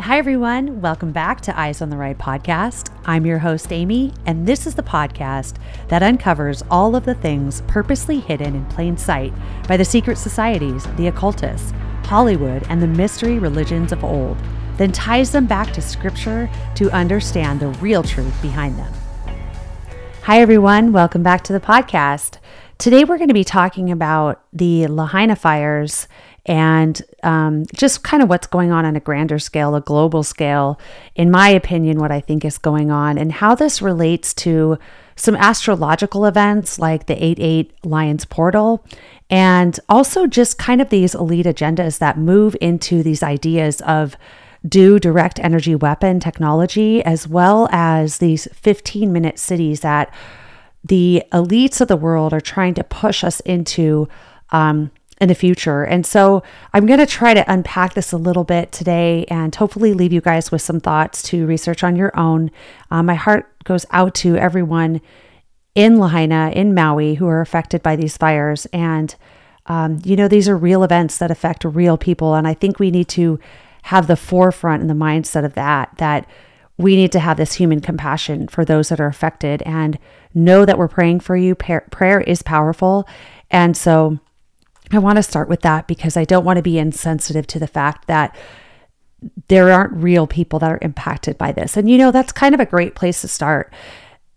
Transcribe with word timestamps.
Hi, 0.00 0.16
everyone. 0.16 0.80
Welcome 0.80 1.10
back 1.10 1.40
to 1.40 1.58
Eyes 1.58 1.82
on 1.82 1.90
the 1.90 1.96
Right 1.96 2.16
podcast. 2.16 2.94
I'm 3.04 3.26
your 3.26 3.40
host, 3.40 3.72
Amy, 3.72 4.14
and 4.26 4.46
this 4.46 4.64
is 4.64 4.76
the 4.76 4.82
podcast 4.82 5.56
that 5.88 6.04
uncovers 6.04 6.62
all 6.70 6.94
of 6.94 7.04
the 7.04 7.16
things 7.16 7.62
purposely 7.66 8.20
hidden 8.20 8.54
in 8.54 8.64
plain 8.66 8.96
sight 8.96 9.32
by 9.66 9.76
the 9.76 9.84
secret 9.84 10.16
societies, 10.16 10.86
the 10.96 11.08
occultists, 11.08 11.72
Hollywood, 12.04 12.64
and 12.68 12.80
the 12.80 12.86
mystery 12.86 13.40
religions 13.40 13.90
of 13.90 14.04
old, 14.04 14.38
then 14.76 14.92
ties 14.92 15.32
them 15.32 15.46
back 15.48 15.72
to 15.72 15.82
scripture 15.82 16.48
to 16.76 16.92
understand 16.92 17.58
the 17.58 17.68
real 17.80 18.04
truth 18.04 18.40
behind 18.40 18.78
them. 18.78 18.92
Hi, 20.22 20.40
everyone. 20.40 20.92
Welcome 20.92 21.24
back 21.24 21.42
to 21.42 21.52
the 21.52 21.60
podcast. 21.60 22.38
Today, 22.78 23.02
we're 23.02 23.18
going 23.18 23.26
to 23.26 23.34
be 23.34 23.42
talking 23.42 23.90
about 23.90 24.44
the 24.52 24.86
Lahaina 24.86 25.34
fires 25.34 26.06
and 26.48 27.00
um, 27.22 27.66
just 27.74 28.02
kind 28.02 28.22
of 28.22 28.30
what's 28.30 28.46
going 28.46 28.72
on 28.72 28.86
on 28.86 28.96
a 28.96 29.00
grander 29.00 29.38
scale, 29.38 29.74
a 29.74 29.82
global 29.82 30.22
scale, 30.22 30.80
in 31.14 31.30
my 31.30 31.50
opinion, 31.50 31.98
what 31.98 32.10
I 32.10 32.20
think 32.20 32.44
is 32.44 32.56
going 32.56 32.90
on, 32.90 33.18
and 33.18 33.30
how 33.30 33.54
this 33.54 33.82
relates 33.82 34.32
to 34.34 34.78
some 35.14 35.36
astrological 35.36 36.24
events 36.24 36.78
like 36.78 37.06
the 37.06 37.22
8 37.22 37.38
8 37.38 37.84
Lions 37.84 38.24
portal, 38.24 38.84
and 39.28 39.78
also 39.90 40.26
just 40.26 40.58
kind 40.58 40.80
of 40.80 40.88
these 40.88 41.14
elite 41.14 41.46
agendas 41.46 41.98
that 41.98 42.16
move 42.16 42.56
into 42.62 43.02
these 43.02 43.22
ideas 43.22 43.82
of 43.82 44.16
DEW 44.66 44.98
direct 44.98 45.38
energy 45.40 45.74
weapon 45.74 46.18
technology, 46.18 47.04
as 47.04 47.28
well 47.28 47.68
as 47.70 48.18
these 48.18 48.48
15 48.54 49.12
minute 49.12 49.38
cities 49.38 49.80
that 49.80 50.12
the 50.82 51.22
elites 51.30 51.82
of 51.82 51.88
the 51.88 51.96
world 51.96 52.32
are 52.32 52.40
trying 52.40 52.72
to 52.72 52.84
push 52.84 53.22
us 53.22 53.40
into 53.40 54.08
um, 54.50 54.90
in 55.20 55.28
the 55.28 55.34
future. 55.34 55.82
And 55.82 56.06
so 56.06 56.42
I'm 56.72 56.86
going 56.86 57.00
to 57.00 57.06
try 57.06 57.34
to 57.34 57.50
unpack 57.50 57.94
this 57.94 58.12
a 58.12 58.16
little 58.16 58.44
bit 58.44 58.72
today 58.72 59.24
and 59.28 59.54
hopefully 59.54 59.92
leave 59.92 60.12
you 60.12 60.20
guys 60.20 60.50
with 60.52 60.62
some 60.62 60.80
thoughts 60.80 61.22
to 61.24 61.46
research 61.46 61.82
on 61.82 61.96
your 61.96 62.16
own. 62.18 62.50
Um, 62.90 63.06
my 63.06 63.14
heart 63.14 63.52
goes 63.64 63.84
out 63.90 64.14
to 64.16 64.36
everyone 64.36 65.00
in 65.74 65.98
Lahaina, 65.98 66.52
in 66.54 66.74
Maui, 66.74 67.14
who 67.14 67.26
are 67.26 67.40
affected 67.40 67.82
by 67.82 67.96
these 67.96 68.16
fires. 68.16 68.66
And, 68.66 69.14
um, 69.66 70.00
you 70.04 70.16
know, 70.16 70.28
these 70.28 70.48
are 70.48 70.56
real 70.56 70.82
events 70.82 71.18
that 71.18 71.30
affect 71.30 71.64
real 71.64 71.96
people. 71.96 72.34
And 72.34 72.46
I 72.46 72.54
think 72.54 72.78
we 72.78 72.90
need 72.90 73.08
to 73.08 73.38
have 73.82 74.06
the 74.06 74.16
forefront 74.16 74.80
and 74.80 74.90
the 74.90 74.94
mindset 74.94 75.44
of 75.44 75.54
that, 75.54 75.96
that 75.98 76.26
we 76.76 76.94
need 76.94 77.12
to 77.12 77.20
have 77.20 77.36
this 77.36 77.54
human 77.54 77.80
compassion 77.80 78.46
for 78.48 78.64
those 78.64 78.88
that 78.88 79.00
are 79.00 79.06
affected 79.06 79.62
and 79.62 79.98
know 80.32 80.64
that 80.64 80.78
we're 80.78 80.88
praying 80.88 81.20
for 81.20 81.36
you. 81.36 81.54
Prayer 81.54 82.20
is 82.20 82.42
powerful. 82.42 83.08
And 83.50 83.76
so, 83.76 84.18
I 84.92 84.98
want 84.98 85.16
to 85.16 85.22
start 85.22 85.48
with 85.48 85.62
that 85.62 85.86
because 85.86 86.16
I 86.16 86.24
don't 86.24 86.44
want 86.44 86.56
to 86.56 86.62
be 86.62 86.78
insensitive 86.78 87.46
to 87.48 87.58
the 87.58 87.66
fact 87.66 88.06
that 88.06 88.36
there 89.48 89.70
aren't 89.70 89.92
real 89.92 90.26
people 90.26 90.58
that 90.60 90.70
are 90.70 90.78
impacted 90.82 91.36
by 91.36 91.52
this. 91.52 91.76
And 91.76 91.90
you 91.90 91.98
know, 91.98 92.10
that's 92.10 92.32
kind 92.32 92.54
of 92.54 92.60
a 92.60 92.66
great 92.66 92.94
place 92.94 93.20
to 93.22 93.28
start. 93.28 93.72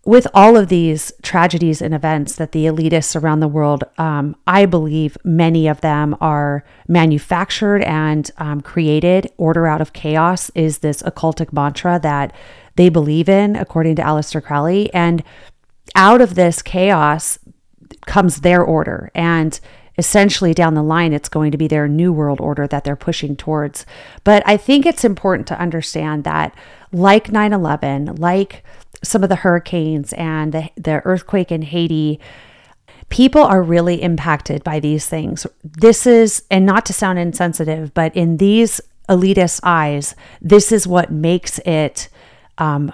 With 0.04 0.26
all 0.34 0.56
of 0.56 0.68
these 0.68 1.12
tragedies 1.22 1.80
and 1.80 1.94
events 1.94 2.34
that 2.34 2.50
the 2.50 2.64
elitists 2.64 3.14
around 3.14 3.38
the 3.38 3.46
world, 3.46 3.84
um, 3.98 4.34
I 4.48 4.66
believe 4.66 5.16
many 5.22 5.68
of 5.68 5.80
them 5.80 6.16
are 6.20 6.64
manufactured 6.88 7.82
and 7.82 8.28
um, 8.38 8.62
created. 8.62 9.30
Order 9.36 9.68
out 9.68 9.80
of 9.80 9.92
chaos 9.92 10.50
is 10.56 10.78
this 10.78 11.02
occultic 11.02 11.52
mantra 11.52 12.00
that 12.02 12.34
they 12.74 12.88
believe 12.88 13.28
in, 13.28 13.54
according 13.54 13.94
to 13.96 14.02
Aleister 14.02 14.42
Crowley. 14.42 14.92
And 14.92 15.22
out 15.94 16.20
of 16.20 16.34
this 16.34 16.62
chaos 16.62 17.38
comes 18.04 18.40
their 18.40 18.64
order. 18.64 19.12
And 19.14 19.60
essentially 19.98 20.54
down 20.54 20.74
the 20.74 20.82
line 20.82 21.12
it's 21.12 21.28
going 21.28 21.52
to 21.52 21.58
be 21.58 21.68
their 21.68 21.86
new 21.86 22.12
world 22.12 22.40
order 22.40 22.66
that 22.66 22.84
they're 22.84 22.96
pushing 22.96 23.36
towards. 23.36 23.84
But 24.24 24.42
i 24.46 24.56
think 24.56 24.86
it's 24.86 25.04
important 25.04 25.46
to 25.48 25.60
understand 25.60 26.24
that 26.24 26.54
like 26.92 27.28
9-11 27.28 28.18
like 28.18 28.64
some 29.02 29.22
of 29.22 29.28
the 29.28 29.36
hurricanes 29.36 30.12
and 30.14 30.52
the, 30.52 30.70
the 30.76 31.02
earthquake 31.04 31.50
in 31.50 31.62
haiti 31.62 32.20
people 33.08 33.42
are 33.42 33.62
really 33.62 34.02
impacted 34.02 34.64
by 34.64 34.80
these 34.80 35.06
things. 35.06 35.46
This 35.62 36.06
is 36.06 36.44
and 36.50 36.64
not 36.64 36.86
to 36.86 36.92
sound 36.92 37.18
insensitive 37.18 37.92
but 37.94 38.14
in 38.16 38.38
these 38.38 38.80
elitist 39.08 39.60
eyes 39.62 40.14
this 40.40 40.72
is 40.72 40.86
what 40.86 41.10
makes 41.10 41.58
it 41.60 42.08
um, 42.58 42.92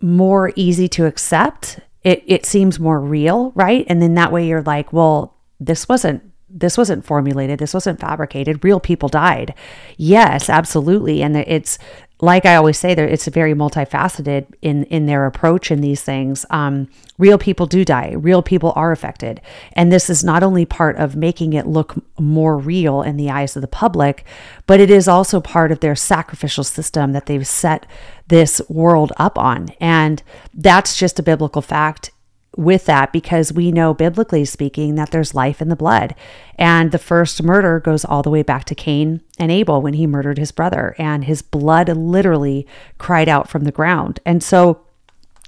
more 0.00 0.52
easy 0.56 0.88
to 0.88 1.06
accept. 1.06 1.78
It, 2.02 2.24
it 2.26 2.46
seems 2.46 2.80
more 2.80 3.00
real 3.00 3.52
right? 3.54 3.84
And 3.88 4.00
then 4.00 4.14
that 4.14 4.32
way 4.32 4.46
you're 4.46 4.62
like 4.62 4.92
well 4.92 5.36
this 5.60 5.88
wasn't 5.88 6.22
this 6.52 6.76
wasn't 6.76 7.04
formulated 7.04 7.60
this 7.60 7.74
wasn't 7.74 8.00
fabricated. 8.00 8.64
Real 8.64 8.80
people 8.80 9.08
died. 9.08 9.54
Yes 9.96 10.48
absolutely. 10.48 11.22
And 11.22 11.36
it's 11.36 11.78
like 12.22 12.44
i 12.44 12.54
always 12.54 12.76
say 12.76 12.94
there 12.94 13.08
it's 13.08 13.26
very 13.28 13.54
multifaceted 13.54 14.46
in 14.60 14.84
in 14.84 15.06
their 15.06 15.26
approach 15.26 15.70
in 15.70 15.80
these 15.80 16.02
things. 16.02 16.44
Um, 16.50 16.88
real 17.18 17.38
people 17.38 17.66
do 17.66 17.84
die. 17.84 18.12
Real 18.12 18.42
people 18.42 18.72
are 18.74 18.90
affected. 18.90 19.40
And 19.74 19.92
this 19.92 20.10
is 20.10 20.24
not 20.24 20.42
only 20.42 20.64
part 20.64 20.96
of 20.96 21.14
making 21.14 21.52
it 21.52 21.66
look 21.66 21.94
more 22.18 22.58
real 22.58 23.02
in 23.02 23.16
the 23.16 23.30
eyes 23.30 23.54
of 23.54 23.62
the 23.62 23.68
public 23.68 24.24
but 24.66 24.80
it 24.80 24.90
is 24.90 25.06
also 25.06 25.40
part 25.40 25.70
of 25.70 25.80
their 25.80 25.94
sacrificial 25.94 26.64
system 26.64 27.12
that 27.12 27.26
they've 27.26 27.46
set 27.46 27.86
this 28.26 28.60
world 28.68 29.12
up 29.18 29.38
on. 29.38 29.68
And 29.80 30.22
that's 30.54 30.96
just 30.96 31.18
a 31.18 31.22
biblical 31.22 31.62
fact 31.62 32.10
with 32.60 32.84
that 32.84 33.12
because 33.12 33.52
we 33.52 33.72
know, 33.72 33.94
biblically 33.94 34.44
speaking, 34.44 34.94
that 34.94 35.10
there's 35.10 35.34
life 35.34 35.62
in 35.62 35.70
the 35.70 35.76
blood. 35.76 36.14
And 36.56 36.92
the 36.92 36.98
first 36.98 37.42
murder 37.42 37.80
goes 37.80 38.04
all 38.04 38.22
the 38.22 38.30
way 38.30 38.42
back 38.42 38.64
to 38.66 38.74
Cain 38.74 39.22
and 39.38 39.50
Abel 39.50 39.80
when 39.80 39.94
he 39.94 40.06
murdered 40.06 40.36
his 40.38 40.52
brother, 40.52 40.94
and 40.98 41.24
his 41.24 41.40
blood 41.40 41.88
literally 41.88 42.66
cried 42.98 43.28
out 43.28 43.48
from 43.48 43.64
the 43.64 43.72
ground. 43.72 44.20
And 44.26 44.42
so 44.42 44.82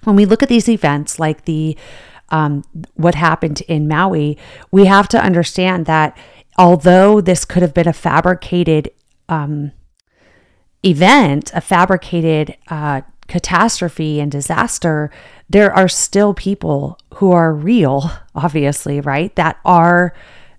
when 0.04 0.16
we 0.16 0.24
look 0.24 0.42
at 0.42 0.48
these 0.48 0.68
events 0.68 1.18
like 1.18 1.44
the 1.44 1.76
um, 2.30 2.64
what 2.94 3.14
happened 3.14 3.60
in 3.62 3.86
Maui, 3.86 4.38
we 4.70 4.86
have 4.86 5.06
to 5.08 5.22
understand 5.22 5.84
that 5.84 6.16
although 6.56 7.20
this 7.20 7.44
could 7.44 7.60
have 7.60 7.74
been 7.74 7.86
a 7.86 7.92
fabricated 7.92 8.90
um, 9.28 9.72
event, 10.82 11.52
a 11.54 11.60
fabricated 11.60 12.56
uh, 12.68 13.02
catastrophe 13.28 14.18
and 14.18 14.32
disaster, 14.32 15.10
there 15.52 15.72
are 15.72 15.88
still 15.88 16.32
people 16.32 16.98
who 17.14 17.30
are 17.30 17.52
real, 17.52 18.10
obviously, 18.34 19.00
right? 19.00 19.34
That 19.36 19.58
are 19.66 20.14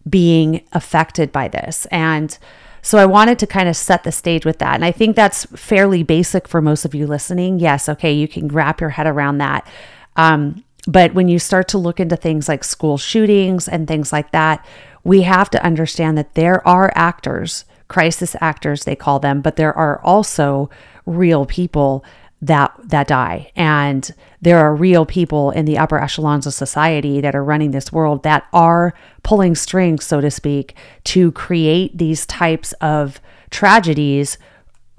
being 0.08 0.62
affected 0.72 1.32
by 1.32 1.48
this. 1.48 1.88
And 1.90 2.38
so 2.84 3.00
I 3.00 3.06
wanted 3.06 3.40
to 3.40 3.48
kind 3.48 3.68
of 3.68 3.76
set 3.76 4.04
the 4.04 4.12
stage 4.12 4.46
with 4.46 4.60
that. 4.60 4.76
And 4.76 4.86
I 4.86 4.92
think 4.92 5.16
that's 5.16 5.46
fairly 5.46 6.04
basic 6.04 6.48
for 6.48 6.62
most 6.62 6.86
of 6.86 6.94
you 6.94 7.08
listening. 7.08 7.60
Yes, 7.60 7.90
okay, 7.90 8.14
you 8.14 8.28
can 8.28 8.50
wrap 8.50 8.82
your 8.82 8.92
head 8.92 9.08
around 9.08 9.40
that. 9.40 9.68
Um, 10.16 10.64
but 10.88 11.14
when 11.14 11.28
you 11.28 11.40
start 11.40 11.68
to 11.70 11.78
look 11.78 12.00
into 12.00 12.16
things 12.16 12.48
like 12.48 12.64
school 12.64 12.98
shootings 12.98 13.68
and 13.68 13.88
things 13.88 14.12
like 14.14 14.32
that, 14.32 14.64
we 15.04 15.24
have 15.24 15.50
to 15.52 15.66
understand 15.66 16.18
that 16.18 16.36
there 16.36 16.66
are 16.68 16.92
actors, 16.94 17.66
crisis 17.88 18.36
actors, 18.42 18.84
they 18.84 18.96
call 18.96 19.20
them, 19.20 19.42
but 19.42 19.56
there 19.56 19.76
are 19.76 20.00
also 20.02 20.70
real 21.06 21.46
people 21.46 22.06
that 22.44 22.74
that 22.84 23.08
die. 23.08 23.52
And 23.56 24.14
there 24.42 24.60
are 24.60 24.76
real 24.76 25.06
people 25.06 25.52
in 25.52 25.66
the 25.66 25.78
upper 25.78 25.98
echelons 25.98 26.46
of 26.46 26.54
society 26.54 27.22
that 27.22 27.36
are 27.36 27.44
running 27.44 27.72
this 27.72 27.92
world 27.92 28.24
that 28.24 28.46
are 28.52 28.94
pulling 29.24 29.56
strings 29.56 30.06
so 30.06 30.20
to 30.20 30.30
speak 30.30 30.76
to 31.06 31.32
create 31.32 31.98
these 31.98 32.26
types 32.26 32.74
of 32.74 33.22
tragedies 33.50 34.38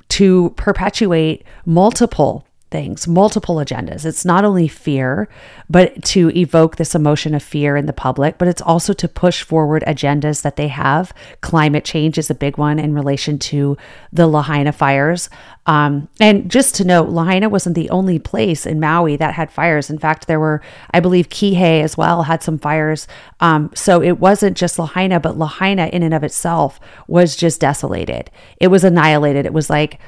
to 0.08 0.50
perpetuate 0.56 1.44
multiple 1.66 2.46
things, 2.74 3.06
multiple 3.06 3.54
agendas. 3.58 4.04
It's 4.04 4.24
not 4.24 4.44
only 4.44 4.66
fear, 4.66 5.28
but 5.70 6.02
to 6.06 6.36
evoke 6.36 6.74
this 6.74 6.96
emotion 6.96 7.32
of 7.32 7.40
fear 7.40 7.76
in 7.76 7.86
the 7.86 7.92
public, 7.92 8.36
but 8.36 8.48
it's 8.48 8.60
also 8.60 8.92
to 8.94 9.06
push 9.06 9.44
forward 9.44 9.84
agendas 9.86 10.42
that 10.42 10.56
they 10.56 10.66
have. 10.66 11.12
Climate 11.40 11.84
change 11.84 12.18
is 12.18 12.30
a 12.30 12.34
big 12.34 12.58
one 12.58 12.80
in 12.80 12.92
relation 12.92 13.38
to 13.50 13.76
the 14.12 14.26
Lahaina 14.26 14.72
fires. 14.72 15.30
Um, 15.66 16.08
and 16.18 16.50
just 16.50 16.74
to 16.74 16.84
note, 16.84 17.10
Lahaina 17.10 17.48
wasn't 17.48 17.76
the 17.76 17.90
only 17.90 18.18
place 18.18 18.66
in 18.66 18.80
Maui 18.80 19.14
that 19.18 19.34
had 19.34 19.52
fires. 19.52 19.88
In 19.88 20.00
fact, 20.00 20.26
there 20.26 20.40
were, 20.40 20.60
I 20.90 20.98
believe, 20.98 21.28
Kihei 21.28 21.80
as 21.80 21.96
well 21.96 22.24
had 22.24 22.42
some 22.42 22.58
fires. 22.58 23.06
Um, 23.38 23.70
so 23.72 24.02
it 24.02 24.18
wasn't 24.18 24.56
just 24.56 24.80
Lahaina, 24.80 25.20
but 25.20 25.38
Lahaina 25.38 25.86
in 25.86 26.02
and 26.02 26.12
of 26.12 26.24
itself 26.24 26.80
was 27.06 27.36
just 27.36 27.60
desolated. 27.60 28.32
It 28.60 28.66
was 28.66 28.82
annihilated. 28.82 29.46
It 29.46 29.52
was 29.52 29.70
like 29.70 30.00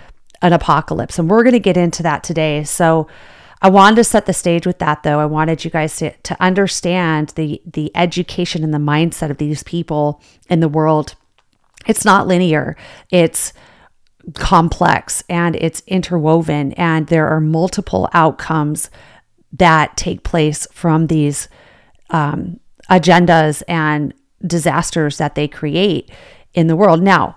an 0.42 0.52
apocalypse. 0.52 1.18
And 1.18 1.28
we're 1.30 1.42
going 1.42 1.52
to 1.52 1.58
get 1.60 1.76
into 1.76 2.02
that 2.02 2.22
today. 2.22 2.64
So 2.64 3.08
I 3.62 3.70
wanted 3.70 3.96
to 3.96 4.04
set 4.04 4.26
the 4.26 4.32
stage 4.32 4.66
with 4.66 4.78
that 4.78 5.02
though. 5.02 5.18
I 5.18 5.26
wanted 5.26 5.64
you 5.64 5.70
guys 5.70 5.96
to, 5.98 6.10
to 6.12 6.36
understand 6.42 7.30
the 7.30 7.62
the 7.64 7.90
education 7.94 8.62
and 8.62 8.74
the 8.74 8.78
mindset 8.78 9.30
of 9.30 9.38
these 9.38 9.62
people 9.62 10.22
in 10.48 10.60
the 10.60 10.68
world. 10.68 11.14
It's 11.86 12.04
not 12.04 12.26
linear. 12.26 12.76
It's 13.10 13.52
complex 14.34 15.22
and 15.28 15.54
it's 15.56 15.82
interwoven 15.86 16.72
and 16.72 17.06
there 17.06 17.28
are 17.28 17.40
multiple 17.40 18.08
outcomes 18.12 18.90
that 19.52 19.96
take 19.96 20.24
place 20.24 20.66
from 20.72 21.06
these 21.06 21.48
um, 22.10 22.58
agendas 22.90 23.62
and 23.68 24.12
disasters 24.44 25.18
that 25.18 25.34
they 25.34 25.48
create 25.48 26.10
in 26.54 26.66
the 26.66 26.76
world. 26.76 27.02
Now, 27.02 27.36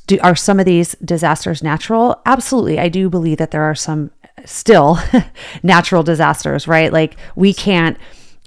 DEW, 0.00 0.18
are 0.22 0.36
some 0.36 0.60
of 0.60 0.66
these 0.66 0.94
disasters 1.04 1.62
natural? 1.62 2.20
Absolutely. 2.26 2.78
I 2.78 2.88
do 2.88 3.08
believe 3.08 3.38
that 3.38 3.50
there 3.50 3.62
are 3.62 3.74
some 3.74 4.10
still 4.44 4.98
natural 5.62 6.02
disasters, 6.02 6.66
right? 6.68 6.92
Like 6.92 7.16
we 7.36 7.54
can't 7.54 7.96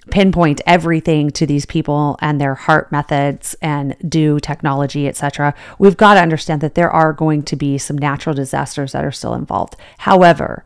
pinpoint 0.09 0.61
everything 0.65 1.29
to 1.31 1.45
these 1.45 1.65
people 1.65 2.17
and 2.21 2.39
their 2.39 2.55
HAARP 2.55 2.91
methods 2.91 3.55
and 3.61 3.95
do 4.07 4.39
technology, 4.39 5.07
etc. 5.07 5.53
We've 5.79 5.97
got 5.97 6.15
to 6.15 6.21
understand 6.21 6.61
that 6.61 6.75
there 6.75 6.91
are 6.91 7.13
going 7.13 7.43
to 7.43 7.55
be 7.55 7.77
some 7.77 7.97
natural 7.97 8.33
disasters 8.33 8.93
that 8.93 9.03
are 9.03 9.11
still 9.11 9.33
involved. 9.33 9.75
However, 9.99 10.63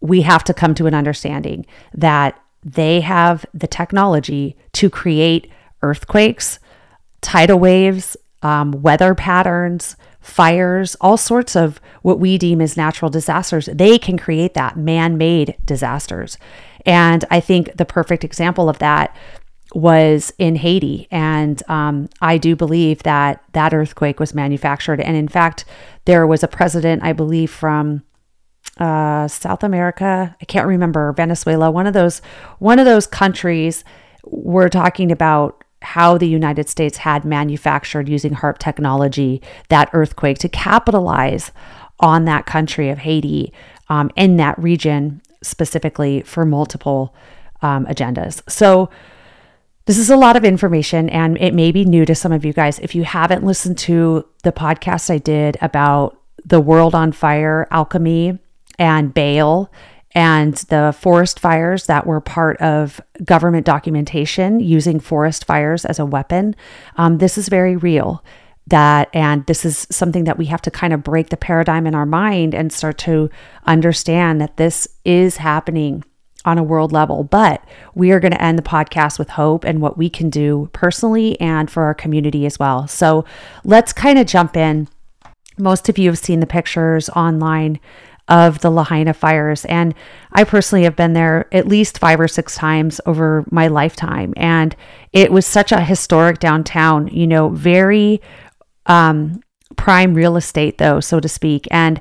we 0.00 0.22
have 0.22 0.42
to 0.44 0.54
come 0.54 0.74
to 0.74 0.86
an 0.86 0.94
understanding 0.94 1.66
that 1.94 2.40
they 2.64 3.00
have 3.00 3.46
the 3.54 3.66
technology 3.66 4.56
to 4.72 4.90
create 4.90 5.50
earthquakes, 5.82 6.58
tidal 7.20 7.58
waves, 7.58 8.16
um, 8.42 8.72
weather 8.72 9.14
patterns, 9.14 9.96
fires, 10.20 10.96
all 11.00 11.16
sorts 11.16 11.56
of 11.56 11.80
what 12.02 12.18
we 12.18 12.38
deem 12.38 12.60
as 12.60 12.76
natural 12.76 13.10
disasters. 13.10 13.68
They 13.72 13.98
can 13.98 14.18
create 14.18 14.54
that 14.54 14.76
man 14.76 15.18
made 15.18 15.56
disasters. 15.64 16.38
And 16.86 17.24
I 17.30 17.40
think 17.40 17.76
the 17.76 17.84
perfect 17.84 18.24
example 18.24 18.68
of 18.68 18.78
that 18.78 19.14
was 19.74 20.32
in 20.38 20.56
Haiti. 20.56 21.06
And 21.10 21.62
um, 21.68 22.08
I 22.20 22.38
do 22.38 22.56
believe 22.56 23.02
that 23.04 23.42
that 23.52 23.72
earthquake 23.72 24.18
was 24.18 24.34
manufactured. 24.34 25.00
And 25.00 25.16
in 25.16 25.28
fact, 25.28 25.64
there 26.06 26.26
was 26.26 26.42
a 26.42 26.48
president, 26.48 27.02
I 27.02 27.12
believe, 27.12 27.50
from 27.50 28.02
uh, 28.78 29.28
South 29.28 29.62
America. 29.62 30.34
I 30.40 30.44
can't 30.44 30.66
remember 30.66 31.12
Venezuela. 31.12 31.70
One 31.70 31.86
of 31.86 31.94
those 31.94 32.20
one 32.58 32.78
of 32.78 32.84
those 32.84 33.06
countries. 33.06 33.84
We're 34.24 34.68
talking 34.68 35.10
about 35.10 35.64
how 35.82 36.18
the 36.18 36.28
United 36.28 36.68
States 36.68 36.98
had 36.98 37.24
manufactured 37.24 38.08
using 38.08 38.34
HAARP 38.34 38.58
technology 38.58 39.40
that 39.68 39.90
earthquake 39.92 40.38
to 40.38 40.48
capitalize 40.48 41.52
on 42.00 42.24
that 42.26 42.46
country 42.46 42.90
of 42.90 42.98
Haiti 42.98 43.52
um, 43.88 44.10
in 44.16 44.36
that 44.36 44.58
region 44.58 45.22
specifically 45.42 46.22
for 46.22 46.44
multiple 46.44 47.14
um, 47.62 47.86
agendas. 47.86 48.42
So, 48.50 48.90
this 49.86 49.98
is 49.98 50.10
a 50.10 50.16
lot 50.16 50.36
of 50.36 50.44
information 50.44 51.08
and 51.08 51.36
it 51.38 51.52
may 51.52 51.72
be 51.72 51.84
new 51.84 52.04
to 52.04 52.14
some 52.14 52.30
of 52.30 52.44
you 52.44 52.52
guys. 52.52 52.78
If 52.78 52.94
you 52.94 53.02
haven't 53.02 53.44
listened 53.44 53.76
to 53.78 54.24
the 54.44 54.52
podcast 54.52 55.10
I 55.10 55.18
did 55.18 55.56
about 55.60 56.16
the 56.44 56.60
world 56.60 56.94
on 56.94 57.10
fire, 57.10 57.66
alchemy, 57.72 58.38
and 58.78 59.12
Baal, 59.12 59.68
and 60.12 60.54
the 60.54 60.94
forest 60.98 61.38
fires 61.38 61.86
that 61.86 62.06
were 62.06 62.20
part 62.20 62.56
of 62.58 63.00
government 63.24 63.64
documentation 63.64 64.60
using 64.60 64.98
forest 64.98 65.44
fires 65.44 65.84
as 65.84 65.98
a 65.98 66.06
weapon, 66.06 66.56
um, 66.96 67.18
this 67.18 67.38
is 67.38 67.48
very 67.48 67.76
real. 67.76 68.24
That 68.66 69.08
and 69.12 69.44
this 69.46 69.64
is 69.64 69.88
something 69.90 70.24
that 70.24 70.38
we 70.38 70.46
have 70.46 70.62
to 70.62 70.70
kind 70.70 70.92
of 70.92 71.02
break 71.02 71.30
the 71.30 71.36
paradigm 71.36 71.86
in 71.86 71.94
our 71.94 72.06
mind 72.06 72.54
and 72.54 72.72
start 72.72 72.98
to 72.98 73.28
understand 73.66 74.40
that 74.40 74.58
this 74.58 74.86
is 75.04 75.38
happening 75.38 76.04
on 76.44 76.58
a 76.58 76.62
world 76.62 76.92
level. 76.92 77.24
But 77.24 77.64
we 77.94 78.12
are 78.12 78.20
going 78.20 78.32
to 78.32 78.42
end 78.42 78.58
the 78.58 78.62
podcast 78.62 79.18
with 79.18 79.30
hope 79.30 79.64
and 79.64 79.80
what 79.80 79.98
we 79.98 80.08
can 80.08 80.30
do 80.30 80.70
personally 80.72 81.40
and 81.40 81.70
for 81.70 81.82
our 81.84 81.94
community 81.94 82.46
as 82.46 82.58
well. 82.58 82.86
So 82.86 83.24
let's 83.64 83.92
kind 83.92 84.18
of 84.18 84.26
jump 84.26 84.56
in. 84.56 84.88
Most 85.58 85.88
of 85.88 85.98
you 85.98 86.08
have 86.08 86.18
seen 86.18 86.40
the 86.40 86.46
pictures 86.46 87.08
online 87.10 87.80
of 88.30 88.60
the 88.60 88.70
Lahaina 88.70 89.12
fires. 89.12 89.64
And 89.66 89.94
I 90.32 90.44
personally 90.44 90.84
have 90.84 90.96
been 90.96 91.12
there 91.12 91.46
at 91.52 91.66
least 91.66 91.98
five 91.98 92.20
or 92.20 92.28
six 92.28 92.54
times 92.54 93.00
over 93.04 93.44
my 93.50 93.66
lifetime. 93.66 94.32
And 94.36 94.74
it 95.12 95.32
was 95.32 95.44
such 95.44 95.72
a 95.72 95.82
historic 95.82 96.38
downtown, 96.38 97.08
you 97.08 97.26
know, 97.26 97.48
very 97.48 98.22
um, 98.86 99.42
prime 99.76 100.14
real 100.14 100.36
estate 100.36 100.78
though, 100.78 101.00
so 101.00 101.20
to 101.20 101.28
speak. 101.28 101.66
And 101.70 102.00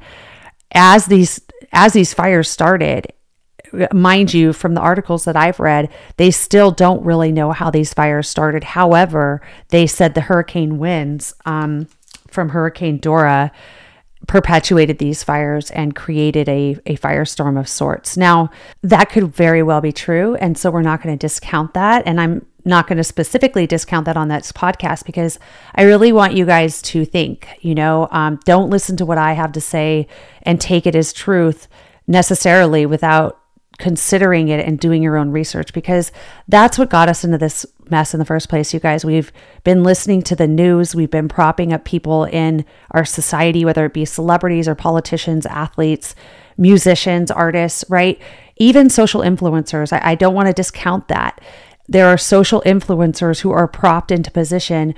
as 0.71 1.07
these 1.07 1.41
as 1.71 1.93
these 1.93 2.13
fires 2.13 2.49
started, 2.49 3.11
mind 3.93 4.33
you, 4.33 4.53
from 4.53 4.73
the 4.73 4.81
articles 4.81 5.25
that 5.25 5.35
I've 5.35 5.59
read, 5.59 5.89
they 6.17 6.31
still 6.31 6.71
don't 6.71 7.03
really 7.03 7.31
know 7.31 7.51
how 7.51 7.69
these 7.69 7.93
fires 7.93 8.27
started. 8.27 8.63
However, 8.63 9.41
they 9.69 9.85
said 9.85 10.13
the 10.13 10.21
hurricane 10.21 10.79
winds 10.79 11.33
um, 11.45 11.87
from 12.27 12.49
Hurricane 12.49 12.97
Dora 12.97 13.51
perpetuated 14.29 14.99
these 14.99 15.23
fires 15.23 15.71
and 15.71 15.95
created 15.95 16.47
a, 16.47 16.77
a 16.85 16.95
firestorm 16.97 17.59
of 17.59 17.67
sorts. 17.67 18.15
Now, 18.15 18.51
that 18.83 19.09
could 19.09 19.33
very 19.33 19.63
well 19.63 19.81
be 19.81 19.91
true. 19.91 20.35
And 20.35 20.55
so 20.55 20.69
we're 20.69 20.83
not 20.83 21.01
going 21.01 21.17
to 21.17 21.19
discount 21.19 21.73
that. 21.73 22.03
And 22.05 22.21
I'm 22.21 22.45
not 22.63 22.85
going 22.85 22.97
to 22.97 23.03
specifically 23.03 23.65
discount 23.65 24.05
that 24.05 24.15
on 24.15 24.27
this 24.27 24.51
podcast 24.51 25.03
because 25.03 25.39
I 25.73 25.81
really 25.81 26.11
want 26.11 26.35
you 26.35 26.45
guys 26.45 26.79
to 26.83 27.05
think, 27.05 27.47
you 27.61 27.73
know, 27.73 28.07
um, 28.11 28.39
don't 28.45 28.69
listen 28.69 28.95
to 28.97 29.05
what 29.05 29.17
I 29.17 29.33
have 29.33 29.51
to 29.53 29.61
say 29.61 30.05
and 30.43 30.61
take 30.61 30.85
it 30.85 30.95
as 30.95 31.11
truth 31.11 31.67
necessarily 32.05 32.85
without 32.85 33.39
considering 33.79 34.49
it 34.49 34.63
and 34.63 34.79
doing 34.79 35.01
your 35.01 35.17
own 35.17 35.31
research 35.31 35.73
because 35.73 36.11
that's 36.47 36.77
what 36.77 36.91
got 36.91 37.09
us 37.09 37.23
into 37.23 37.39
this 37.39 37.65
mess 37.91 38.13
in 38.13 38.19
the 38.19 38.25
first 38.25 38.49
place, 38.49 38.73
you 38.73 38.79
guys. 38.79 39.05
We've 39.05 39.31
been 39.63 39.83
listening 39.83 40.21
to 40.23 40.35
the 40.35 40.47
news, 40.47 40.95
we've 40.95 41.11
been 41.11 41.27
propping 41.27 41.73
up 41.73 41.85
people 41.85 42.25
in 42.25 42.65
our 42.91 43.05
society, 43.05 43.65
whether 43.65 43.85
it 43.85 43.93
be 43.93 44.05
celebrities 44.05 44.67
or 44.67 44.75
politicians, 44.75 45.45
athletes, 45.45 46.15
musicians, 46.57 47.31
artists, 47.31 47.85
right? 47.89 48.21
Even 48.57 48.89
social 48.89 49.21
influencers. 49.21 49.93
I, 49.93 50.11
I 50.11 50.15
don't 50.15 50.33
want 50.33 50.47
to 50.47 50.53
discount 50.53 51.07
that 51.07 51.41
there 51.87 52.07
are 52.07 52.17
social 52.17 52.61
influencers 52.65 53.41
who 53.41 53.51
are 53.51 53.67
propped 53.67 54.11
into 54.11 54.29
position 54.31 54.93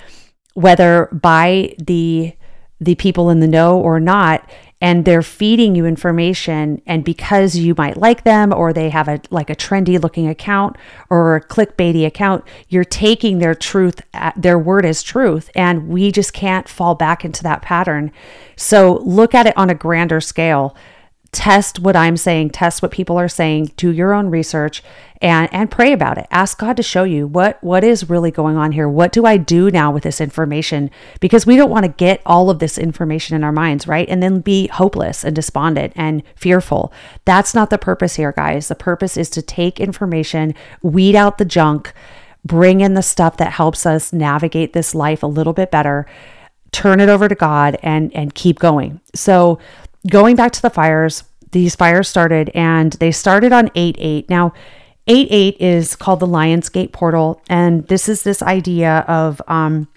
whether 0.53 1.07
by 1.13 1.73
the 1.77 2.33
the 2.79 2.95
people 2.95 3.29
in 3.29 3.39
the 3.39 3.47
know 3.47 3.79
or 3.79 3.99
not 3.99 4.49
and 4.81 5.05
they're 5.05 5.21
feeding 5.21 5.75
you 5.75 5.85
information 5.85 6.81
and 6.85 7.05
because 7.05 7.55
you 7.55 7.75
might 7.77 7.95
like 7.95 8.23
them 8.23 8.51
or 8.51 8.73
they 8.73 8.89
have 8.89 9.07
a 9.07 9.21
like 9.29 9.49
a 9.49 9.55
trendy 9.55 10.01
looking 10.01 10.27
account 10.27 10.75
or 11.09 11.35
a 11.35 11.45
clickbaity 11.47 12.05
account 12.05 12.43
you're 12.67 12.83
taking 12.83 13.37
their 13.37 13.55
truth 13.55 14.01
uh, 14.15 14.31
their 14.35 14.57
word 14.57 14.85
as 14.85 15.03
truth 15.03 15.49
and 15.55 15.87
we 15.87 16.11
just 16.11 16.33
can't 16.33 16.67
fall 16.67 16.95
back 16.95 17.23
into 17.23 17.43
that 17.43 17.61
pattern. 17.61 18.11
So 18.55 18.99
look 19.03 19.35
at 19.35 19.45
it 19.45 19.57
on 19.57 19.69
a 19.69 19.75
grander 19.75 20.19
scale 20.21 20.75
test 21.31 21.79
what 21.79 21.95
I'm 21.95 22.17
saying, 22.17 22.49
test 22.49 22.81
what 22.81 22.91
people 22.91 23.17
are 23.17 23.29
saying, 23.29 23.71
do 23.77 23.91
your 23.91 24.13
own 24.13 24.29
research 24.29 24.83
and 25.21 25.47
and 25.53 25.71
pray 25.71 25.93
about 25.93 26.17
it. 26.17 26.27
Ask 26.29 26.57
God 26.57 26.75
to 26.77 26.83
show 26.83 27.03
you 27.03 27.25
what 27.25 27.63
what 27.63 27.83
is 27.83 28.09
really 28.09 28.31
going 28.31 28.57
on 28.57 28.73
here. 28.73 28.89
What 28.89 29.13
do 29.13 29.25
I 29.25 29.37
do 29.37 29.71
now 29.71 29.91
with 29.91 30.03
this 30.03 30.19
information? 30.19 30.91
Because 31.21 31.45
we 31.45 31.55
don't 31.55 31.69
want 31.69 31.85
to 31.85 31.91
get 31.91 32.21
all 32.25 32.49
of 32.49 32.59
this 32.59 32.77
information 32.77 33.35
in 33.35 33.43
our 33.43 33.51
minds, 33.51 33.87
right? 33.87 34.09
And 34.09 34.21
then 34.21 34.41
be 34.41 34.67
hopeless 34.67 35.23
and 35.23 35.35
despondent 35.35 35.93
and 35.95 36.21
fearful. 36.35 36.91
That's 37.23 37.53
not 37.53 37.69
the 37.69 37.77
purpose 37.77 38.15
here, 38.15 38.33
guys. 38.33 38.67
The 38.67 38.75
purpose 38.75 39.15
is 39.15 39.29
to 39.31 39.41
take 39.41 39.79
information, 39.79 40.53
weed 40.81 41.15
out 41.15 41.37
the 41.37 41.45
junk, 41.45 41.93
bring 42.43 42.81
in 42.81 42.95
the 42.95 43.03
stuff 43.03 43.37
that 43.37 43.53
helps 43.53 43.85
us 43.85 44.11
navigate 44.11 44.73
this 44.73 44.93
life 44.93 45.23
a 45.23 45.27
little 45.27 45.53
bit 45.53 45.71
better 45.71 46.05
turn 46.71 47.01
it 47.01 47.09
over 47.09 47.27
to 47.27 47.35
God 47.35 47.77
and 47.83 48.15
and 48.15 48.33
keep 48.33 48.57
going. 48.57 49.01
So 49.13 49.59
going 50.09 50.35
back 50.35 50.51
to 50.53 50.61
the 50.61 50.69
fires, 50.69 51.23
these 51.51 51.75
fires 51.75 52.07
started 52.07 52.49
and 52.53 52.93
they 52.93 53.11
started 53.11 53.51
on 53.51 53.69
8 53.75 53.95
8. 53.99 54.29
Now, 54.29 54.53
8 55.07 55.27
8 55.29 55.57
is 55.59 55.95
called 55.95 56.19
the 56.19 56.27
Lion's 56.27 56.69
Gate 56.69 56.91
portal. 56.91 57.41
And 57.49 57.87
this 57.87 58.07
is 58.07 58.23
this 58.23 58.41
idea 58.41 58.99
of, 59.07 59.41
um, 59.47 59.87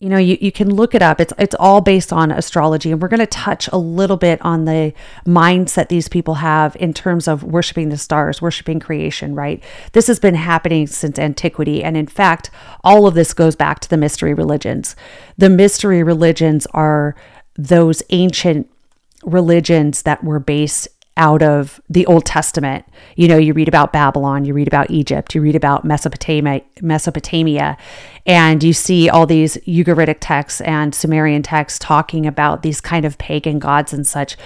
you 0.00 0.08
know, 0.10 0.18
you, 0.18 0.36
you 0.40 0.52
can 0.52 0.74
look 0.74 0.94
it 0.94 1.02
up. 1.02 1.20
It's 1.20 1.32
it's 1.38 1.54
all 1.54 1.80
based 1.80 2.12
on 2.12 2.30
astrology, 2.30 2.90
and 2.90 3.00
we're 3.00 3.08
going 3.08 3.20
to 3.20 3.26
touch 3.26 3.68
a 3.68 3.78
little 3.78 4.16
bit 4.18 4.42
on 4.42 4.66
the 4.66 4.92
mindset 5.24 5.88
these 5.88 6.08
people 6.08 6.34
have 6.34 6.76
in 6.76 6.92
terms 6.92 7.26
of 7.26 7.42
worshiping 7.42 7.88
the 7.88 7.96
stars, 7.96 8.42
worshiping 8.42 8.80
creation. 8.80 9.34
Right? 9.34 9.62
This 9.92 10.08
has 10.08 10.18
been 10.18 10.34
happening 10.34 10.88
since 10.88 11.18
antiquity, 11.18 11.82
and 11.82 11.96
in 11.96 12.06
fact, 12.06 12.50
all 12.82 13.06
of 13.06 13.14
this 13.14 13.32
goes 13.32 13.56
back 13.56 13.80
to 13.80 13.88
the 13.88 13.96
mystery 13.96 14.34
religions. 14.34 14.94
The 15.38 15.48
mystery 15.48 16.02
religions 16.02 16.66
are 16.74 17.14
those 17.56 18.02
ancient 18.10 18.68
religions 19.24 20.02
that 20.02 20.22
were 20.22 20.38
based 20.38 20.88
out 21.16 21.42
of 21.42 21.80
the 21.88 22.06
Old 22.06 22.24
Testament. 22.24 22.84
You 23.16 23.28
know, 23.28 23.36
you 23.36 23.52
read 23.52 23.68
about 23.68 23.92
Babylon, 23.92 24.44
you 24.44 24.52
read 24.52 24.66
about 24.66 24.90
Egypt, 24.90 25.34
you 25.34 25.40
read 25.40 25.54
about 25.54 25.84
Mesopotamia, 25.84 26.62
Mesopotamia, 26.80 27.76
and 28.26 28.62
you 28.62 28.72
see 28.72 29.08
all 29.08 29.26
these 29.26 29.56
Ugaritic 29.58 30.18
texts 30.20 30.60
and 30.62 30.94
Sumerian 30.94 31.42
texts 31.42 31.78
talking 31.78 32.26
about 32.26 32.62
these 32.62 32.80
kind 32.80 33.04
of 33.04 33.18
pagan 33.18 33.58
gods 33.58 33.92
and 33.92 34.06
such. 34.06 34.36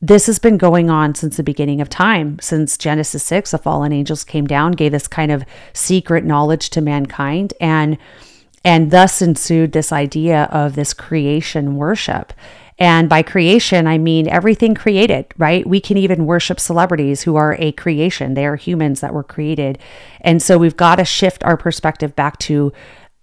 This 0.00 0.26
has 0.26 0.38
been 0.38 0.58
going 0.58 0.90
on 0.90 1.14
since 1.14 1.36
the 1.36 1.42
beginning 1.42 1.80
of 1.80 1.88
time, 1.88 2.38
since 2.40 2.76
Genesis 2.76 3.22
6, 3.24 3.52
the 3.52 3.58
fallen 3.58 3.92
angels 3.92 4.24
came 4.24 4.46
down, 4.46 4.72
gave 4.72 4.92
this 4.92 5.08
kind 5.08 5.32
of 5.32 5.44
secret 5.72 6.24
knowledge 6.24 6.70
to 6.70 6.80
mankind 6.80 7.54
and 7.60 7.98
and 8.64 8.92
thus 8.92 9.20
ensued 9.20 9.72
this 9.72 9.90
idea 9.90 10.44
of 10.52 10.76
this 10.76 10.94
creation 10.94 11.74
worship. 11.74 12.32
And 12.78 13.08
by 13.08 13.22
creation, 13.22 13.86
I 13.86 13.98
mean 13.98 14.28
everything 14.28 14.74
created, 14.74 15.26
right? 15.38 15.66
We 15.66 15.80
can 15.80 15.96
even 15.96 16.26
worship 16.26 16.58
celebrities 16.58 17.22
who 17.22 17.36
are 17.36 17.56
a 17.58 17.72
creation. 17.72 18.34
They 18.34 18.46
are 18.46 18.56
humans 18.56 19.00
that 19.00 19.14
were 19.14 19.22
created. 19.22 19.78
And 20.20 20.42
so 20.42 20.58
we've 20.58 20.76
got 20.76 20.96
to 20.96 21.04
shift 21.04 21.44
our 21.44 21.56
perspective 21.56 22.16
back 22.16 22.38
to 22.40 22.72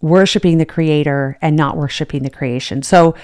worshiping 0.01 0.59
the 0.59 0.65
creator 0.65 1.37
and 1.41 1.55
not 1.55 1.75
worshiping 1.75 2.23
the 2.23 2.29
creation. 2.29 2.83
So 2.83 3.15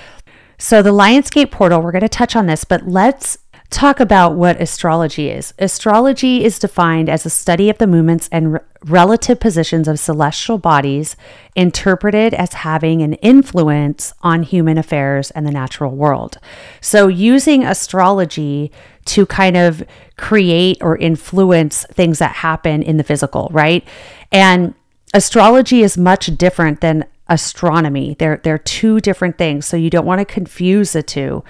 So, 0.57 0.81
the 0.81 0.91
Lionsgate 0.91 1.51
portal, 1.51 1.81
we're 1.81 1.91
going 1.91 2.01
to 2.01 2.07
touch 2.09 2.33
on 2.33 2.45
this, 2.45 2.63
but 2.63 2.87
let's 2.87 3.37
talk 3.75 3.99
about 3.99 4.35
what 4.35 4.61
astrology 4.61 5.29
is. 5.29 5.53
Astrology 5.59 6.45
is 6.45 6.57
defined 6.57 7.09
as 7.09 7.25
a 7.25 7.29
study 7.29 7.69
of 7.69 7.77
the 7.77 7.85
movements 7.85 8.29
and 8.31 8.53
re- 8.53 8.59
relative 8.85 9.41
positions 9.41 9.89
of 9.89 9.99
celestial 9.99 10.57
bodies, 10.57 11.17
interpreted 11.55 12.33
as 12.33 12.53
having 12.53 13.01
an 13.01 13.15
influence 13.15 14.13
on 14.21 14.43
human 14.43 14.77
affairs 14.77 15.29
and 15.31 15.45
the 15.45 15.51
natural 15.51 15.93
world. 15.93 16.37
So, 16.79 17.09
using 17.09 17.65
astrology 17.65 18.71
to 19.05 19.25
kind 19.25 19.57
of 19.57 19.83
create 20.17 20.77
or 20.79 20.97
influence 20.97 21.85
things 21.91 22.19
that 22.19 22.35
happen 22.37 22.81
in 22.81 22.95
the 22.95 23.03
physical, 23.03 23.49
right? 23.51 23.85
And 24.31 24.73
astrology 25.13 25.81
is 25.81 25.97
much 25.97 26.27
different 26.37 26.79
than 26.79 27.03
astronomy. 27.27 28.15
They're 28.19 28.39
they're 28.41 28.57
two 28.57 29.01
different 29.01 29.37
things, 29.37 29.65
so 29.65 29.75
you 29.75 29.89
don't 29.89 30.05
want 30.05 30.19
to 30.19 30.25
confuse 30.25 30.93
the 30.93 31.03
two. 31.03 31.43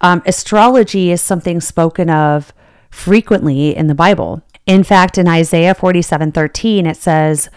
Um, 0.00 0.22
astrology 0.26 1.10
is 1.10 1.20
something 1.20 1.60
spoken 1.60 2.08
of 2.10 2.52
frequently 2.90 3.76
in 3.76 3.86
the 3.86 3.94
Bible. 3.94 4.42
In 4.66 4.84
fact, 4.84 5.18
in 5.18 5.28
Isaiah 5.28 5.74
47 5.74 6.32
13, 6.32 6.86
it 6.86 6.96
says, 6.96 7.48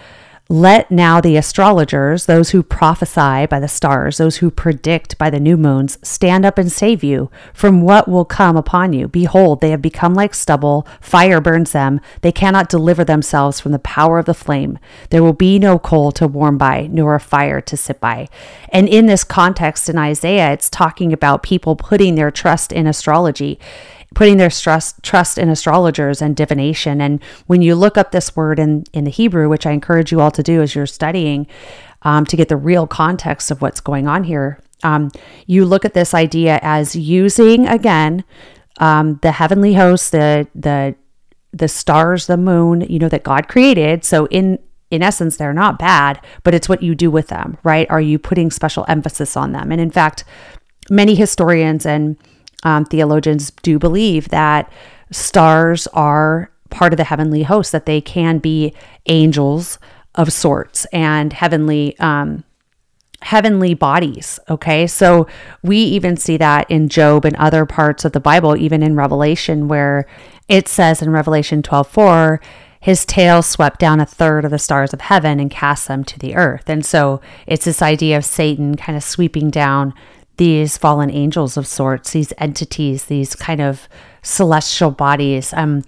let 0.50 0.92
now 0.92 1.22
the 1.22 1.38
astrologers, 1.38 2.26
those 2.26 2.50
who 2.50 2.62
prophesy 2.62 3.46
by 3.46 3.60
the 3.62 3.68
stars, 3.68 4.18
those 4.18 4.38
who 4.38 4.52
predict 4.52 5.18
by 5.18 5.30
the 5.30 5.40
new 5.40 5.56
moons, 5.56 5.98
stand 6.04 6.46
up 6.46 6.58
and 6.58 6.70
save 6.70 7.02
you 7.02 7.32
from 7.54 7.82
what 7.82 8.10
will 8.10 8.26
come 8.26 8.58
upon 8.58 8.92
you. 8.92 9.08
Behold, 9.08 9.62
they 9.62 9.70
have 9.70 9.82
become 9.82 10.14
like 10.14 10.34
stubble, 10.34 10.86
fire 11.00 11.40
burns 11.40 11.72
them, 11.72 12.02
they 12.22 12.32
cannot 12.32 12.68
deliver 12.68 13.06
themselves 13.06 13.62
from 13.62 13.72
the 13.72 13.80
power 13.80 14.20
of 14.20 14.26
the 14.26 14.34
flame. 14.34 14.78
There 15.12 15.24
will 15.24 15.34
be 15.34 15.60
no 15.60 15.80
coal 15.80 16.12
to 16.14 16.28
warm 16.28 16.58
by, 16.58 16.88
nor 16.92 17.16
a 17.16 17.22
fire 17.22 17.62
to 17.62 17.78
sit 17.78 18.02
by. 18.02 18.28
And 18.70 18.90
in 18.90 19.06
this 19.06 19.24
context 19.24 19.88
in 19.88 19.98
Isaiah, 19.98 20.52
it's 20.52 20.70
talking 20.70 21.14
about 21.14 21.42
people 21.42 21.78
putting 21.78 22.16
their 22.16 22.32
trust 22.32 22.74
in 22.74 22.86
astrology 22.86 23.60
putting 24.14 24.38
their 24.38 24.50
trust 24.50 25.02
trust 25.04 25.38
in 25.38 25.50
astrologers 25.50 26.22
and 26.22 26.36
divination. 26.36 27.02
And 27.02 27.24
when 27.48 27.62
you 27.62 27.76
look 27.76 27.98
up 27.98 28.12
this 28.12 28.36
word 28.36 28.60
in 28.60 28.86
in 28.94 29.04
the 29.04 29.12
Hebrew, 29.12 29.50
which 29.50 29.66
I 29.66 29.72
encourage 29.72 30.12
you 30.12 30.22
all 30.22 30.32
to 30.32 30.44
do 30.44 30.62
as 30.62 30.76
you're 30.76 30.86
studying, 30.86 31.48
um, 32.04 32.26
to 32.26 32.38
get 32.38 32.50
the 32.50 32.58
real 32.58 32.88
context 32.88 33.52
of 33.52 33.62
what's 33.62 33.80
going 33.80 34.08
on 34.08 34.24
here, 34.24 34.60
um, 34.84 35.12
you 35.48 35.66
look 35.66 35.86
at 35.86 35.94
this 35.94 36.14
idea 36.14 36.60
as 36.62 36.96
using 36.96 37.68
again 37.68 38.24
um, 38.80 39.20
the 39.22 39.32
heavenly 39.32 39.74
hosts, 39.74 40.10
the 40.10 40.48
the 40.56 40.96
the 41.52 41.68
stars, 41.68 42.26
the 42.28 42.38
moon, 42.38 42.82
you 42.82 43.00
know 43.00 43.10
that 43.10 43.24
God 43.24 43.48
created. 43.48 44.04
So 44.04 44.26
in 44.28 44.60
in 44.92 45.02
essence, 45.02 45.38
they're 45.38 45.54
not 45.54 45.80
bad, 45.80 46.24
but 46.44 46.54
it's 46.54 46.70
what 46.70 46.84
you 46.84 46.94
do 46.94 47.10
with 47.10 47.28
them, 47.28 47.58
right? 47.64 47.90
Are 47.90 48.02
you 48.02 48.20
putting 48.20 48.52
special 48.52 48.86
emphasis 48.88 49.36
on 49.36 49.52
them? 49.52 49.72
And 49.72 49.82
in 49.82 49.90
fact, 49.90 50.24
many 50.90 51.16
historians 51.16 51.86
and 51.86 52.18
um, 52.64 52.86
theologians 52.86 53.52
do 53.62 53.78
believe 53.78 54.30
that 54.30 54.72
stars 55.12 55.88
are 55.88 56.52
part 56.70 56.94
of 56.94 56.98
the 56.98 57.04
heavenly 57.04 57.44
host, 57.44 57.72
that 57.72 57.86
they 57.86 58.02
can 58.02 58.40
be 58.40 58.74
angels 59.06 59.80
of 60.16 60.32
sorts 60.32 60.86
and 60.86 61.34
heavenly 61.34 61.98
um, 62.00 62.44
heavenly 63.22 63.74
bodies. 63.74 64.40
Okay, 64.50 64.86
so 64.86 65.28
we 65.62 65.78
even 65.78 66.18
see 66.18 66.38
that 66.38 66.70
in 66.70 66.90
Job 66.90 67.26
and 67.26 67.36
other 67.38 67.66
parts 67.66 68.06
of 68.06 68.12
the 68.12 68.20
Bible, 68.20 68.58
even 68.58 68.84
in 68.84 68.96
Revelation, 68.96 69.68
where 69.68 70.06
it 70.50 70.68
says 70.68 71.02
in 71.02 71.10
Revelation 71.10 71.64
12 71.64 71.88
4, 71.88 72.42
his 72.80 73.06
tail 73.06 73.42
swept 73.42 73.80
down 73.80 74.02
a 74.02 74.06
third 74.06 74.44
of 74.44 74.52
the 74.52 74.60
stars 74.60 74.94
of 74.94 75.00
heaven 75.02 75.40
and 75.40 75.50
cast 75.50 75.88
them 75.88 76.04
to 76.04 76.20
the 76.20 76.36
earth. 76.36 76.68
And 76.68 76.86
so 76.86 77.22
it's 77.48 77.64
this 77.64 77.82
idea 77.82 78.18
of 78.18 78.26
Satan 78.26 78.76
kind 78.76 78.98
of 78.98 79.04
sweeping 79.04 79.50
down 79.50 79.94
these 80.38 80.78
fallen 80.78 81.12
angels 81.12 81.58
of 81.58 81.68
sorts, 81.68 82.12
these 82.12 82.34
entities, 82.38 83.06
these 83.06 83.36
kind 83.36 83.62
of 83.62 83.88
celestial 84.22 84.92
bodies. 84.92 85.54
Um, 85.54 85.84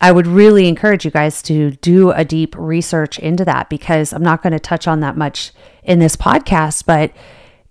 I 0.00 0.12
would 0.12 0.26
really 0.26 0.68
encourage 0.68 1.04
you 1.04 1.10
guys 1.10 1.40
to 1.42 1.70
do 1.70 2.10
a 2.10 2.24
deep 2.24 2.54
research 2.58 3.18
into 3.18 3.44
that 3.46 3.70
because 3.70 4.12
I'm 4.12 4.22
not 4.22 4.42
going 4.42 4.52
to 4.52 4.58
touch 4.58 4.86
on 4.86 5.00
that 5.00 5.16
much 5.16 5.52
in 5.82 5.98
this 5.98 6.16
podcast, 6.16 6.84
but 6.84 7.12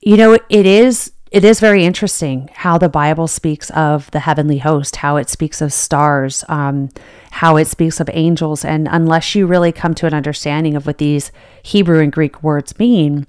you 0.02 0.18
know, 0.18 0.34
it 0.34 0.66
is 0.66 1.12
it 1.32 1.44
is 1.44 1.60
very 1.60 1.84
interesting 1.84 2.50
how 2.54 2.78
the 2.78 2.88
Bible 2.88 3.28
speaks 3.28 3.70
of 3.72 4.10
the 4.12 4.22
heavenly 4.22 4.60
host, 4.60 4.98
how 4.98 5.18
it 5.18 5.30
speaks 5.30 5.60
of 5.60 5.74
stars, 5.74 6.46
um, 6.48 6.90
how 7.32 7.58
it 7.58 7.68
speaks 7.68 8.00
of 8.00 8.10
angels, 8.14 8.64
and 8.64 8.88
unless 8.90 9.36
you 9.36 9.46
really 9.46 9.74
come 9.74 9.94
to 9.96 10.06
an 10.06 10.14
understanding 10.14 10.76
of 10.76 10.88
what 10.88 10.98
these 10.98 11.32
Hebrew 11.62 12.00
and 12.00 12.12
Greek 12.12 12.42
words 12.42 12.80
mean, 12.80 13.28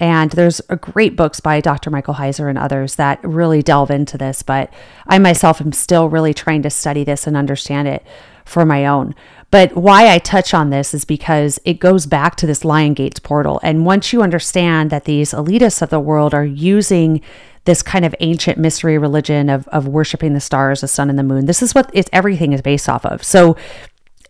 and 0.00 0.30
there's 0.30 0.60
a 0.68 0.76
great 0.76 1.16
books 1.16 1.40
by 1.40 1.60
Dr. 1.60 1.90
Michael 1.90 2.14
Heiser 2.14 2.48
and 2.48 2.58
others 2.58 2.94
that 2.96 3.22
really 3.24 3.62
delve 3.62 3.90
into 3.90 4.16
this. 4.16 4.42
But 4.42 4.72
I 5.06 5.18
myself 5.18 5.60
am 5.60 5.72
still 5.72 6.08
really 6.08 6.32
trying 6.32 6.62
to 6.62 6.70
study 6.70 7.04
this 7.04 7.26
and 7.26 7.36
understand 7.36 7.88
it 7.88 8.06
for 8.44 8.64
my 8.64 8.86
own. 8.86 9.14
But 9.50 9.76
why 9.76 10.12
I 10.12 10.18
touch 10.18 10.54
on 10.54 10.70
this 10.70 10.94
is 10.94 11.04
because 11.04 11.58
it 11.64 11.80
goes 11.80 12.06
back 12.06 12.36
to 12.36 12.46
this 12.46 12.64
Lion 12.64 12.94
Gates 12.94 13.18
portal. 13.18 13.60
And 13.62 13.86
once 13.86 14.12
you 14.12 14.22
understand 14.22 14.90
that 14.90 15.04
these 15.04 15.32
elitists 15.32 15.82
of 15.82 15.90
the 15.90 16.00
world 16.00 16.34
are 16.34 16.44
using 16.44 17.20
this 17.64 17.82
kind 17.82 18.04
of 18.04 18.14
ancient 18.20 18.58
mystery 18.58 18.98
religion 18.98 19.48
of, 19.50 19.66
of 19.68 19.88
worshiping 19.88 20.32
the 20.32 20.40
stars, 20.40 20.82
the 20.82 20.88
sun, 20.88 21.10
and 21.10 21.18
the 21.18 21.22
moon, 21.22 21.46
this 21.46 21.62
is 21.62 21.74
what 21.74 21.90
it's 21.92 22.10
everything 22.12 22.52
is 22.52 22.62
based 22.62 22.88
off 22.88 23.04
of. 23.04 23.24
So 23.24 23.56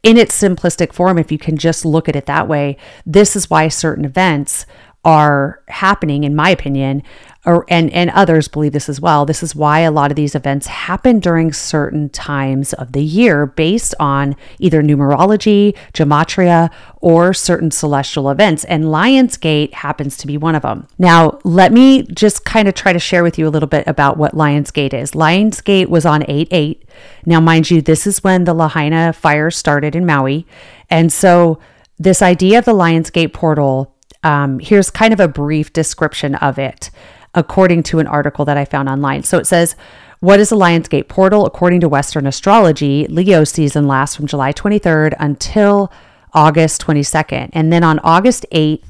in 0.02 0.16
its 0.16 0.40
simplistic 0.40 0.92
form, 0.92 1.18
if 1.18 1.32
you 1.32 1.38
can 1.38 1.56
just 1.56 1.84
look 1.84 2.08
at 2.08 2.16
it 2.16 2.26
that 2.26 2.48
way, 2.48 2.76
this 3.04 3.34
is 3.34 3.50
why 3.50 3.68
certain 3.68 4.04
events 4.04 4.66
are 5.04 5.62
happening, 5.68 6.24
in 6.24 6.34
my 6.34 6.50
opinion, 6.50 7.02
or, 7.46 7.64
and, 7.68 7.90
and 7.92 8.10
others 8.10 8.48
believe 8.48 8.72
this 8.72 8.88
as 8.88 9.00
well. 9.00 9.24
This 9.24 9.42
is 9.42 9.54
why 9.54 9.80
a 9.80 9.90
lot 9.90 10.10
of 10.10 10.16
these 10.16 10.34
events 10.34 10.66
happen 10.66 11.20
during 11.20 11.52
certain 11.52 12.10
times 12.10 12.74
of 12.74 12.92
the 12.92 13.02
year 13.02 13.46
based 13.46 13.94
on 13.98 14.36
either 14.58 14.82
numerology, 14.82 15.74
gematria, 15.94 16.70
or 17.00 17.32
certain 17.32 17.70
celestial 17.70 18.28
events. 18.28 18.64
And 18.64 18.84
Lionsgate 18.84 19.72
happens 19.72 20.16
to 20.18 20.26
be 20.26 20.36
one 20.36 20.54
of 20.54 20.62
them. 20.62 20.88
Now, 20.98 21.38
let 21.44 21.72
me 21.72 22.02
just 22.02 22.44
kind 22.44 22.68
of 22.68 22.74
try 22.74 22.92
to 22.92 22.98
share 22.98 23.22
with 23.22 23.38
you 23.38 23.46
a 23.46 23.50
little 23.50 23.68
bit 23.68 23.86
about 23.86 24.18
what 24.18 24.34
Lionsgate 24.34 24.92
is. 24.92 25.12
Lionsgate 25.12 25.86
was 25.86 26.04
on 26.04 26.24
8 26.28 26.48
8. 26.50 26.84
Now, 27.24 27.40
mind 27.40 27.70
you, 27.70 27.80
this 27.80 28.06
is 28.06 28.22
when 28.24 28.44
the 28.44 28.54
Lahaina 28.54 29.12
fire 29.12 29.50
started 29.50 29.94
in 29.94 30.04
Maui. 30.04 30.44
And 30.90 31.12
so, 31.12 31.60
this 31.98 32.20
idea 32.20 32.58
of 32.58 32.64
the 32.64 32.74
Lionsgate 32.74 33.32
portal 33.32 33.94
um, 34.22 34.58
here's 34.58 34.90
kind 34.90 35.12
of 35.12 35.20
a 35.20 35.28
brief 35.28 35.72
description 35.72 36.34
of 36.36 36.58
it, 36.58 36.90
according 37.34 37.82
to 37.84 37.98
an 37.98 38.06
article 38.06 38.44
that 38.44 38.56
I 38.56 38.64
found 38.64 38.88
online. 38.88 39.22
So 39.22 39.38
it 39.38 39.46
says, 39.46 39.76
what 40.20 40.40
is 40.40 40.48
the 40.50 40.56
Lionsgate 40.56 41.08
portal? 41.08 41.46
According 41.46 41.80
to 41.80 41.88
Western 41.88 42.26
astrology, 42.26 43.06
Leo 43.06 43.44
season 43.44 43.86
lasts 43.86 44.16
from 44.16 44.26
July 44.26 44.52
23rd 44.52 45.14
until 45.18 45.92
August 46.32 46.84
22nd. 46.84 47.50
And 47.52 47.72
then 47.72 47.84
on 47.84 48.00
August 48.00 48.44
8th, 48.52 48.82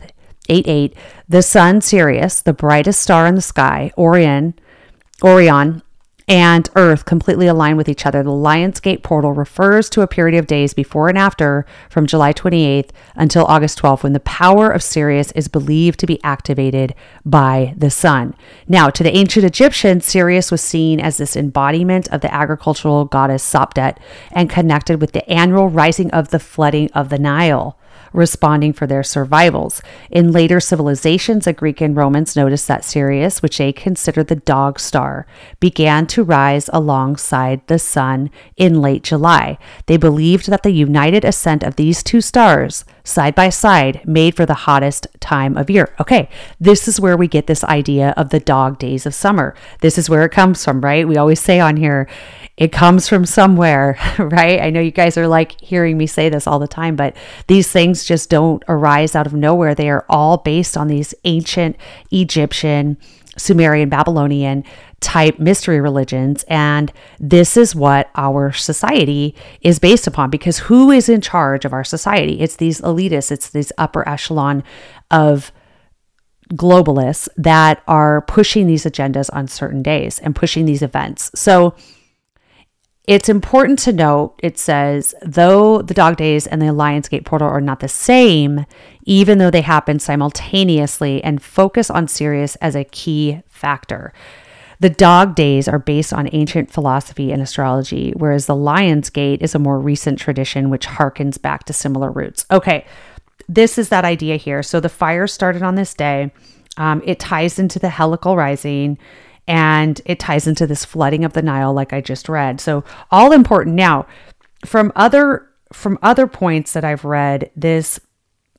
8 0.49 0.66
8, 0.66 0.97
the 1.28 1.42
sun 1.42 1.82
Sirius, 1.82 2.40
the 2.40 2.54
brightest 2.54 3.02
star 3.02 3.26
in 3.26 3.35
the 3.35 3.42
sky, 3.42 3.92
Orion, 3.99 4.54
Orion 5.23 5.82
and 6.28 6.68
Earth 6.76 7.06
completely 7.06 7.47
align 7.47 7.76
with 7.76 7.88
each 7.88 8.04
other. 8.04 8.23
The 8.23 8.30
Lionsgate 8.30 9.02
portal 9.02 9.32
refers 9.32 9.88
to 9.90 10.02
a 10.02 10.06
period 10.06 10.38
of 10.38 10.47
days 10.47 10.75
before 10.75 11.08
and 11.08 11.16
after 11.16 11.64
from 11.88 12.06
July 12.06 12.35
28th 12.35 12.90
until 13.14 13.47
August 13.47 13.80
12th 13.80 14.02
when 14.02 14.12
the 14.12 14.20
power 14.20 14.70
of 14.70 14.82
Sirius 14.82 15.32
is 15.32 15.49
believed 15.49 15.99
to 16.00 16.06
be 16.06 16.23
activated 16.23 16.94
by 17.25 17.75
the 17.76 17.90
sun. 17.90 18.35
Now, 18.66 18.90
to 18.90 19.02
the 19.02 19.16
ancient 19.16 19.47
Egyptians, 19.47 20.04
Sirius 20.04 20.50
was 20.50 20.61
seen 20.61 21.00
as 21.00 21.16
this 21.16 21.35
embodiment 21.35 22.08
of 22.08 22.20
the 22.20 22.32
agricultural 22.32 23.06
goddess 23.06 23.42
Sopdet 23.42 23.97
and 24.30 24.50
connected 24.50 25.00
with 25.00 25.12
the 25.12 25.28
annual 25.30 25.68
rising 25.68 26.11
of 26.11 26.28
the 26.28 26.38
flooding 26.38 26.90
of 26.92 27.08
the 27.08 27.18
Nile 27.18 27.78
responding 28.12 28.73
for 28.73 28.87
their 28.87 29.03
survivals. 29.03 29.83
In 30.11 30.33
later 30.33 30.61
civilizations, 30.61 31.45
the 31.45 31.53
Greek 31.53 31.81
and 31.81 31.97
Romans 31.97 32.37
noticed 32.37 32.69
that 32.69 32.85
Sirius, 32.85 33.43
which 33.43 33.59
they 33.59 33.73
considered 33.73 34.29
the 34.29 34.37
dog 34.37 34.81
star, 34.81 35.27
began 35.61 36.07
to 36.09 36.25
rise 36.25 36.69
alongside 36.73 37.67
the 37.67 37.79
sun 37.79 38.31
in 38.57 38.81
late 38.81 39.03
July. 39.03 39.59
They 39.87 39.97
believed 39.97 40.49
that 40.49 40.62
the 40.62 40.71
united 40.71 41.25
ascent 41.25 41.62
of 41.62 41.77
these 41.77 42.03
two 42.03 42.21
stars, 42.21 42.85
side 43.05 43.35
by 43.35 43.49
side, 43.49 44.03
made 44.05 44.35
for 44.35 44.47
the 44.47 44.55
hottest 44.55 45.07
time 45.21 45.57
of 45.57 45.71
year. 45.71 45.95
Okay, 46.00 46.29
this 46.61 46.88
is 46.88 47.00
where 47.00 47.17
we 47.17 47.29
get 47.29 47.47
this 47.47 47.65
idea 47.65 48.15
of 48.17 48.31
the 48.31 48.41
dog 48.41 48.79
days 48.79 49.07
of 49.07 49.15
summer. 49.15 49.55
This 49.81 49.99
is 49.99 50.11
where 50.11 50.25
it 50.25 50.33
comes 50.33 50.65
from, 50.65 50.81
right? 50.81 51.07
We 51.07 51.17
always 51.17 51.41
say 51.41 51.61
on 51.61 51.77
here, 51.77 52.09
it 52.59 52.73
comes 52.73 53.09
from 53.09 53.25
somewhere, 53.25 53.97
right? 54.19 54.61
I 54.61 54.71
know 54.71 54.81
you 54.81 54.91
guys 54.91 55.17
are 55.17 55.29
like 55.29 55.59
hearing 55.61 55.97
me 55.97 56.07
say 56.07 56.29
this 56.29 56.47
all 56.47 56.59
the 56.59 56.69
time, 56.69 56.97
but 56.97 57.17
these 57.47 57.71
things 57.71 58.05
just 58.05 58.29
don't 58.29 58.62
arise 58.69 59.15
out 59.15 59.27
of 59.27 59.33
nowhere. 59.33 59.75
They 59.75 59.88
are 59.88 60.05
all 60.09 60.38
based 60.38 60.77
on 60.77 60.88
these 60.88 61.15
ancient 61.25 61.77
Egyptian, 62.11 62.99
Sumerian, 63.37 63.88
Babylonian 63.88 64.65
type 65.00 65.38
mystery 65.38 65.81
religions. 65.81 66.45
And 66.49 66.93
this 67.21 67.57
is 67.57 67.77
what 67.77 68.11
our 68.17 68.50
society 68.50 69.37
is 69.61 69.79
based 69.79 70.09
upon 70.09 70.29
because 70.29 70.59
who 70.59 70.91
is 70.91 71.09
in 71.09 71.21
charge 71.21 71.65
of 71.65 71.73
our 71.73 71.85
society? 71.85 72.41
It's 72.41 72.57
these 72.57 72.81
elitists, 72.81 73.31
it's 73.31 73.50
these 73.50 73.71
upper 73.79 74.07
echelon 74.09 74.65
of 75.12 75.53
globalists 76.55 77.29
that 77.37 77.85
are 77.87 78.23
pushing 78.23 78.67
these 78.67 78.85
agendas 78.85 79.31
on 79.33 79.47
certain 79.47 79.83
days 79.83 80.19
and 80.19 80.35
pushing 80.35 80.65
these 80.65 80.83
events. 80.83 81.31
So 81.37 81.77
it's 83.09 83.31
important 83.31 83.79
to 83.79 83.93
note 83.93 84.35
it 84.43 84.59
says, 84.59 85.15
though 85.23 85.81
the 85.81 85.95
dog 85.95 86.19
days 86.19 86.47
and 86.47 86.61
the 86.61 86.67
Lionsgate 86.67 87.25
portal 87.25 87.49
are 87.49 87.59
not 87.59 87.81
the 87.81 87.88
same, 87.88 88.67
even 89.05 89.38
though 89.38 89.50
they 89.50 89.62
happen 89.62 89.99
simultaneously 89.99 91.25
and 91.25 91.43
focus 91.43 91.88
on 91.88 92.07
Sirius 92.07 92.57
as 92.57 92.77
a 92.77 92.85
key 92.85 93.41
factor. 93.49 94.12
The 94.81 94.91
dog 94.91 95.35
days 95.35 95.69
are 95.69 95.79
based 95.79 96.12
on 96.12 96.29
ancient 96.33 96.71
philosophy 96.71 97.33
and 97.33 97.41
astrology, 97.41 98.12
whereas 98.15 98.45
the 98.45 98.55
Lion's 98.55 99.09
Gate 99.09 99.41
is 99.41 99.55
a 99.55 99.59
more 99.59 99.81
recent 99.81 100.19
tradition 100.19 100.69
which 100.69 100.87
harkens 100.87 101.41
back 101.41 101.65
to 101.65 101.73
similar 101.73 102.12
roots. 102.12 102.45
Okay, 102.50 102.85
this 103.49 103.79
is 103.79 103.88
that 103.88 104.05
idea 104.05 104.37
here. 104.37 104.62
So 104.62 104.81
the 104.81 104.91
fire 104.91 105.27
started 105.27 105.62
on 105.62 105.77
this 105.77 105.95
day. 105.95 106.31
Um, 106.77 107.00
it 107.07 107.19
ties 107.19 107.59
into 107.59 107.79
the 107.79 107.88
heliacal 107.88 108.37
rising 108.37 108.99
and 109.49 110.00
it 110.05 110.21
ties 110.21 110.47
into 110.47 110.67
this 110.67 110.85
flooding 110.85 111.25
of 111.25 111.33
the 111.33 111.43
Nile, 111.43 111.73
like 111.73 111.93
I 111.93 112.00
just 112.00 112.28
read. 112.28 112.61
So 112.61 112.85
all 113.11 113.33
important. 113.33 113.75
Now, 113.75 114.07
from 114.64 114.93
other 114.95 115.49
from 115.73 115.99
other 116.02 116.26
points 116.26 116.73
that 116.75 116.85
I've 116.85 117.05
read, 117.05 117.50
this 117.57 117.99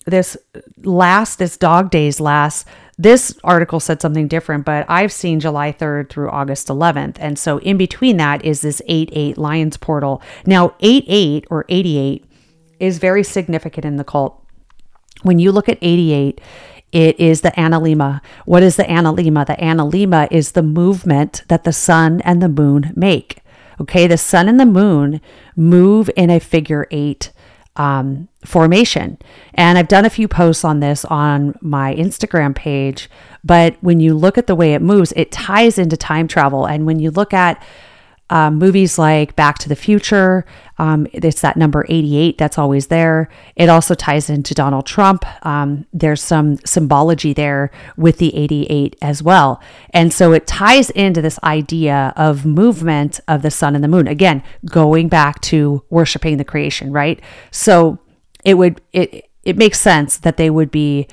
this 0.05 0.35
last 0.83 1.39
this 1.39 1.57
dog 1.57 1.91
days 1.91 2.19
last 2.19 2.67
this 2.97 3.37
article 3.43 3.79
said 3.79 4.01
something 4.01 4.27
different 4.27 4.65
but 4.65 4.85
i've 4.89 5.11
seen 5.11 5.39
july 5.39 5.71
3rd 5.71 6.09
through 6.09 6.29
august 6.29 6.67
11th 6.67 7.17
and 7.19 7.37
so 7.37 7.59
in 7.59 7.77
between 7.77 8.17
that 8.17 8.43
is 8.43 8.61
this 8.61 8.81
8-8 8.89 9.37
lions 9.37 9.77
portal 9.77 10.21
now 10.45 10.69
8-8 10.79 11.45
or 11.51 11.65
88 11.69 12.25
is 12.79 12.97
very 12.97 13.23
significant 13.23 13.85
in 13.85 13.97
the 13.97 14.03
cult 14.03 14.41
when 15.21 15.37
you 15.37 15.51
look 15.51 15.69
at 15.69 15.77
88 15.81 16.41
it 16.91 17.19
is 17.19 17.41
the 17.41 17.51
analemma. 17.51 18.21
What 18.45 18.63
is 18.63 18.75
the 18.75 18.83
analemma? 18.83 19.45
The 19.45 19.55
analemma 19.55 20.27
is 20.31 20.51
the 20.51 20.63
movement 20.63 21.43
that 21.47 21.63
the 21.63 21.73
sun 21.73 22.21
and 22.21 22.41
the 22.41 22.49
moon 22.49 22.93
make. 22.95 23.41
Okay, 23.81 24.07
the 24.07 24.17
sun 24.17 24.49
and 24.49 24.59
the 24.59 24.65
moon 24.65 25.21
move 25.55 26.09
in 26.15 26.29
a 26.29 26.39
figure 26.39 26.87
eight 26.91 27.31
um, 27.75 28.27
formation. 28.45 29.17
And 29.53 29.77
I've 29.77 29.87
done 29.87 30.05
a 30.05 30.09
few 30.09 30.27
posts 30.27 30.65
on 30.65 30.81
this 30.81 31.05
on 31.05 31.57
my 31.61 31.95
Instagram 31.95 32.53
page. 32.53 33.09
But 33.43 33.77
when 33.81 34.01
you 34.01 34.15
look 34.15 34.37
at 34.37 34.47
the 34.47 34.55
way 34.55 34.73
it 34.73 34.81
moves, 34.81 35.13
it 35.15 35.31
ties 35.31 35.77
into 35.77 35.95
time 35.95 36.27
travel. 36.27 36.65
And 36.65 36.85
when 36.85 36.99
you 36.99 37.09
look 37.09 37.33
at 37.33 37.63
um, 38.29 38.57
movies 38.57 38.97
like 38.99 39.35
Back 39.35 39.57
to 39.59 39.69
the 39.69 39.75
Future, 39.75 40.45
um, 40.77 41.07
it's 41.11 41.41
that 41.41 41.57
number 41.57 41.85
88 41.89 42.37
that's 42.37 42.57
always 42.57 42.87
there. 42.87 43.29
It 43.55 43.69
also 43.69 43.93
ties 43.95 44.29
into 44.29 44.53
Donald 44.53 44.85
Trump. 44.85 45.25
Um, 45.45 45.85
there's 45.91 46.21
some 46.21 46.57
symbology 46.65 47.33
there 47.33 47.69
with 47.97 48.17
the 48.17 48.35
88 48.35 48.95
as 49.01 49.21
well. 49.21 49.61
And 49.91 50.13
so 50.13 50.31
it 50.31 50.47
ties 50.47 50.89
into 50.91 51.21
this 51.21 51.39
idea 51.43 52.13
of 52.15 52.45
movement 52.45 53.19
of 53.27 53.41
the 53.41 53.51
sun 53.51 53.75
and 53.75 53.83
the 53.83 53.89
moon. 53.89 54.07
Again, 54.07 54.41
going 54.65 55.09
back 55.09 55.41
to 55.41 55.83
worshiping 55.89 56.37
the 56.37 56.45
creation, 56.45 56.93
right? 56.93 57.19
So 57.51 57.99
it 58.45 58.53
would, 58.53 58.81
it, 58.93 59.29
it 59.43 59.57
makes 59.57 59.79
sense 59.79 60.17
that 60.17 60.37
they 60.37 60.49
would 60.49 60.71
be 60.71 61.07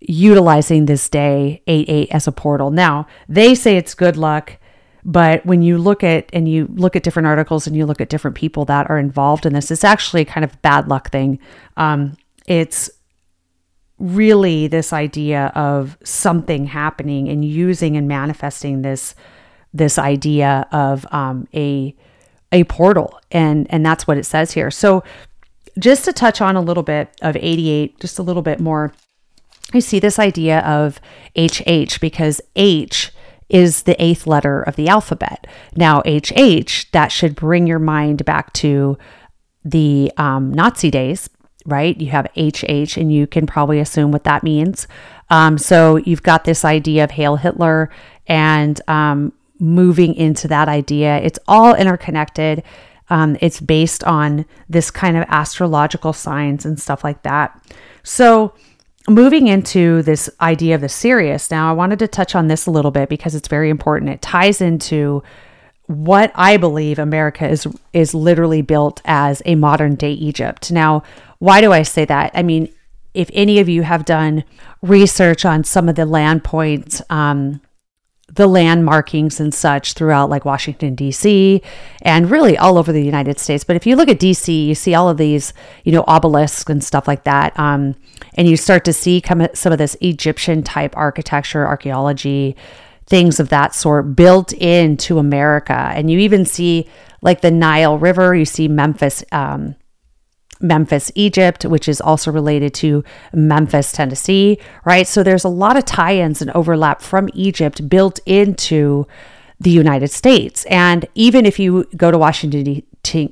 utilizing 0.00 0.86
this 0.86 1.08
day 1.08 1.62
88 1.66 2.10
as 2.10 2.26
a 2.26 2.32
portal. 2.32 2.70
Now, 2.70 3.06
they 3.28 3.54
say 3.54 3.76
it's 3.76 3.94
good 3.94 4.16
luck 4.16 4.58
but 5.04 5.44
when 5.46 5.62
you 5.62 5.78
look 5.78 6.04
at 6.04 6.28
and 6.32 6.48
you 6.48 6.68
look 6.74 6.96
at 6.96 7.02
different 7.02 7.26
articles 7.26 7.66
and 7.66 7.76
you 7.76 7.86
look 7.86 8.00
at 8.00 8.08
different 8.08 8.36
people 8.36 8.64
that 8.66 8.90
are 8.90 8.98
involved 8.98 9.46
in 9.46 9.52
this, 9.52 9.70
it's 9.70 9.84
actually 9.84 10.24
kind 10.24 10.44
of 10.44 10.60
bad 10.62 10.88
luck 10.88 11.10
thing. 11.10 11.38
Um, 11.76 12.16
it's 12.46 12.90
really 13.98 14.66
this 14.66 14.92
idea 14.92 15.52
of 15.54 15.96
something 16.02 16.66
happening 16.66 17.28
and 17.28 17.44
using 17.44 17.96
and 17.96 18.08
manifesting 18.08 18.82
this 18.82 19.14
this 19.72 19.98
idea 19.98 20.66
of 20.72 21.06
um, 21.12 21.46
a 21.54 21.94
a 22.50 22.64
portal 22.64 23.20
and 23.30 23.66
and 23.70 23.84
that's 23.86 24.06
what 24.06 24.18
it 24.18 24.24
says 24.24 24.52
here. 24.52 24.70
So 24.70 25.04
just 25.78 26.04
to 26.06 26.12
touch 26.12 26.40
on 26.40 26.56
a 26.56 26.60
little 26.60 26.82
bit 26.82 27.10
of 27.22 27.36
88, 27.36 28.00
just 28.00 28.18
a 28.18 28.22
little 28.22 28.42
bit 28.42 28.58
more, 28.58 28.92
you 29.72 29.80
see 29.80 30.00
this 30.00 30.18
idea 30.18 30.60
of 30.60 31.00
HH 31.36 32.00
because 32.00 32.40
H 32.56 33.12
is 33.50 33.82
the 33.82 34.00
eighth 34.02 34.26
letter 34.26 34.62
of 34.62 34.76
the 34.76 34.88
alphabet. 34.88 35.46
Now, 35.76 36.02
HH, 36.06 36.92
that 36.92 37.08
should 37.10 37.34
bring 37.34 37.66
your 37.66 37.78
mind 37.78 38.24
back 38.24 38.52
to 38.54 38.96
the 39.64 40.12
um, 40.16 40.52
Nazi 40.52 40.90
days, 40.90 41.28
right? 41.66 42.00
You 42.00 42.10
have 42.10 42.26
HH, 42.36 42.96
and 42.96 43.12
you 43.12 43.26
can 43.26 43.46
probably 43.46 43.80
assume 43.80 44.12
what 44.12 44.24
that 44.24 44.42
means. 44.42 44.86
Um, 45.28 45.58
so 45.58 45.96
you've 45.96 46.22
got 46.22 46.44
this 46.44 46.64
idea 46.64 47.04
of 47.04 47.12
Hail 47.12 47.36
Hitler 47.36 47.90
and 48.26 48.80
um, 48.88 49.32
moving 49.58 50.14
into 50.14 50.48
that 50.48 50.68
idea. 50.68 51.18
It's 51.18 51.38
all 51.46 51.74
interconnected. 51.74 52.62
Um, 53.10 53.36
it's 53.40 53.60
based 53.60 54.04
on 54.04 54.46
this 54.68 54.90
kind 54.90 55.16
of 55.16 55.24
astrological 55.28 56.12
signs 56.12 56.64
and 56.64 56.80
stuff 56.80 57.04
like 57.04 57.22
that. 57.24 57.60
So, 58.02 58.54
moving 59.08 59.46
into 59.46 60.02
this 60.02 60.28
idea 60.40 60.74
of 60.74 60.80
the 60.80 60.88
Sirius, 60.88 61.50
now 61.50 61.70
I 61.70 61.72
wanted 61.72 61.98
to 62.00 62.08
touch 62.08 62.34
on 62.34 62.48
this 62.48 62.66
a 62.66 62.70
little 62.70 62.90
bit 62.90 63.08
because 63.08 63.34
it's 63.34 63.48
very 63.48 63.70
important. 63.70 64.10
It 64.10 64.22
ties 64.22 64.60
into 64.60 65.22
what 65.86 66.30
I 66.34 66.56
believe 66.56 66.98
America 66.98 67.48
is 67.48 67.66
is 67.92 68.14
literally 68.14 68.62
built 68.62 69.00
as 69.04 69.42
a 69.44 69.56
modern 69.56 69.96
day 69.96 70.12
Egypt. 70.12 70.70
Now, 70.70 71.02
why 71.38 71.60
do 71.60 71.72
I 71.72 71.82
say 71.82 72.04
that? 72.04 72.30
I 72.34 72.42
mean, 72.42 72.72
if 73.12 73.28
any 73.32 73.58
of 73.58 73.68
you 73.68 73.82
have 73.82 74.04
done 74.04 74.44
research 74.82 75.44
on 75.44 75.64
some 75.64 75.88
of 75.88 75.96
the 75.96 76.06
land 76.06 76.44
points, 76.44 77.02
um, 77.10 77.60
the 78.34 78.46
land 78.46 78.84
markings 78.84 79.40
and 79.40 79.52
such 79.52 79.94
throughout 79.94 80.30
like 80.30 80.44
Washington 80.44 80.94
D.C. 80.94 81.62
and 82.02 82.30
really 82.30 82.56
all 82.56 82.78
over 82.78 82.92
the 82.92 83.04
United 83.04 83.38
States. 83.38 83.64
But 83.64 83.76
if 83.76 83.86
you 83.86 83.96
look 83.96 84.08
at 84.08 84.18
D.C., 84.18 84.66
you 84.66 84.74
see 84.74 84.94
all 84.94 85.08
of 85.08 85.16
these, 85.16 85.52
you 85.84 85.92
know, 85.92 86.04
obelisks 86.06 86.70
and 86.70 86.82
stuff 86.82 87.08
like 87.08 87.24
that, 87.24 87.58
um, 87.58 87.96
and 88.34 88.48
you 88.48 88.56
start 88.56 88.84
to 88.84 88.92
see 88.92 89.20
come 89.20 89.46
some 89.54 89.72
of 89.72 89.78
this 89.78 89.96
Egyptian 90.00 90.62
type 90.62 90.96
architecture, 90.96 91.66
archaeology, 91.66 92.56
things 93.06 93.40
of 93.40 93.48
that 93.48 93.74
sort 93.74 94.14
built 94.14 94.52
into 94.52 95.18
America. 95.18 95.90
And 95.94 96.10
you 96.10 96.20
even 96.20 96.44
see 96.44 96.88
like 97.22 97.40
the 97.40 97.50
Nile 97.50 97.98
River. 97.98 98.34
You 98.34 98.44
see 98.44 98.68
Memphis. 98.68 99.24
Um, 99.32 99.74
Memphis, 100.60 101.10
Egypt, 101.14 101.64
which 101.64 101.88
is 101.88 102.00
also 102.00 102.30
related 102.30 102.74
to 102.74 103.02
Memphis, 103.32 103.92
Tennessee, 103.92 104.58
right? 104.84 105.06
So 105.06 105.22
there's 105.22 105.44
a 105.44 105.48
lot 105.48 105.76
of 105.76 105.84
tie 105.84 106.16
ins 106.16 106.42
and 106.42 106.50
overlap 106.52 107.00
from 107.00 107.28
Egypt 107.34 107.88
built 107.88 108.20
into 108.26 109.06
the 109.58 109.70
United 109.70 110.08
States. 110.08 110.64
And 110.66 111.06
even 111.14 111.44
if 111.44 111.58
you 111.58 111.84
go 111.96 112.10
to 112.10 112.18
Washington, 112.18 112.82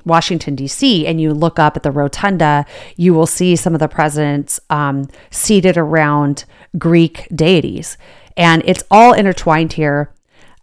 Washington 0.05 0.55
D.C. 0.55 1.07
and 1.07 1.19
you 1.19 1.33
look 1.33 1.57
up 1.57 1.75
at 1.75 1.83
the 1.83 1.91
rotunda, 1.91 2.65
you 2.95 3.13
will 3.13 3.27
see 3.27 3.55
some 3.55 3.73
of 3.73 3.79
the 3.79 3.87
presidents 3.87 4.59
um, 4.69 5.07
seated 5.31 5.77
around 5.77 6.45
Greek 6.77 7.27
deities, 7.33 7.97
and 8.37 8.61
it's 8.65 8.83
all 8.91 9.13
intertwined 9.13 9.73
here. 9.73 10.13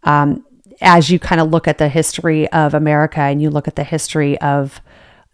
Um, 0.03 0.45
as 0.79 1.09
you 1.09 1.17
kind 1.17 1.41
of 1.41 1.49
look 1.49 1.67
at 1.67 1.79
the 1.79 1.89
history 1.89 2.47
of 2.51 2.75
America 2.75 3.19
and 3.19 3.41
you 3.41 3.49
look 3.49 3.67
at 3.67 3.75
the 3.75 3.83
history 3.83 4.39
of 4.41 4.79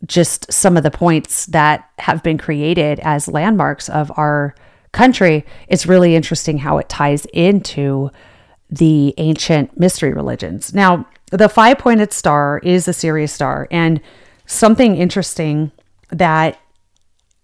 just 0.05 0.51
some 0.51 0.75
of 0.75 0.83
the 0.83 0.91
points 0.91 1.45
that 1.47 1.89
have 1.99 2.23
been 2.23 2.37
created 2.37 2.99
as 3.01 3.27
landmarks 3.27 3.89
of 3.89 4.11
our 4.17 4.55
country, 4.91 5.45
it's 5.67 5.85
really 5.85 6.15
interesting 6.15 6.57
how 6.57 6.77
it 6.77 6.89
ties 6.89 7.25
into 7.33 8.09
the 8.69 9.13
ancient 9.17 9.79
mystery 9.79 10.13
religions. 10.13 10.73
Now, 10.73 11.07
the 11.31 11.49
five 11.49 11.77
pointed 11.77 12.13
star 12.13 12.59
is 12.63 12.87
a 12.87 12.93
Sirius 12.93 13.31
star, 13.31 13.67
and 13.71 14.01
something 14.45 14.95
interesting 14.95 15.71
that 16.09 16.59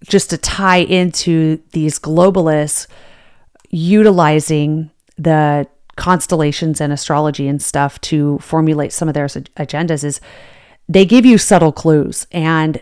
just 0.03 0.29
to 0.29 0.37
tie 0.37 0.77
into 0.77 1.61
these 1.71 1.99
globalists 1.99 2.87
utilizing 3.69 4.89
the 5.17 5.67
constellations 5.95 6.79
and 6.79 6.93
astrology 6.93 7.47
and 7.47 7.61
stuff 7.61 7.99
to 7.99 8.39
formulate 8.39 8.93
some 8.93 9.07
of 9.07 9.13
their 9.13 9.25
agendas 9.25 10.03
is 10.03 10.21
they 10.89 11.05
give 11.05 11.25
you 11.25 11.37
subtle 11.37 11.71
clues, 11.71 12.27
and 12.31 12.81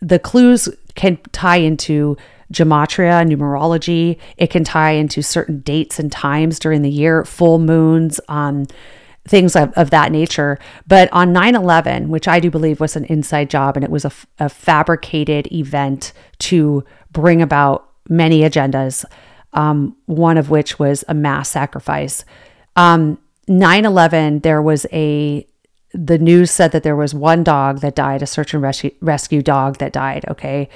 the 0.00 0.18
clues 0.18 0.68
can 0.94 1.18
tie 1.30 1.56
into 1.56 2.16
gematria, 2.52 3.26
numerology. 3.26 4.18
It 4.36 4.48
can 4.48 4.64
tie 4.64 4.92
into 4.92 5.22
certain 5.22 5.60
dates 5.60 5.98
and 5.98 6.10
times 6.10 6.58
during 6.58 6.82
the 6.82 6.90
year, 6.90 7.24
full 7.24 7.58
moons, 7.58 8.20
um, 8.28 8.66
things 9.26 9.54
of, 9.54 9.72
of 9.74 9.90
that 9.90 10.10
nature. 10.10 10.58
But 10.86 11.12
on 11.12 11.32
9 11.32 11.54
11, 11.54 12.08
which 12.08 12.26
I 12.26 12.40
do 12.40 12.50
believe 12.50 12.80
was 12.80 12.96
an 12.96 13.04
inside 13.04 13.50
job 13.50 13.76
and 13.76 13.84
it 13.84 13.90
was 13.90 14.04
a, 14.04 14.12
a 14.38 14.48
fabricated 14.48 15.50
event 15.52 16.12
to 16.40 16.84
bring 17.10 17.40
about 17.40 17.88
many 18.08 18.40
agendas, 18.40 19.04
um, 19.52 19.96
one 20.06 20.36
of 20.36 20.50
which 20.50 20.78
was 20.78 21.04
a 21.08 21.14
mass 21.14 21.48
sacrifice. 21.48 22.24
Um, 22.76 23.18
9 23.48 23.84
11, 23.84 24.40
there 24.40 24.62
was 24.62 24.86
a 24.92 25.46
the 25.92 26.18
news 26.18 26.50
said 26.50 26.72
that 26.72 26.82
there 26.82 26.96
was 26.96 27.14
one 27.14 27.44
dog 27.44 27.80
that 27.80 27.94
died, 27.94 28.22
a 28.22 28.26
search 28.26 28.54
and 28.54 28.62
rescue, 28.62 28.92
rescue 29.00 29.42
dog 29.42 29.78
that 29.78 29.92
died. 29.92 30.24
Okay. 30.28 30.68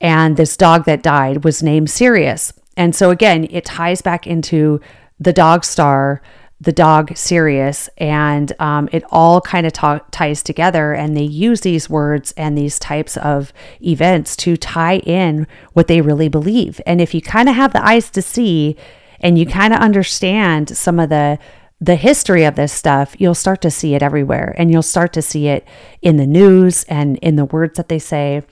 And 0.00 0.36
this 0.36 0.56
dog 0.56 0.84
that 0.84 1.02
died 1.02 1.44
was 1.44 1.62
named 1.62 1.90
Sirius. 1.90 2.52
And 2.76 2.94
so 2.94 3.10
again, 3.10 3.46
it 3.50 3.64
ties 3.64 4.00
back 4.00 4.26
into 4.26 4.80
the 5.18 5.32
dog 5.32 5.64
star, 5.64 6.22
the 6.60 6.72
dog 6.72 7.16
Sirius, 7.16 7.88
and 7.98 8.52
um, 8.58 8.88
it 8.92 9.02
all 9.10 9.40
kind 9.40 9.66
of 9.66 9.72
ta- 9.72 10.04
ties 10.10 10.42
together. 10.42 10.94
And 10.94 11.16
they 11.16 11.24
use 11.24 11.60
these 11.60 11.90
words 11.90 12.32
and 12.36 12.56
these 12.56 12.78
types 12.78 13.16
of 13.16 13.52
events 13.82 14.36
to 14.36 14.56
tie 14.56 14.98
in 14.98 15.46
what 15.72 15.88
they 15.88 16.00
really 16.00 16.28
believe. 16.28 16.80
And 16.86 17.00
if 17.00 17.12
you 17.12 17.20
kind 17.20 17.48
of 17.48 17.56
have 17.56 17.72
the 17.72 17.86
eyes 17.86 18.10
to 18.10 18.22
see 18.22 18.76
and 19.20 19.38
you 19.38 19.44
kind 19.44 19.74
of 19.74 19.80
understand 19.80 20.76
some 20.76 20.98
of 20.98 21.10
the 21.10 21.38
the 21.80 21.96
history 21.96 22.44
of 22.44 22.56
this 22.56 22.72
stuff, 22.72 23.16
you'll 23.18 23.34
start 23.34 23.62
to 23.62 23.70
see 23.70 23.94
it 23.94 24.02
everywhere 24.02 24.54
and 24.58 24.70
you'll 24.70 24.82
start 24.82 25.12
to 25.14 25.22
see 25.22 25.48
it 25.48 25.66
in 26.02 26.16
the 26.18 26.26
news 26.26 26.84
and 26.84 27.16
in 27.18 27.36
the 27.36 27.46
words 27.46 27.76
that 27.76 27.88
they 27.88 27.98
say, 27.98 28.42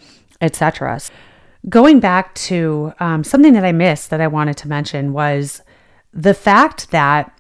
etc. 0.41 1.01
Going 1.69 2.01
back 2.01 2.35
to 2.37 2.95
um, 3.01 3.23
something 3.25 3.53
that 3.53 3.65
I 3.65 3.73
missed 3.73 4.11
that 4.11 4.21
I 4.21 4.29
wanted 4.29 4.57
to 4.59 4.69
mention 4.69 5.13
was 5.13 5.61
the 6.13 6.35
fact 6.35 6.91
that 6.91 7.39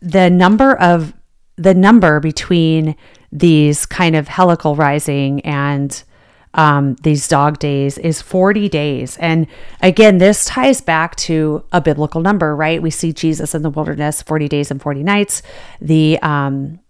the 0.00 0.28
number 0.28 0.76
of 0.76 1.14
the 1.56 1.72
number 1.72 2.20
between 2.20 2.96
these 3.32 3.86
kind 3.86 4.16
of 4.16 4.28
heliacal 4.28 4.76
rising 4.76 5.40
and 5.42 6.02
um, 6.54 6.94
these 7.02 7.28
dog 7.28 7.58
days 7.58 7.98
is 7.98 8.22
40 8.22 8.68
days. 8.68 9.16
And 9.18 9.46
again, 9.80 10.18
this 10.18 10.44
ties 10.46 10.80
back 10.80 11.16
to 11.16 11.64
a 11.72 11.80
biblical 11.80 12.20
number, 12.20 12.54
right? 12.56 12.80
We 12.80 12.90
see 12.90 13.12
Jesus 13.12 13.54
in 13.54 13.62
the 13.62 13.70
wilderness 13.70 14.22
40 14.22 14.48
days 14.48 14.70
and 14.70 14.80
40 14.80 15.02
nights. 15.02 15.42
The 15.80 16.18
um, 16.22 16.80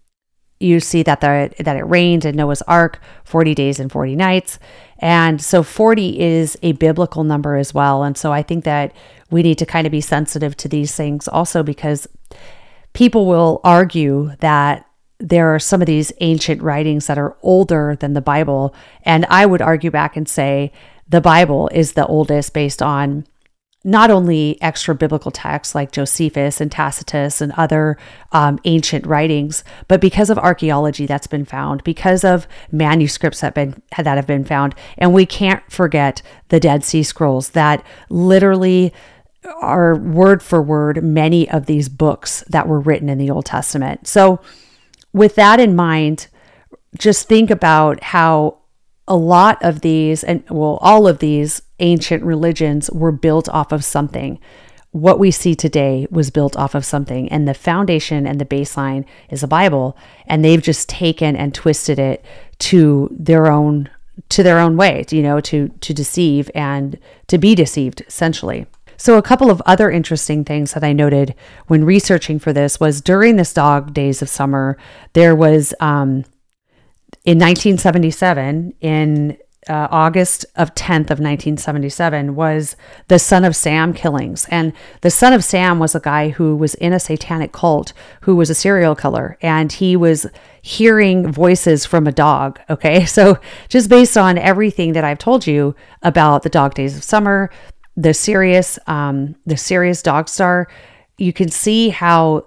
you 0.59 0.79
see 0.79 1.03
that 1.03 1.19
the 1.21 1.51
that 1.59 1.75
it 1.75 1.83
rained 1.83 2.25
in 2.25 2.35
Noah's 2.35 2.61
ark 2.63 3.01
40 3.25 3.53
days 3.55 3.79
and 3.79 3.91
40 3.91 4.15
nights. 4.15 4.59
And 4.99 5.41
so 5.41 5.63
40 5.63 6.19
is 6.19 6.57
a 6.61 6.71
biblical 6.73 7.23
number 7.23 7.57
as 7.57 7.73
well. 7.73 8.03
And 8.03 8.17
so 8.17 8.31
I 8.31 8.41
think 8.41 8.63
that 8.63 8.93
we 9.29 9.43
need 9.43 9.57
to 9.57 9.65
kind 9.65 9.85
of 9.85 9.91
be 9.91 10.01
sensitive 10.01 10.55
to 10.57 10.69
these 10.69 10.95
things 10.95 11.27
also 11.27 11.63
because 11.63 12.07
people 12.93 13.25
will 13.25 13.59
argue 13.63 14.31
that 14.39 14.84
there 15.19 15.53
are 15.53 15.59
some 15.59 15.81
of 15.81 15.85
these 15.85 16.11
ancient 16.19 16.61
writings 16.61 17.07
that 17.07 17.17
are 17.17 17.37
older 17.41 17.95
than 17.99 18.13
the 18.13 18.21
Bible. 18.21 18.75
And 19.03 19.25
I 19.29 19.45
would 19.45 19.61
argue 19.61 19.91
back 19.91 20.17
and 20.17 20.27
say 20.27 20.71
the 21.07 21.21
Bible 21.21 21.69
is 21.73 21.93
the 21.93 22.05
oldest 22.07 22.53
based 22.53 22.81
on 22.81 23.25
not 23.85 24.09
only 24.09 24.59
extra 24.61 24.95
biblical 24.95 25.29
texts 25.29 25.75
like 25.75 25.91
Josephus 25.91 26.59
and 26.59 26.71
Tacitus 26.71 27.39
and 27.39 27.51
other 27.51 27.97
um, 28.31 28.59
ancient 28.65 29.05
writings, 29.05 29.63
but 29.87 30.01
because 30.01 30.31
of 30.31 30.39
archaeology 30.39 31.05
that's 31.05 31.27
been 31.27 31.45
found, 31.45 31.83
because 31.83 32.23
of 32.23 32.47
manuscripts 32.71 33.41
that 33.41 33.53
been 33.53 33.79
that 33.95 34.07
have 34.17 34.25
been 34.25 34.43
found, 34.43 34.73
and 34.97 35.13
we 35.13 35.25
can't 35.27 35.71
forget 35.71 36.23
the 36.49 36.59
Dead 36.59 36.83
Sea 36.83 37.03
Scrolls 37.03 37.49
that 37.49 37.85
literally 38.09 38.91
are 39.61 39.95
word 39.95 40.41
for 40.41 40.63
word 40.63 41.03
many 41.03 41.47
of 41.51 41.67
these 41.67 41.87
books 41.87 42.43
that 42.49 42.67
were 42.67 42.79
written 42.79 43.07
in 43.07 43.19
the 43.19 43.29
Old 43.29 43.45
Testament. 43.45 44.07
So, 44.07 44.41
with 45.15 45.35
that 45.35 45.61
in 45.61 45.77
mind, 45.77 46.27
just 46.99 47.29
think 47.29 47.49
about 47.49 48.03
how 48.03 48.57
a 49.07 49.15
lot 49.15 49.57
of 49.63 49.79
these, 49.79 50.25
and 50.25 50.43
well, 50.49 50.77
all 50.81 51.07
of 51.07 51.19
these 51.19 51.61
ancient 51.79 52.21
religions 52.21 52.91
were 52.91 53.13
built 53.13 53.47
off 53.47 53.71
of 53.71 53.85
something. 53.85 54.37
What 54.91 55.17
we 55.17 55.31
see 55.31 55.55
today 55.55 56.05
was 56.11 56.31
built 56.31 56.57
off 56.57 56.75
of 56.75 56.83
something, 56.83 57.29
and 57.29 57.47
the 57.47 57.53
foundation 57.53 58.27
and 58.27 58.41
the 58.41 58.45
baseline 58.45 59.05
is 59.29 59.41
a 59.41 59.47
Bible, 59.47 59.97
and 60.27 60.43
they've 60.43 60.61
just 60.61 60.89
taken 60.89 61.37
and 61.37 61.53
twisted 61.53 61.97
it 61.97 62.25
to 62.59 63.07
their 63.17 63.49
own 63.49 63.89
to 64.29 64.43
their 64.43 64.59
own 64.59 64.75
way, 64.75 65.05
you 65.11 65.23
know, 65.23 65.39
to 65.39 65.69
to 65.79 65.93
deceive 65.93 66.51
and 66.53 66.99
to 67.27 67.37
be 67.37 67.55
deceived, 67.55 68.03
essentially. 68.05 68.65
So, 68.97 69.17
a 69.17 69.21
couple 69.21 69.49
of 69.49 69.61
other 69.65 69.91
interesting 69.91 70.43
things 70.43 70.73
that 70.73 70.83
I 70.83 70.93
noted 70.93 71.35
when 71.67 71.83
researching 71.83 72.39
for 72.39 72.53
this 72.53 72.79
was 72.79 73.01
during 73.01 73.35
this 73.35 73.53
dog 73.53 73.93
days 73.93 74.21
of 74.21 74.29
summer, 74.29 74.77
there 75.13 75.35
was 75.35 75.73
um, 75.79 76.25
in 77.25 77.39
1977 77.39 78.73
in 78.81 79.37
uh, 79.67 79.87
August 79.89 80.45
of 80.55 80.75
10th 80.75 81.09
of 81.09 81.19
1977 81.19 82.35
was 82.35 82.75
the 83.07 83.17
Son 83.17 83.43
of 83.43 83.55
Sam 83.55 83.93
killings. 83.93 84.45
And 84.49 84.73
the 85.01 85.09
Son 85.09 85.33
of 85.33 85.43
Sam 85.43 85.79
was 85.79 85.95
a 85.95 85.99
guy 85.99 86.29
who 86.29 86.55
was 86.55 86.75
in 86.75 86.93
a 86.93 86.99
satanic 86.99 87.51
cult 87.51 87.93
who 88.21 88.35
was 88.35 88.49
a 88.49 88.55
serial 88.55 88.95
killer 88.95 89.37
and 89.41 89.71
he 89.71 89.95
was 89.95 90.27
hearing 90.61 91.31
voices 91.31 91.85
from 91.85 92.05
a 92.05 92.11
dog. 92.11 92.59
Okay. 92.69 93.05
So 93.15 93.39
just 93.69 93.89
based 93.89 94.17
on 94.17 94.37
everything 94.37 94.91
that 94.93 95.05
I've 95.05 95.19
told 95.19 95.47
you 95.47 95.73
about 96.01 96.43
the 96.43 96.49
dog 96.49 96.73
days 96.73 96.97
of 96.97 97.03
summer, 97.03 97.49
the 97.95 98.13
Sirius, 98.13 98.77
um, 98.87 99.35
the 99.45 99.57
Sirius 99.57 100.01
dog 100.01 100.29
star, 100.29 100.67
you 101.17 101.31
can 101.31 101.49
see 101.49 101.89
how 101.89 102.45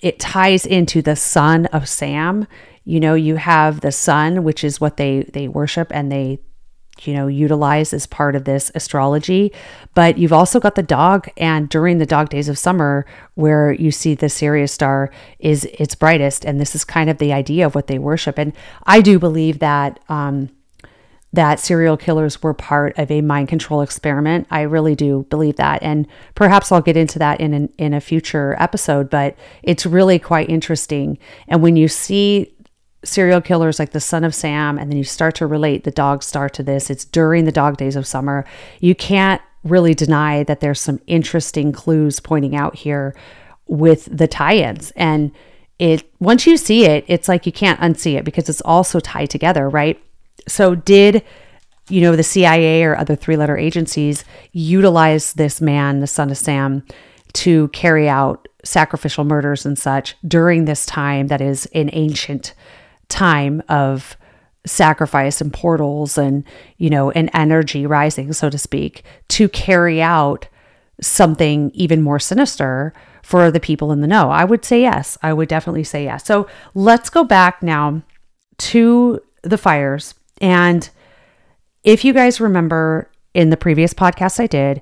it 0.00 0.18
ties 0.18 0.64
into 0.64 1.02
the 1.02 1.16
son 1.16 1.66
of 1.66 1.88
Sam. 1.88 2.46
You 2.84 3.00
know 3.00 3.14
you 3.14 3.36
have 3.36 3.80
the 3.80 3.92
sun 3.92 4.44
which 4.44 4.62
is 4.62 4.80
what 4.80 4.96
they 4.96 5.22
they 5.32 5.48
worship 5.48 5.88
and 5.90 6.10
they 6.10 6.38
you 7.02 7.12
know 7.12 7.26
utilize 7.26 7.92
as 7.92 8.06
part 8.06 8.36
of 8.36 8.44
this 8.44 8.70
astrology. 8.74 9.52
But 9.94 10.18
you've 10.18 10.32
also 10.32 10.60
got 10.60 10.76
the 10.76 10.82
dog 10.82 11.28
and 11.36 11.68
during 11.68 11.98
the 11.98 12.06
dog 12.06 12.28
days 12.28 12.48
of 12.48 12.58
summer 12.58 13.04
where 13.34 13.72
you 13.72 13.90
see 13.90 14.14
the 14.14 14.28
sirius 14.28 14.72
star 14.72 15.10
is 15.40 15.64
its 15.64 15.94
brightest. 15.94 16.44
And 16.44 16.60
this 16.60 16.74
is 16.74 16.84
kind 16.84 17.10
of 17.10 17.18
the 17.18 17.32
idea 17.32 17.66
of 17.66 17.74
what 17.74 17.88
they 17.88 17.98
worship. 17.98 18.38
And 18.38 18.52
i 18.84 19.00
do 19.00 19.18
believe 19.18 19.58
that 19.58 19.98
um 20.08 20.48
that 21.32 21.60
serial 21.60 21.96
killers 21.96 22.42
were 22.42 22.54
part 22.54 22.98
of 22.98 23.10
a 23.10 23.20
mind 23.20 23.48
control 23.48 23.82
experiment. 23.82 24.46
I 24.50 24.62
really 24.62 24.94
do 24.94 25.26
believe 25.28 25.56
that. 25.56 25.82
And 25.82 26.06
perhaps 26.34 26.72
I'll 26.72 26.80
get 26.80 26.96
into 26.96 27.18
that 27.18 27.40
in 27.40 27.52
an, 27.52 27.72
in 27.78 27.92
a 27.92 28.00
future 28.00 28.56
episode, 28.58 29.10
but 29.10 29.36
it's 29.62 29.84
really 29.84 30.18
quite 30.18 30.48
interesting. 30.48 31.18
And 31.48 31.62
when 31.62 31.76
you 31.76 31.88
see 31.88 32.54
serial 33.06 33.40
killers 33.40 33.78
like 33.78 33.90
the 33.90 34.00
son 34.00 34.24
of 34.24 34.34
Sam, 34.34 34.78
and 34.78 34.90
then 34.90 34.98
you 34.98 35.04
start 35.04 35.34
to 35.36 35.46
relate 35.46 35.84
the 35.84 35.90
dog 35.90 36.22
star 36.22 36.48
to 36.50 36.62
this. 36.62 36.90
It's 36.90 37.04
during 37.04 37.44
the 37.44 37.52
dog 37.52 37.76
days 37.76 37.96
of 37.96 38.06
summer. 38.06 38.44
You 38.80 38.94
can't 38.94 39.40
really 39.64 39.94
deny 39.94 40.42
that 40.44 40.60
there's 40.60 40.80
some 40.80 41.00
interesting 41.06 41.72
clues 41.72 42.20
pointing 42.20 42.54
out 42.54 42.76
here 42.76 43.14
with 43.66 44.08
the 44.16 44.28
tie-ins. 44.28 44.92
And 44.92 45.32
it 45.78 46.10
once 46.20 46.46
you 46.46 46.56
see 46.56 46.84
it, 46.84 47.04
it's 47.08 47.28
like 47.28 47.46
you 47.46 47.52
can't 47.52 47.80
unsee 47.80 48.16
it 48.16 48.24
because 48.24 48.48
it's 48.48 48.62
all 48.62 48.84
so 48.84 49.00
tied 49.00 49.30
together, 49.30 49.68
right? 49.68 50.00
So 50.46 50.74
did 50.74 51.22
you 51.88 52.00
know 52.00 52.16
the 52.16 52.22
CIA 52.22 52.82
or 52.82 52.96
other 52.96 53.14
three-letter 53.14 53.56
agencies 53.56 54.24
utilize 54.52 55.34
this 55.34 55.60
man, 55.60 56.00
the 56.00 56.06
son 56.06 56.30
of 56.30 56.38
Sam, 56.38 56.84
to 57.34 57.68
carry 57.68 58.08
out 58.08 58.48
sacrificial 58.64 59.24
murders 59.24 59.64
and 59.64 59.78
such 59.78 60.16
during 60.26 60.64
this 60.64 60.84
time 60.86 61.28
that 61.28 61.40
is 61.40 61.66
in 61.66 61.90
ancient 61.92 62.54
time 63.08 63.62
of 63.68 64.16
sacrifice 64.64 65.40
and 65.40 65.52
portals 65.52 66.18
and 66.18 66.42
you 66.76 66.90
know 66.90 67.12
an 67.12 67.28
energy 67.28 67.86
rising 67.86 68.32
so 68.32 68.50
to 68.50 68.58
speak 68.58 69.04
to 69.28 69.48
carry 69.48 70.02
out 70.02 70.48
something 71.00 71.70
even 71.74 72.02
more 72.02 72.18
sinister 72.18 72.92
for 73.22 73.50
the 73.50 73.60
people 73.60 73.92
in 73.92 74.00
the 74.00 74.06
know? 74.06 74.30
I 74.30 74.44
would 74.44 74.64
say 74.64 74.80
yes. 74.80 75.18
I 75.22 75.32
would 75.32 75.48
definitely 75.48 75.84
say 75.84 76.04
yes. 76.04 76.24
So 76.24 76.46
let's 76.74 77.10
go 77.10 77.24
back 77.24 77.62
now 77.62 78.02
to 78.58 79.20
the 79.42 79.58
fires 79.58 80.14
and 80.40 80.90
if 81.84 82.04
you 82.04 82.12
guys 82.12 82.40
remember 82.40 83.10
in 83.34 83.50
the 83.50 83.56
previous 83.56 83.94
podcast 83.94 84.40
i 84.40 84.46
did 84.46 84.80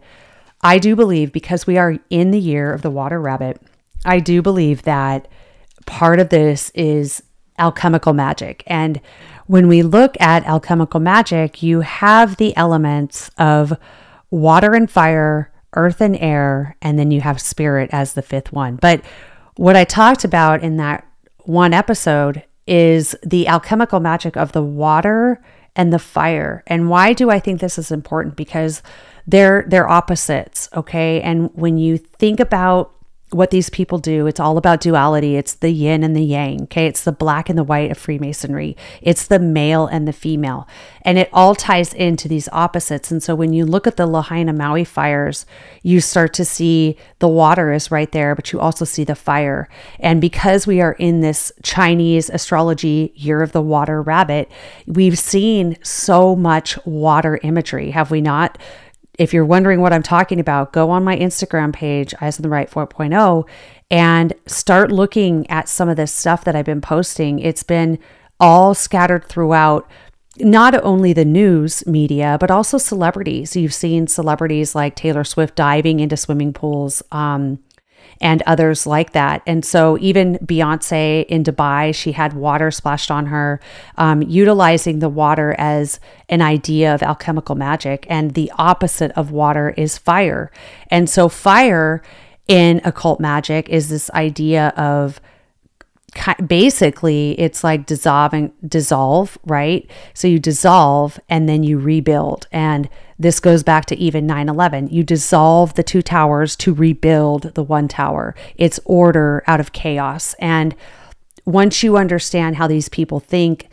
i 0.63 0.79
do 0.79 0.97
believe 0.97 1.33
because 1.33 1.67
we 1.67 1.77
are 1.79 1.97
in 2.11 2.31
the 2.31 2.41
year 2.41 2.73
of 2.73 2.83
the 2.83 2.91
water 2.91 3.21
rabbit 3.21 3.61
i 4.05 4.19
do 4.19 4.43
believe 4.43 4.83
that 4.83 5.29
part 5.87 6.21
of 6.21 6.29
this 6.29 6.71
is 6.75 7.23
alchemical 7.59 8.13
magic. 8.13 8.63
And 8.67 9.01
when 9.47 9.69
we 9.69 9.83
look 9.83 10.21
at 10.21 10.47
alchemical 10.47 11.01
magic, 11.01 11.63
you 11.63 11.81
have 11.81 12.37
the 12.37 12.57
elements 12.57 13.31
of 13.39 13.73
water 14.31 14.75
and 14.75 14.91
fire, 14.91 15.53
earth 15.75 16.01
and 16.01 16.17
air, 16.17 16.77
and 16.83 16.99
then 16.99 17.11
you 17.11 17.21
have 17.21 17.41
spirit 17.41 17.91
as 17.93 18.15
the 18.15 18.23
fifth 18.23 18.53
one. 18.53 18.77
But 18.77 19.03
what 19.57 19.77
I 19.77 19.85
talked 19.85 20.25
about 20.25 20.63
in 20.63 20.79
that 20.79 21.07
one 21.45 21.73
episode 21.73 22.43
is 22.67 23.15
the 23.23 23.47
alchemical 23.47 24.01
magic 24.01 24.37
of 24.37 24.53
the 24.53 24.63
water 24.63 25.43
and 25.77 25.93
the 25.93 25.99
fire. 25.99 26.63
And 26.67 26.89
why 26.89 27.13
do 27.13 27.31
I 27.31 27.41
think 27.41 27.61
this 27.61 27.79
is 27.79 27.91
important? 27.91 28.37
Because 28.37 28.83
they're 29.27 29.65
they're 29.69 29.89
opposites, 29.89 30.69
okay? 30.75 31.21
And 31.23 31.51
when 31.55 31.79
you 31.79 31.99
think 31.99 32.41
about 32.41 32.93
what 33.31 33.51
these 33.51 33.69
people 33.69 33.99
do. 33.99 34.27
It's 34.27 34.39
all 34.39 34.57
about 34.57 34.81
duality. 34.81 35.37
It's 35.37 35.55
the 35.55 35.71
yin 35.71 36.05
and 36.05 36.15
the 36.15 36.23
yang. 36.23 36.63
Okay. 36.65 36.87
It's 36.87 37.03
the 37.03 37.13
black 37.13 37.49
and 37.49 37.59
the 37.59 37.65
white 37.65 37.91
of 37.91 37.99
Freemasonry. 37.99 38.77
It's 39.03 39.27
the 39.27 39.39
male 39.39 39.87
and 39.87 40.07
the 40.07 40.13
female. 40.13 40.69
And 41.03 41.19
it 41.19 41.29
all 41.33 41.55
ties 41.55 41.93
into 41.93 42.29
these 42.29 42.49
opposites. 42.53 43.11
And 43.11 43.23
so 43.23 43.35
when 43.35 43.53
you 43.53 43.67
look 43.67 43.87
at 43.87 43.97
the 43.97 44.07
Lahaina 44.07 44.53
Maui 44.53 44.85
fires, 44.85 45.47
you 45.83 46.01
start 46.01 46.33
to 46.35 46.45
see 46.45 46.97
the 47.19 47.29
water 47.29 47.73
is 47.73 47.91
right 47.91 48.11
there, 48.13 48.35
but 48.35 48.53
you 48.53 48.61
also 48.61 48.85
see 48.85 49.05
the 49.05 49.15
fire. 49.15 49.69
And 49.99 50.21
because 50.21 50.67
we 50.67 50.81
are 50.81 50.93
in 50.93 51.21
this 51.21 51.53
Chinese 51.63 52.31
astrology 52.31 53.13
year 53.17 53.43
of 53.43 53.53
the 53.53 53.63
water 53.63 54.01
rabbit, 54.01 54.51
we've 54.87 55.19
seen 55.19 55.77
so 55.83 56.37
much 56.37 56.79
water 56.87 57.41
imagery, 57.43 57.91
have 57.91 58.11
we 58.11 58.21
not? 58.21 58.59
If 59.19 59.33
you're 59.33 59.45
wondering 59.45 59.81
what 59.81 59.93
I'm 59.93 60.03
talking 60.03 60.41
about, 60.41 60.73
go 60.73 60.91
on 60.91 61.05
my 61.05 61.17
Instagram 61.17 61.73
page, 61.73 62.15
Eyes 62.21 62.39
on 62.39 62.43
the 62.43 62.49
Right 62.49 62.71
4.0, 62.71 63.49
and 63.91 64.33
start 64.47 64.91
looking 64.91 65.49
at 65.51 65.69
some 65.69 65.89
of 65.89 65.97
this 65.97 66.13
stuff 66.13 66.45
that 66.45 66.57
I've 66.57 66.65
been 66.65 66.81
posting. 66.81 67.39
It's 67.39 67.63
been 67.63 67.99
all 68.41 68.75
scattered 68.75 69.25
throughout 69.29 69.89
not 70.39 70.75
only 70.83 71.13
the 71.13 71.25
news 71.25 71.87
media, 71.87 72.37
but 72.41 72.51
also 72.51 72.77
celebrities. 72.77 73.55
You've 73.55 73.75
seen 73.75 74.09
celebrities 74.09 74.75
like 74.75 74.97
Taylor 74.97 75.23
Swift 75.23 75.55
diving 75.55 76.01
into 76.01 76.17
swimming 76.17 76.53
pools. 76.53 77.03
Um, 77.13 77.61
and 78.21 78.43
others 78.43 78.87
like 78.87 79.13
that. 79.13 79.43
And 79.47 79.65
so, 79.65 79.99
even 80.01 80.39
Beyonce 80.39 81.27
in 81.27 81.45
Dubai, 81.45 81.95
she 81.95 82.13
had 82.13 82.33
water 82.33 82.71
splashed 82.71 83.11
on 83.11 83.27
her, 83.27 83.61
um, 83.97 84.23
utilizing 84.23 84.99
the 84.99 85.09
water 85.09 85.55
as 85.59 86.01
an 86.29 86.43
idea 86.43 86.95
of 86.95 87.03
alchemical 87.03 87.55
magic. 87.55 88.07
And 88.09 88.35
the 88.35 88.53
opposite 88.57 89.13
of 89.13 89.31
water 89.31 89.71
is 89.77 89.99
fire. 89.99 90.51
And 90.91 91.09
so, 91.09 91.29
fire 91.29 92.03
in 92.49 92.81
occult 92.85 93.21
magic 93.21 93.69
is 93.69 93.89
this 93.89 94.11
idea 94.11 94.69
of 94.77 95.21
basically 96.47 97.39
it's 97.41 97.65
like 97.65 97.87
dissolving 97.87 98.53
dissolve 98.67 99.37
right 99.47 99.91
so 100.13 100.29
you 100.29 100.39
dissolve 100.39 101.19
and 101.29 101.49
then 101.49 101.65
you 101.65 101.77
rebuild 101.79 102.47
and 102.53 102.89
this 103.19 103.41
goes 103.41 103.63
back 103.63 103.87
to 103.87 103.97
even 103.97 104.27
9/11 104.27 104.91
you 104.91 105.03
dissolve 105.03 105.75
the 105.75 105.83
two 105.83 106.03
towers 106.03 106.57
to 106.57 106.75
rebuild 106.75 107.55
the 107.55 107.63
one 107.63 107.89
tower. 107.89 108.35
It's 108.57 108.81
order 108.85 109.43
out 109.47 109.61
of 109.61 109.73
chaos. 109.73 110.35
And 110.39 110.75
once 111.45 111.83
you 111.83 111.97
understand 111.97 112.57
how 112.57 112.67
these 112.67 112.89
people 112.89 113.21
think 113.21 113.69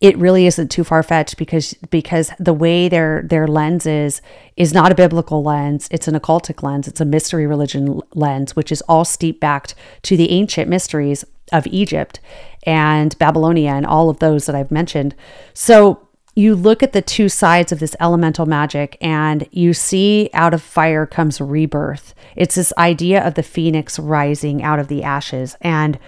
it 0.00 0.16
really 0.18 0.46
isn't 0.46 0.70
too 0.70 0.84
far 0.84 1.02
fetched 1.02 1.38
because 1.38 1.72
because 1.90 2.30
the 2.38 2.52
way 2.52 2.88
their 2.88 3.22
their 3.22 3.46
lens 3.46 3.86
is 3.86 4.20
is 4.56 4.74
not 4.74 4.92
a 4.92 4.94
biblical 4.94 5.42
lens. 5.42 5.88
It's 5.90 6.06
an 6.06 6.18
occultic 6.18 6.62
lens. 6.62 6.86
It's 6.86 7.00
a 7.00 7.06
mystery 7.06 7.46
religion 7.46 8.00
lens 8.14 8.54
which 8.54 8.70
is 8.70 8.82
all 8.82 9.04
steep 9.04 9.40
backed 9.40 9.74
to 10.02 10.16
the 10.16 10.30
ancient 10.30 10.68
mysteries 10.68 11.24
of 11.52 11.66
Egypt 11.68 12.20
and 12.64 13.16
Babylonia 13.18 13.70
and 13.70 13.86
all 13.86 14.10
of 14.10 14.18
those 14.18 14.46
that 14.46 14.54
I've 14.54 14.70
mentioned. 14.70 15.14
So 15.54 16.05
you 16.36 16.54
look 16.54 16.82
at 16.82 16.92
the 16.92 17.00
two 17.00 17.30
sides 17.30 17.72
of 17.72 17.80
this 17.80 17.96
elemental 17.98 18.44
magic 18.44 18.98
and 19.00 19.48
you 19.50 19.72
see 19.72 20.28
out 20.34 20.52
of 20.52 20.62
fire 20.62 21.06
comes 21.06 21.40
rebirth. 21.40 22.14
It's 22.36 22.56
this 22.56 22.74
idea 22.76 23.26
of 23.26 23.34
the 23.34 23.42
phoenix 23.42 23.98
rising 23.98 24.62
out 24.62 24.78
of 24.78 24.88
the 24.88 25.02
ashes. 25.02 25.56
And 25.62 25.98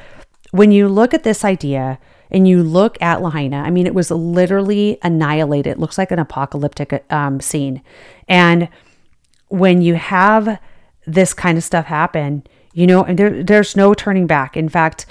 when 0.51 0.71
you 0.71 0.87
look 0.87 1.15
at 1.15 1.25
this 1.25 1.47
idea 1.47 1.99
and 2.31 2.47
you 2.47 2.63
look 2.63 3.01
at 3.01 3.23
Lahaina, 3.23 3.57
I 3.57 3.71
mean, 3.71 3.87
it 3.87 3.95
was 3.95 4.11
literally 4.11 4.99
annihilated. 5.03 5.73
It 5.73 5.81
looks 5.81 5.97
like 5.97 6.11
an 6.11 6.19
apocalyptic 6.19 7.05
um, 7.11 7.41
scene. 7.41 7.83
And 8.29 8.69
when 9.49 9.81
you 9.81 9.95
have 9.95 10.61
this 11.07 11.33
kind 11.33 11.57
of 11.57 11.65
stuff 11.65 11.87
happen, 11.87 12.47
you 12.75 12.87
know, 12.87 13.03
and 13.03 13.19
there, 13.19 13.43
there's 13.43 13.77
no 13.77 13.95
turning 13.95 14.27
back. 14.27 14.59
In 14.59 14.69
fact, 14.69 15.07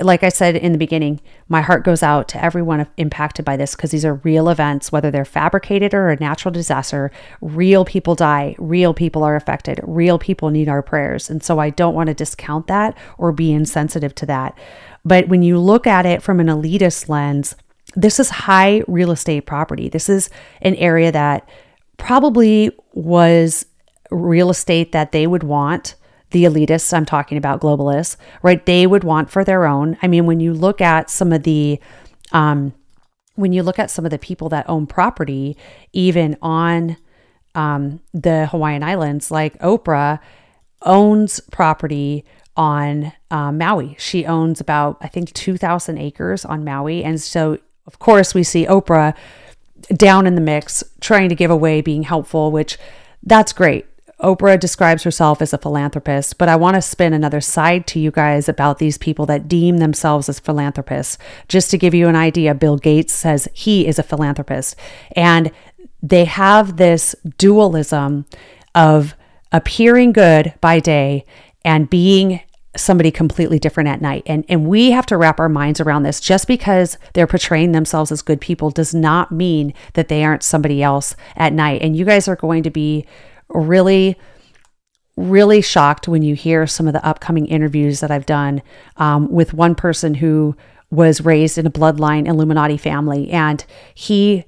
like 0.00 0.24
I 0.24 0.28
said 0.28 0.56
in 0.56 0.72
the 0.72 0.78
beginning, 0.78 1.20
my 1.48 1.60
heart 1.60 1.84
goes 1.84 2.02
out 2.02 2.26
to 2.28 2.44
everyone 2.44 2.86
impacted 2.96 3.44
by 3.44 3.56
this 3.56 3.76
because 3.76 3.92
these 3.92 4.04
are 4.04 4.14
real 4.16 4.48
events, 4.48 4.90
whether 4.90 5.10
they're 5.10 5.24
fabricated 5.24 5.94
or 5.94 6.08
a 6.08 6.18
natural 6.18 6.52
disaster. 6.52 7.12
Real 7.40 7.84
people 7.84 8.14
die, 8.14 8.56
real 8.58 8.92
people 8.92 9.22
are 9.22 9.36
affected, 9.36 9.80
real 9.84 10.18
people 10.18 10.50
need 10.50 10.68
our 10.68 10.82
prayers. 10.82 11.30
And 11.30 11.42
so 11.42 11.60
I 11.60 11.70
don't 11.70 11.94
want 11.94 12.08
to 12.08 12.14
discount 12.14 12.66
that 12.66 12.96
or 13.18 13.30
be 13.30 13.52
insensitive 13.52 14.14
to 14.16 14.26
that. 14.26 14.58
But 15.04 15.28
when 15.28 15.42
you 15.42 15.58
look 15.58 15.86
at 15.86 16.06
it 16.06 16.22
from 16.22 16.40
an 16.40 16.48
elitist 16.48 17.08
lens, 17.08 17.54
this 17.94 18.18
is 18.18 18.30
high 18.30 18.82
real 18.88 19.12
estate 19.12 19.42
property. 19.42 19.88
This 19.88 20.08
is 20.08 20.28
an 20.60 20.74
area 20.76 21.12
that 21.12 21.48
probably 21.98 22.76
was 22.92 23.66
real 24.10 24.50
estate 24.50 24.92
that 24.92 25.12
they 25.12 25.26
would 25.26 25.44
want 25.44 25.94
the 26.34 26.44
elitists 26.44 26.92
I'm 26.92 27.06
talking 27.06 27.38
about, 27.38 27.60
globalists, 27.60 28.16
right? 28.42 28.66
They 28.66 28.88
would 28.88 29.04
want 29.04 29.30
for 29.30 29.44
their 29.44 29.66
own. 29.66 29.96
I 30.02 30.08
mean, 30.08 30.26
when 30.26 30.40
you 30.40 30.52
look 30.52 30.80
at 30.80 31.08
some 31.08 31.32
of 31.32 31.44
the, 31.44 31.78
um, 32.32 32.74
when 33.36 33.52
you 33.52 33.62
look 33.62 33.78
at 33.78 33.88
some 33.88 34.04
of 34.04 34.10
the 34.10 34.18
people 34.18 34.48
that 34.48 34.68
own 34.68 34.88
property, 34.88 35.56
even 35.92 36.36
on 36.42 36.96
um, 37.54 38.00
the 38.12 38.48
Hawaiian 38.48 38.82
Islands, 38.82 39.30
like 39.30 39.56
Oprah 39.60 40.18
owns 40.82 41.38
property 41.52 42.24
on 42.56 43.12
uh, 43.30 43.52
Maui. 43.52 43.94
She 44.00 44.26
owns 44.26 44.60
about, 44.60 44.98
I 45.00 45.06
think, 45.06 45.32
2,000 45.34 45.98
acres 45.98 46.44
on 46.44 46.64
Maui. 46.64 47.04
And 47.04 47.20
so, 47.20 47.58
of 47.86 48.00
course, 48.00 48.34
we 48.34 48.42
see 48.42 48.66
Oprah 48.66 49.16
down 49.96 50.26
in 50.26 50.34
the 50.34 50.40
mix, 50.40 50.82
trying 51.00 51.28
to 51.28 51.36
give 51.36 51.50
away, 51.52 51.80
being 51.80 52.02
helpful, 52.02 52.50
which 52.50 52.76
that's 53.22 53.52
great. 53.52 53.86
Oprah 54.24 54.58
describes 54.58 55.02
herself 55.02 55.42
as 55.42 55.52
a 55.52 55.58
philanthropist, 55.58 56.38
but 56.38 56.48
I 56.48 56.56
want 56.56 56.76
to 56.76 56.82
spin 56.82 57.12
another 57.12 57.42
side 57.42 57.86
to 57.88 58.00
you 58.00 58.10
guys 58.10 58.48
about 58.48 58.78
these 58.78 58.96
people 58.96 59.26
that 59.26 59.48
deem 59.48 59.76
themselves 59.76 60.30
as 60.30 60.40
philanthropists. 60.40 61.18
Just 61.46 61.70
to 61.70 61.78
give 61.78 61.94
you 61.94 62.08
an 62.08 62.16
idea, 62.16 62.54
Bill 62.54 62.78
Gates 62.78 63.12
says 63.12 63.48
he 63.52 63.86
is 63.86 63.98
a 63.98 64.02
philanthropist. 64.02 64.76
And 65.14 65.52
they 66.02 66.24
have 66.24 66.78
this 66.78 67.14
dualism 67.36 68.24
of 68.74 69.14
appearing 69.52 70.12
good 70.12 70.54
by 70.60 70.80
day 70.80 71.26
and 71.62 71.90
being 71.90 72.40
somebody 72.76 73.10
completely 73.10 73.58
different 73.58 73.88
at 73.88 74.00
night. 74.00 74.22
And 74.26 74.44
and 74.48 74.66
we 74.66 74.90
have 74.90 75.06
to 75.06 75.16
wrap 75.16 75.38
our 75.38 75.48
minds 75.48 75.80
around 75.80 76.02
this. 76.02 76.18
Just 76.18 76.48
because 76.48 76.98
they're 77.12 77.26
portraying 77.26 77.72
themselves 77.72 78.10
as 78.10 78.22
good 78.22 78.40
people 78.40 78.70
does 78.70 78.94
not 78.94 79.30
mean 79.30 79.74
that 79.92 80.08
they 80.08 80.24
aren't 80.24 80.42
somebody 80.42 80.82
else 80.82 81.14
at 81.36 81.52
night. 81.52 81.82
And 81.82 81.94
you 81.94 82.04
guys 82.04 82.26
are 82.26 82.36
going 82.36 82.62
to 82.64 82.70
be 82.70 83.06
really 83.48 84.16
really 85.16 85.60
shocked 85.60 86.08
when 86.08 86.22
you 86.22 86.34
hear 86.34 86.66
some 86.66 86.86
of 86.86 86.92
the 86.92 87.06
upcoming 87.06 87.46
interviews 87.46 88.00
that 88.00 88.10
I've 88.10 88.26
done 88.26 88.62
um, 88.96 89.30
with 89.30 89.54
one 89.54 89.74
person 89.74 90.14
who 90.14 90.56
was 90.90 91.20
raised 91.20 91.58
in 91.58 91.66
a 91.66 91.70
bloodline 91.70 92.26
Illuminati 92.26 92.76
family, 92.76 93.30
and 93.30 93.64
he, 93.94 94.44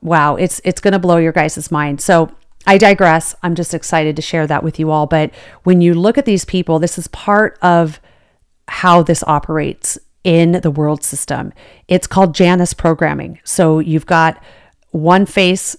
wow, 0.00 0.36
it's 0.36 0.60
it's 0.64 0.80
going 0.80 0.92
to 0.92 0.98
blow 0.98 1.16
your 1.16 1.32
guys' 1.32 1.70
mind. 1.70 2.00
So 2.00 2.30
I 2.66 2.78
digress. 2.78 3.34
I'm 3.42 3.54
just 3.54 3.74
excited 3.74 4.16
to 4.16 4.22
share 4.22 4.46
that 4.46 4.62
with 4.62 4.78
you 4.78 4.90
all. 4.90 5.06
But 5.06 5.32
when 5.64 5.80
you 5.80 5.94
look 5.94 6.16
at 6.16 6.26
these 6.26 6.44
people, 6.44 6.78
this 6.78 6.98
is 6.98 7.08
part 7.08 7.58
of 7.60 8.00
how 8.68 9.02
this 9.02 9.24
operates 9.26 9.98
in 10.24 10.52
the 10.52 10.70
world 10.70 11.02
system. 11.02 11.52
It's 11.88 12.06
called 12.06 12.34
Janus 12.34 12.74
programming. 12.74 13.40
So 13.42 13.80
you've 13.80 14.06
got 14.06 14.42
one 14.90 15.26
face 15.26 15.74
uh, 15.74 15.78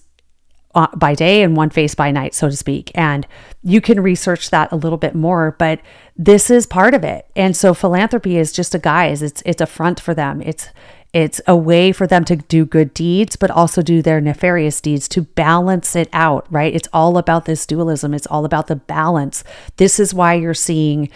Uh, 0.75 0.87
by 0.95 1.13
day 1.13 1.43
and 1.43 1.55
one 1.55 1.69
face 1.69 1.93
by 1.93 2.09
night, 2.09 2.33
so 2.33 2.49
to 2.49 2.55
speak. 2.55 2.91
And 2.95 3.27
you 3.61 3.79
can 3.79 4.01
research 4.01 4.49
that 4.49 4.71
a 4.71 4.75
little 4.75 4.97
bit 4.97 5.13
more, 5.13 5.55
but 5.59 5.79
this 6.17 6.49
is 6.49 6.65
part 6.65 6.95
of 6.95 7.03
it. 7.03 7.27
And 7.35 7.55
so 7.55 7.75
philanthropy 7.75 8.37
is 8.37 8.51
just 8.51 8.73
a 8.73 8.79
guise. 8.79 9.21
It's 9.21 9.43
it's 9.45 9.61
a 9.61 9.67
front 9.67 9.99
for 9.99 10.15
them. 10.15 10.41
It's 10.41 10.69
it's 11.13 11.39
a 11.45 11.55
way 11.55 11.91
for 11.91 12.07
them 12.07 12.25
to 12.25 12.35
do 12.35 12.65
good 12.65 12.91
deeds, 12.95 13.35
but 13.35 13.51
also 13.51 13.83
do 13.83 14.01
their 14.01 14.19
nefarious 14.19 14.81
deeds 14.81 15.07
to 15.09 15.21
balance 15.21 15.95
it 15.95 16.09
out, 16.11 16.47
right? 16.49 16.73
It's 16.73 16.89
all 16.91 17.19
about 17.19 17.45
this 17.45 17.67
dualism. 17.67 18.15
It's 18.15 18.25
all 18.27 18.43
about 18.43 18.65
the 18.65 18.75
balance. 18.75 19.43
This 19.77 19.99
is 19.99 20.11
why 20.11 20.33
you're 20.33 20.55
seeing 20.55 21.09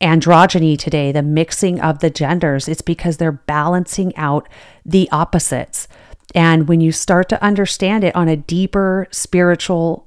androgyny 0.00 0.76
today, 0.76 1.12
the 1.12 1.22
mixing 1.22 1.80
of 1.80 2.00
the 2.00 2.10
genders. 2.10 2.66
It's 2.68 2.82
because 2.82 3.16
they're 3.16 3.30
balancing 3.30 4.14
out 4.16 4.48
the 4.84 5.08
opposites. 5.12 5.86
And 6.34 6.68
when 6.68 6.80
you 6.80 6.92
start 6.92 7.28
to 7.30 7.42
understand 7.42 8.04
it 8.04 8.14
on 8.14 8.28
a 8.28 8.36
deeper 8.36 9.06
spiritual 9.10 10.06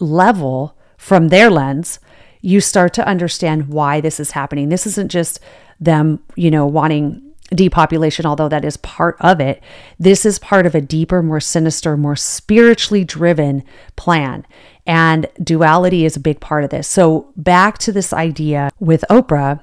level 0.00 0.76
from 0.96 1.28
their 1.28 1.50
lens, 1.50 1.98
you 2.42 2.60
start 2.60 2.92
to 2.94 3.06
understand 3.06 3.68
why 3.68 4.00
this 4.00 4.20
is 4.20 4.32
happening. 4.32 4.68
This 4.68 4.86
isn't 4.86 5.10
just 5.10 5.40
them, 5.80 6.20
you 6.36 6.50
know, 6.50 6.66
wanting 6.66 7.22
depopulation, 7.54 8.26
although 8.26 8.48
that 8.48 8.64
is 8.64 8.76
part 8.78 9.16
of 9.20 9.40
it. 9.40 9.62
This 9.98 10.26
is 10.26 10.38
part 10.38 10.66
of 10.66 10.74
a 10.74 10.80
deeper, 10.80 11.22
more 11.22 11.40
sinister, 11.40 11.96
more 11.96 12.16
spiritually 12.16 13.04
driven 13.04 13.62
plan. 13.94 14.46
And 14.86 15.26
duality 15.42 16.04
is 16.04 16.16
a 16.16 16.20
big 16.20 16.40
part 16.40 16.64
of 16.64 16.70
this. 16.70 16.88
So, 16.88 17.32
back 17.36 17.78
to 17.78 17.92
this 17.92 18.12
idea 18.12 18.70
with 18.78 19.04
Oprah. 19.10 19.60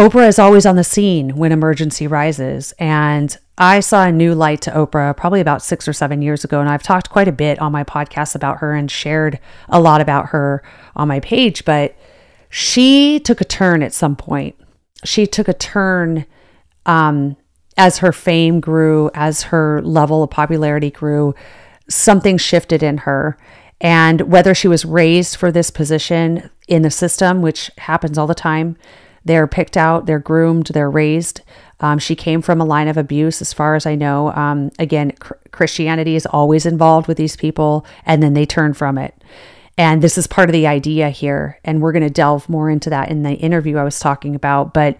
Oprah 0.00 0.28
is 0.28 0.38
always 0.38 0.64
on 0.64 0.76
the 0.76 0.82
scene 0.82 1.36
when 1.36 1.52
emergency 1.52 2.06
rises. 2.06 2.72
And 2.78 3.36
I 3.58 3.80
saw 3.80 4.06
a 4.06 4.10
new 4.10 4.34
light 4.34 4.62
to 4.62 4.70
Oprah 4.70 5.14
probably 5.14 5.42
about 5.42 5.60
six 5.60 5.86
or 5.86 5.92
seven 5.92 6.22
years 6.22 6.42
ago, 6.42 6.58
and 6.58 6.70
I've 6.70 6.82
talked 6.82 7.10
quite 7.10 7.28
a 7.28 7.32
bit 7.32 7.58
on 7.58 7.70
my 7.70 7.84
podcast 7.84 8.34
about 8.34 8.60
her 8.60 8.74
and 8.74 8.90
shared 8.90 9.38
a 9.68 9.78
lot 9.78 10.00
about 10.00 10.30
her 10.30 10.62
on 10.96 11.06
my 11.08 11.20
page. 11.20 11.66
But 11.66 11.94
she 12.48 13.20
took 13.20 13.42
a 13.42 13.44
turn 13.44 13.82
at 13.82 13.92
some 13.92 14.16
point. 14.16 14.56
She 15.04 15.26
took 15.26 15.48
a 15.48 15.52
turn 15.52 16.24
um, 16.86 17.36
as 17.76 17.98
her 17.98 18.10
fame 18.10 18.58
grew, 18.58 19.10
as 19.12 19.42
her 19.42 19.82
level 19.82 20.22
of 20.22 20.30
popularity 20.30 20.90
grew. 20.90 21.34
Something 21.90 22.38
shifted 22.38 22.82
in 22.82 22.96
her. 22.98 23.36
And 23.82 24.22
whether 24.32 24.54
she 24.54 24.66
was 24.66 24.86
raised 24.86 25.36
for 25.36 25.52
this 25.52 25.70
position 25.70 26.48
in 26.68 26.80
the 26.80 26.90
system, 26.90 27.42
which 27.42 27.70
happens 27.76 28.16
all 28.16 28.26
the 28.26 28.34
time, 28.34 28.78
they're 29.24 29.46
picked 29.46 29.76
out, 29.76 30.06
they're 30.06 30.18
groomed, 30.18 30.66
they're 30.66 30.90
raised 30.90 31.42
Um, 31.82 31.98
she 31.98 32.14
came 32.14 32.42
from 32.42 32.60
a 32.60 32.64
line 32.66 32.88
of 32.88 32.98
abuse, 32.98 33.40
as 33.40 33.54
far 33.54 33.74
as 33.74 33.86
I 33.86 33.94
know. 33.94 34.32
Um, 34.32 34.70
again, 34.78 35.12
cr- 35.12 35.32
Christianity 35.50 36.14
is 36.14 36.26
always 36.26 36.66
involved 36.66 37.08
with 37.08 37.16
these 37.16 37.36
people, 37.36 37.86
and 38.04 38.22
then 38.22 38.34
they 38.34 38.44
turn 38.44 38.74
from 38.74 38.98
it. 38.98 39.14
And 39.78 40.02
this 40.02 40.18
is 40.18 40.26
part 40.26 40.50
of 40.50 40.52
the 40.52 40.66
idea 40.66 41.08
here. 41.08 41.58
And 41.64 41.80
we're 41.80 41.92
going 41.92 42.02
to 42.02 42.10
delve 42.10 42.50
more 42.50 42.68
into 42.68 42.90
that 42.90 43.10
in 43.10 43.22
the 43.22 43.32
interview 43.32 43.78
I 43.78 43.84
was 43.84 43.98
talking 43.98 44.34
about. 44.34 44.74
But 44.74 44.98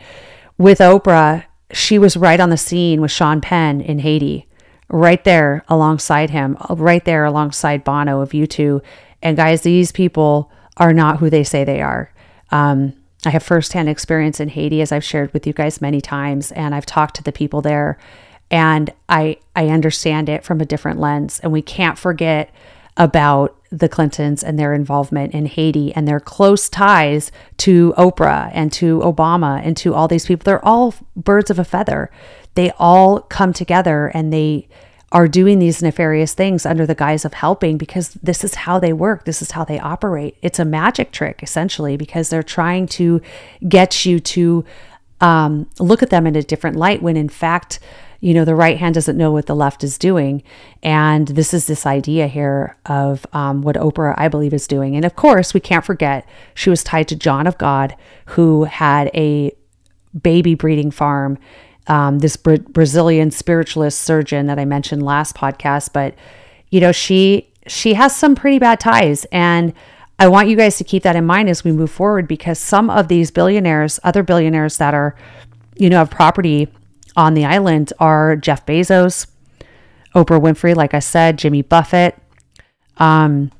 with 0.56 0.78
Oprah, 0.78 1.44
she 1.70 1.98
was 1.98 2.16
right 2.16 2.40
on 2.40 2.48
the 2.48 2.56
scene 2.56 3.02
with 3.02 3.10
Sean 3.10 3.42
Penn 3.42 3.82
in 3.82 3.98
Haiti, 3.98 4.48
right 4.88 5.22
there 5.24 5.64
alongside 5.68 6.30
him, 6.30 6.56
right 6.70 7.04
there 7.04 7.26
alongside 7.26 7.84
Bono 7.84 8.22
of 8.22 8.30
U2. 8.30 8.80
And 9.22 9.36
guys, 9.36 9.60
these 9.62 9.92
people 9.92 10.50
are 10.78 10.94
not 10.94 11.18
who 11.18 11.28
they 11.28 11.44
say 11.44 11.62
they 11.62 11.82
are. 11.82 12.10
Um, 12.50 12.94
I 13.26 13.30
have 13.30 13.42
firsthand 13.42 13.88
experience 13.88 14.40
in 14.40 14.48
Haiti, 14.48 14.80
as 14.80 14.92
I've 14.92 15.04
shared 15.04 15.32
with 15.32 15.46
you 15.46 15.52
guys 15.52 15.80
many 15.80 16.00
times, 16.00 16.52
and 16.52 16.74
I've 16.74 16.86
talked 16.86 17.16
to 17.16 17.22
the 17.22 17.32
people 17.32 17.60
there, 17.60 17.98
and 18.50 18.90
I 19.08 19.38
I 19.54 19.68
understand 19.68 20.28
it 20.28 20.44
from 20.44 20.60
a 20.60 20.64
different 20.64 20.98
lens. 20.98 21.40
And 21.40 21.52
we 21.52 21.62
can't 21.62 21.98
forget 21.98 22.50
about 22.96 23.56
the 23.70 23.88
Clintons 23.88 24.42
and 24.42 24.58
their 24.58 24.74
involvement 24.74 25.32
in 25.32 25.46
Haiti 25.46 25.94
and 25.94 26.06
their 26.06 26.20
close 26.20 26.68
ties 26.68 27.30
to 27.58 27.94
Oprah 27.96 28.50
and 28.52 28.72
to 28.72 28.98
Obama 29.00 29.60
and 29.64 29.76
to 29.78 29.94
all 29.94 30.08
these 30.08 30.26
people. 30.26 30.44
They're 30.44 30.64
all 30.64 30.94
birds 31.14 31.50
of 31.50 31.58
a 31.58 31.64
feather. 31.64 32.10
They 32.54 32.72
all 32.78 33.20
come 33.20 33.52
together 33.52 34.08
and 34.12 34.32
they 34.32 34.68
are 35.12 35.26
doing 35.26 35.58
these 35.58 35.82
nefarious 35.82 36.34
things 36.34 36.64
under 36.64 36.86
the 36.86 36.94
guise 36.94 37.24
of 37.24 37.34
helping 37.34 37.76
because 37.76 38.10
this 38.14 38.44
is 38.44 38.54
how 38.54 38.78
they 38.78 38.92
work. 38.92 39.24
This 39.24 39.42
is 39.42 39.52
how 39.52 39.64
they 39.64 39.78
operate. 39.80 40.36
It's 40.40 40.60
a 40.60 40.64
magic 40.64 41.10
trick, 41.10 41.42
essentially, 41.42 41.96
because 41.96 42.28
they're 42.28 42.42
trying 42.44 42.86
to 42.88 43.20
get 43.68 44.06
you 44.06 44.20
to 44.20 44.64
um, 45.20 45.68
look 45.78 46.02
at 46.02 46.10
them 46.10 46.26
in 46.26 46.36
a 46.36 46.42
different 46.42 46.76
light 46.76 47.02
when, 47.02 47.16
in 47.16 47.28
fact, 47.28 47.80
you 48.20 48.34
know, 48.34 48.44
the 48.44 48.54
right 48.54 48.76
hand 48.76 48.94
doesn't 48.94 49.16
know 49.16 49.32
what 49.32 49.46
the 49.46 49.56
left 49.56 49.82
is 49.82 49.98
doing. 49.98 50.42
And 50.82 51.28
this 51.28 51.52
is 51.52 51.66
this 51.66 51.86
idea 51.86 52.28
here 52.28 52.76
of 52.86 53.26
um, 53.32 53.62
what 53.62 53.76
Oprah, 53.76 54.14
I 54.16 54.28
believe, 54.28 54.54
is 54.54 54.66
doing. 54.66 54.94
And 54.94 55.04
of 55.04 55.16
course, 55.16 55.54
we 55.54 55.60
can't 55.60 55.84
forget 55.84 56.28
she 56.54 56.70
was 56.70 56.84
tied 56.84 57.08
to 57.08 57.16
John 57.16 57.46
of 57.46 57.58
God, 57.58 57.96
who 58.26 58.64
had 58.64 59.10
a 59.14 59.52
baby 60.22 60.54
breeding 60.54 60.90
farm 60.90 61.38
um, 61.86 62.18
this 62.18 62.36
Bra- 62.36 62.58
Brazilian 62.68 63.30
spiritualist 63.30 64.00
surgeon 64.02 64.46
that 64.46 64.58
I 64.58 64.64
mentioned 64.64 65.02
last 65.02 65.36
podcast. 65.36 65.92
But 65.92 66.14
you 66.70 66.80
know, 66.80 66.92
she 66.92 67.52
she 67.66 67.94
has 67.94 68.14
some 68.14 68.34
pretty 68.34 68.58
bad 68.58 68.80
ties, 68.80 69.24
and 69.32 69.72
I 70.18 70.28
want 70.28 70.48
you 70.48 70.56
guys 70.56 70.76
to 70.78 70.84
keep 70.84 71.02
that 71.04 71.16
in 71.16 71.24
mind 71.24 71.48
as 71.48 71.64
we 71.64 71.72
move 71.72 71.90
forward 71.90 72.28
because 72.28 72.58
some 72.58 72.90
of 72.90 73.08
these 73.08 73.30
billionaires, 73.30 73.98
other 74.04 74.22
billionaires 74.22 74.76
that 74.76 74.92
are, 74.92 75.16
you 75.76 75.88
know, 75.88 75.96
have 75.96 76.10
property 76.10 76.68
on 77.16 77.34
the 77.34 77.44
island 77.44 77.92
are 77.98 78.36
Jeff 78.36 78.66
Bezos, 78.66 79.26
Oprah 80.14 80.40
Winfrey, 80.40 80.74
like 80.74 80.94
I 80.94 80.98
said, 80.98 81.38
Jimmy 81.38 81.62
Buffett, 81.62 82.20
um, 82.98 83.50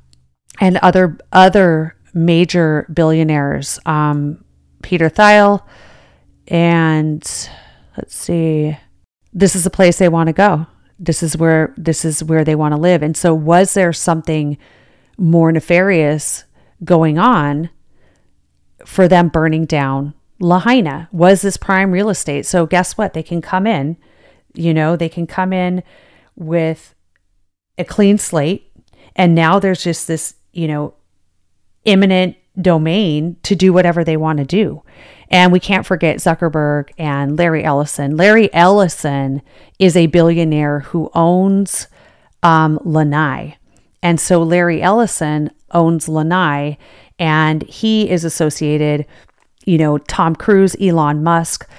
and 0.59 0.77
other 0.77 1.17
other 1.31 1.95
major 2.13 2.85
billionaires, 2.93 3.79
um, 3.85 4.43
Peter 4.83 5.09
Thiel, 5.09 5.65
and 6.47 7.49
let's 7.97 8.15
see, 8.15 8.77
this 9.33 9.55
is 9.55 9.65
a 9.65 9.69
place 9.69 9.97
they 9.97 10.09
want 10.09 10.27
to 10.27 10.33
go. 10.33 10.67
This 10.99 11.23
is 11.23 11.35
where 11.35 11.73
this 11.77 12.05
is 12.05 12.23
where 12.23 12.43
they 12.43 12.55
want 12.55 12.73
to 12.73 12.79
live. 12.79 13.01
And 13.01 13.17
so 13.17 13.33
was 13.33 13.73
there 13.73 13.93
something 13.93 14.57
more 15.17 15.51
nefarious 15.51 16.43
going 16.83 17.17
on 17.17 17.69
for 18.85 19.07
them 19.07 19.29
burning 19.29 19.65
down 19.65 20.13
Lahaina? 20.39 21.09
Was 21.11 21.41
this 21.41 21.57
prime 21.57 21.91
real 21.91 22.09
estate? 22.09 22.45
So 22.45 22.65
guess 22.65 22.97
what? 22.97 23.13
They 23.13 23.23
can 23.23 23.41
come 23.41 23.65
in, 23.65 23.97
you 24.53 24.73
know, 24.73 24.95
they 24.95 25.09
can 25.09 25.27
come 25.27 25.53
in 25.53 25.83
with 26.35 26.93
a 27.77 27.83
clean 27.83 28.17
slate. 28.17 28.71
And 29.15 29.35
now 29.35 29.59
there's 29.59 29.83
just 29.83 30.07
this, 30.07 30.35
you 30.53 30.67
know, 30.67 30.93
imminent 31.85 32.35
domain 32.59 33.37
to 33.43 33.55
do 33.55 33.73
whatever 33.73 34.03
they 34.03 34.17
want 34.17 34.39
to 34.39 34.45
do. 34.45 34.83
And 35.31 35.53
we 35.53 35.61
can't 35.61 35.85
forget 35.85 36.17
Zuckerberg 36.17 36.89
and 36.97 37.37
Larry 37.37 37.63
Ellison. 37.63 38.17
Larry 38.17 38.53
Ellison 38.53 39.41
is 39.79 39.95
a 39.95 40.07
billionaire 40.07 40.81
who 40.81 41.09
owns 41.15 41.87
um, 42.43 42.77
Lanai. 42.83 43.55
And 44.03 44.19
so 44.19 44.43
Larry 44.43 44.81
Ellison 44.81 45.49
owns 45.71 46.09
Lanai 46.09 46.77
and 47.17 47.63
he 47.63 48.09
is 48.09 48.25
associated, 48.25 49.05
you 49.65 49.77
know, 49.77 49.97
Tom 49.99 50.35
Cruise, 50.35 50.75
Elon 50.81 51.23
Musk, 51.23 51.69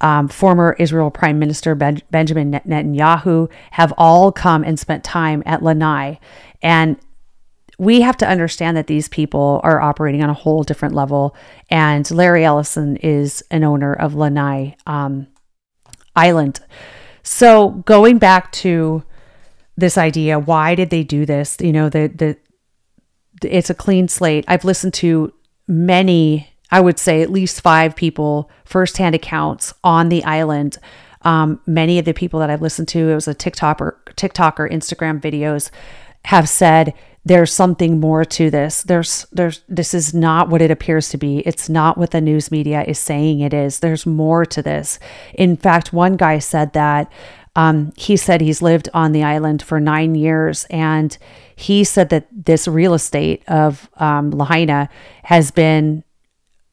um, 0.00 0.26
former 0.26 0.74
Israel 0.78 1.10
Prime 1.10 1.38
Minister 1.38 1.74
ben- 1.74 2.02
Benjamin 2.10 2.52
Netanyahu 2.52 3.48
have 3.72 3.92
all 3.96 4.32
come 4.32 4.64
and 4.64 4.78
spent 4.78 5.04
time 5.04 5.42
at 5.46 5.62
Lanai. 5.62 6.18
And 6.60 6.96
we 7.78 8.00
have 8.00 8.16
to 8.18 8.28
understand 8.28 8.76
that 8.76 8.86
these 8.86 9.08
people 9.08 9.60
are 9.62 9.80
operating 9.80 10.22
on 10.22 10.30
a 10.30 10.34
whole 10.34 10.62
different 10.62 10.94
level. 10.94 11.36
And 11.68 12.10
Larry 12.10 12.44
Ellison 12.44 12.96
is 12.96 13.44
an 13.50 13.64
owner 13.64 13.92
of 13.92 14.14
Lanai 14.14 14.76
um, 14.86 15.26
Island. 16.14 16.60
So 17.22 17.70
going 17.70 18.18
back 18.18 18.52
to 18.52 19.02
this 19.76 19.98
idea, 19.98 20.38
why 20.38 20.74
did 20.74 20.90
they 20.90 21.02
do 21.02 21.26
this? 21.26 21.56
You 21.60 21.72
know, 21.72 21.88
the 21.88 22.06
the 22.06 22.36
it's 23.42 23.68
a 23.68 23.74
clean 23.74 24.08
slate. 24.08 24.46
I've 24.48 24.64
listened 24.64 24.94
to 24.94 25.34
many, 25.68 26.48
I 26.70 26.80
would 26.80 26.98
say 26.98 27.20
at 27.20 27.30
least 27.30 27.60
five 27.60 27.94
people 27.94 28.50
firsthand 28.64 29.14
accounts 29.14 29.74
on 29.84 30.08
the 30.08 30.24
island. 30.24 30.78
Um, 31.22 31.60
many 31.66 31.98
of 31.98 32.04
the 32.04 32.14
people 32.14 32.40
that 32.40 32.48
I've 32.48 32.62
listened 32.62 32.88
to, 32.88 33.10
it 33.10 33.14
was 33.14 33.28
a 33.28 33.34
TikToker, 33.34 33.96
TikToker, 34.14 34.70
Instagram 34.70 35.20
videos, 35.20 35.70
have 36.24 36.48
said 36.48 36.94
there's 37.26 37.52
something 37.52 37.98
more 37.98 38.24
to 38.24 38.50
this. 38.50 38.84
There's 38.84 39.26
there's 39.32 39.62
this 39.68 39.94
is 39.94 40.14
not 40.14 40.48
what 40.48 40.62
it 40.62 40.70
appears 40.70 41.08
to 41.08 41.18
be. 41.18 41.40
It's 41.40 41.68
not 41.68 41.98
what 41.98 42.12
the 42.12 42.20
news 42.20 42.52
media 42.52 42.84
is 42.84 43.00
saying 43.00 43.40
it 43.40 43.52
is. 43.52 43.80
There's 43.80 44.06
more 44.06 44.46
to 44.46 44.62
this. 44.62 45.00
In 45.34 45.56
fact, 45.56 45.92
one 45.92 46.16
guy 46.16 46.38
said 46.38 46.72
that 46.74 47.10
um, 47.56 47.92
he 47.96 48.16
said 48.16 48.40
he's 48.40 48.62
lived 48.62 48.88
on 48.94 49.10
the 49.10 49.24
island 49.24 49.60
for 49.60 49.80
nine 49.80 50.14
years, 50.14 50.66
and 50.70 51.18
he 51.56 51.82
said 51.82 52.10
that 52.10 52.28
this 52.30 52.68
real 52.68 52.94
estate 52.94 53.42
of 53.48 53.90
um, 53.96 54.30
Lahaina 54.30 54.88
has 55.24 55.50
been 55.50 56.04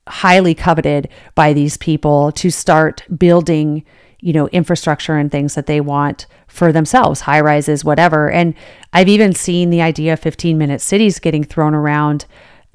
highly 0.07 0.53
coveted 0.53 1.09
by 1.33 1.53
these 1.53 1.77
people 1.77 2.31
to 2.33 2.51
start 2.51 3.01
building 3.17 3.83
you 4.23 4.31
know, 4.31 4.47
infrastructure 4.47 5.17
and 5.17 5.29
things 5.29 5.53
that 5.55 5.65
they 5.65 5.81
want 5.81 6.27
for 6.47 6.71
themselves, 6.71 7.21
high 7.21 7.41
rises, 7.41 7.83
whatever. 7.83 8.31
And 8.31 8.55
I've 8.93 9.09
even 9.09 9.33
seen 9.33 9.69
the 9.69 9.81
idea 9.81 10.13
of 10.13 10.19
15 10.21 10.57
minute 10.57 10.79
cities 10.79 11.19
getting 11.19 11.43
thrown 11.43 11.73
around 11.73 12.25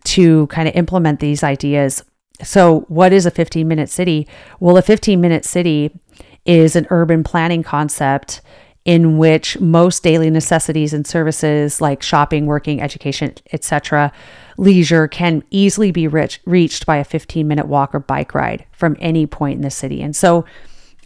to 0.04 0.46
kind 0.48 0.68
of 0.68 0.76
implement 0.76 1.20
these 1.20 1.42
ideas. 1.42 2.04
So, 2.42 2.80
what 2.88 3.14
is 3.14 3.24
a 3.24 3.30
15 3.30 3.66
minute 3.66 3.88
city? 3.88 4.28
Well, 4.61 4.76
a 4.76 4.82
15 4.82 5.20
minute 5.22 5.46
city 5.46 5.98
is 6.44 6.76
an 6.76 6.87
urban 6.90 7.24
planning 7.24 7.62
concept 7.62 8.42
in 8.84 9.16
which 9.16 9.58
most 9.58 10.02
daily 10.02 10.28
necessities 10.30 10.92
and 10.92 11.06
services 11.06 11.80
like 11.80 12.02
shopping, 12.02 12.44
working, 12.44 12.80
education, 12.80 13.34
etc., 13.52 14.12
leisure 14.58 15.08
can 15.08 15.42
easily 15.50 15.92
be 15.92 16.06
rich, 16.06 16.40
reached 16.44 16.84
by 16.84 16.96
a 16.96 17.04
15 17.04 17.48
minute 17.48 17.66
walk 17.66 17.94
or 17.94 18.00
bike 18.00 18.34
ride 18.34 18.66
from 18.72 18.96
any 19.00 19.26
point 19.26 19.56
in 19.56 19.62
the 19.62 19.70
city. 19.70 20.02
And 20.02 20.14
so 20.14 20.44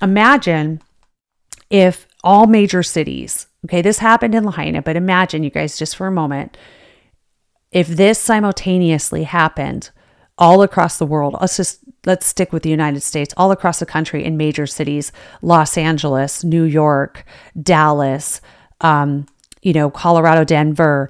imagine 0.02 0.82
if 1.70 2.06
all 2.22 2.46
major 2.46 2.82
cities, 2.82 3.46
okay, 3.64 3.80
this 3.80 3.98
happened 3.98 4.34
in 4.34 4.44
Lahaina, 4.44 4.82
but 4.82 4.96
imagine 4.96 5.42
you 5.42 5.50
guys 5.50 5.78
just 5.78 5.96
for 5.96 6.06
a 6.06 6.12
moment, 6.12 6.56
if 7.70 7.88
this 7.88 8.18
simultaneously 8.18 9.24
happened 9.24 9.90
all 10.36 10.62
across 10.62 10.98
the 10.98 11.06
world, 11.06 11.36
let's 11.40 11.56
just 11.56 11.80
let's 12.04 12.26
stick 12.26 12.52
with 12.52 12.62
the 12.62 12.70
United 12.70 13.00
States, 13.00 13.32
all 13.36 13.50
across 13.52 13.78
the 13.78 13.86
country 13.86 14.24
in 14.24 14.36
major 14.36 14.66
cities, 14.66 15.12
Los 15.40 15.78
Angeles, 15.78 16.42
New 16.44 16.64
York, 16.64 17.24
Dallas, 17.60 18.40
um, 18.80 19.26
you 19.62 19.72
know, 19.72 19.90
Colorado, 19.90 20.44
Denver. 20.44 21.08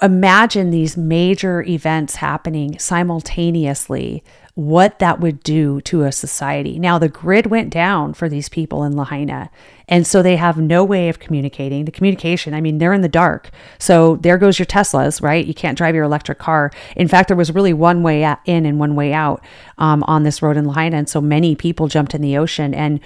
Imagine 0.00 0.70
these 0.70 0.96
major 0.96 1.62
events 1.64 2.16
happening 2.16 2.78
simultaneously 2.78 4.22
what 4.58 4.98
that 4.98 5.20
would 5.20 5.40
do 5.44 5.80
to 5.82 6.02
a 6.02 6.10
society. 6.10 6.80
Now, 6.80 6.98
the 6.98 7.08
grid 7.08 7.46
went 7.46 7.70
down 7.70 8.12
for 8.12 8.28
these 8.28 8.48
people 8.48 8.82
in 8.82 8.96
Lahaina. 8.96 9.50
And 9.86 10.04
so 10.04 10.20
they 10.20 10.34
have 10.34 10.58
no 10.58 10.82
way 10.82 11.08
of 11.08 11.20
communicating. 11.20 11.84
The 11.84 11.92
communication, 11.92 12.54
I 12.54 12.60
mean, 12.60 12.78
they're 12.78 12.92
in 12.92 13.02
the 13.02 13.08
dark. 13.08 13.50
So 13.78 14.16
there 14.16 14.36
goes 14.36 14.58
your 14.58 14.66
Teslas, 14.66 15.22
right? 15.22 15.46
You 15.46 15.54
can't 15.54 15.78
drive 15.78 15.94
your 15.94 16.02
electric 16.02 16.40
car. 16.40 16.72
In 16.96 17.06
fact, 17.06 17.28
there 17.28 17.36
was 17.36 17.54
really 17.54 17.72
one 17.72 18.02
way 18.02 18.22
in 18.46 18.66
and 18.66 18.80
one 18.80 18.96
way 18.96 19.12
out 19.12 19.44
um, 19.78 20.02
on 20.08 20.24
this 20.24 20.42
road 20.42 20.56
in 20.56 20.64
Lahaina. 20.64 20.96
And 20.96 21.08
so 21.08 21.20
many 21.20 21.54
people 21.54 21.86
jumped 21.86 22.12
in 22.12 22.20
the 22.20 22.36
ocean. 22.36 22.74
And 22.74 22.98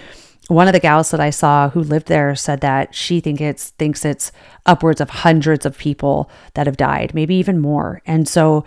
one 0.48 0.68
of 0.68 0.72
the 0.72 0.80
gals 0.80 1.10
that 1.10 1.20
I 1.20 1.28
saw 1.28 1.68
who 1.68 1.82
lived 1.82 2.06
there 2.06 2.34
said 2.34 2.62
that 2.62 2.94
she 2.94 3.20
think 3.20 3.42
it's 3.42 3.68
thinks 3.72 4.06
it's 4.06 4.32
upwards 4.64 5.02
of 5.02 5.10
hundreds 5.10 5.66
of 5.66 5.76
people 5.76 6.30
that 6.54 6.66
have 6.66 6.78
died, 6.78 7.12
maybe 7.12 7.34
even 7.34 7.60
more. 7.60 8.00
And 8.06 8.26
so 8.26 8.64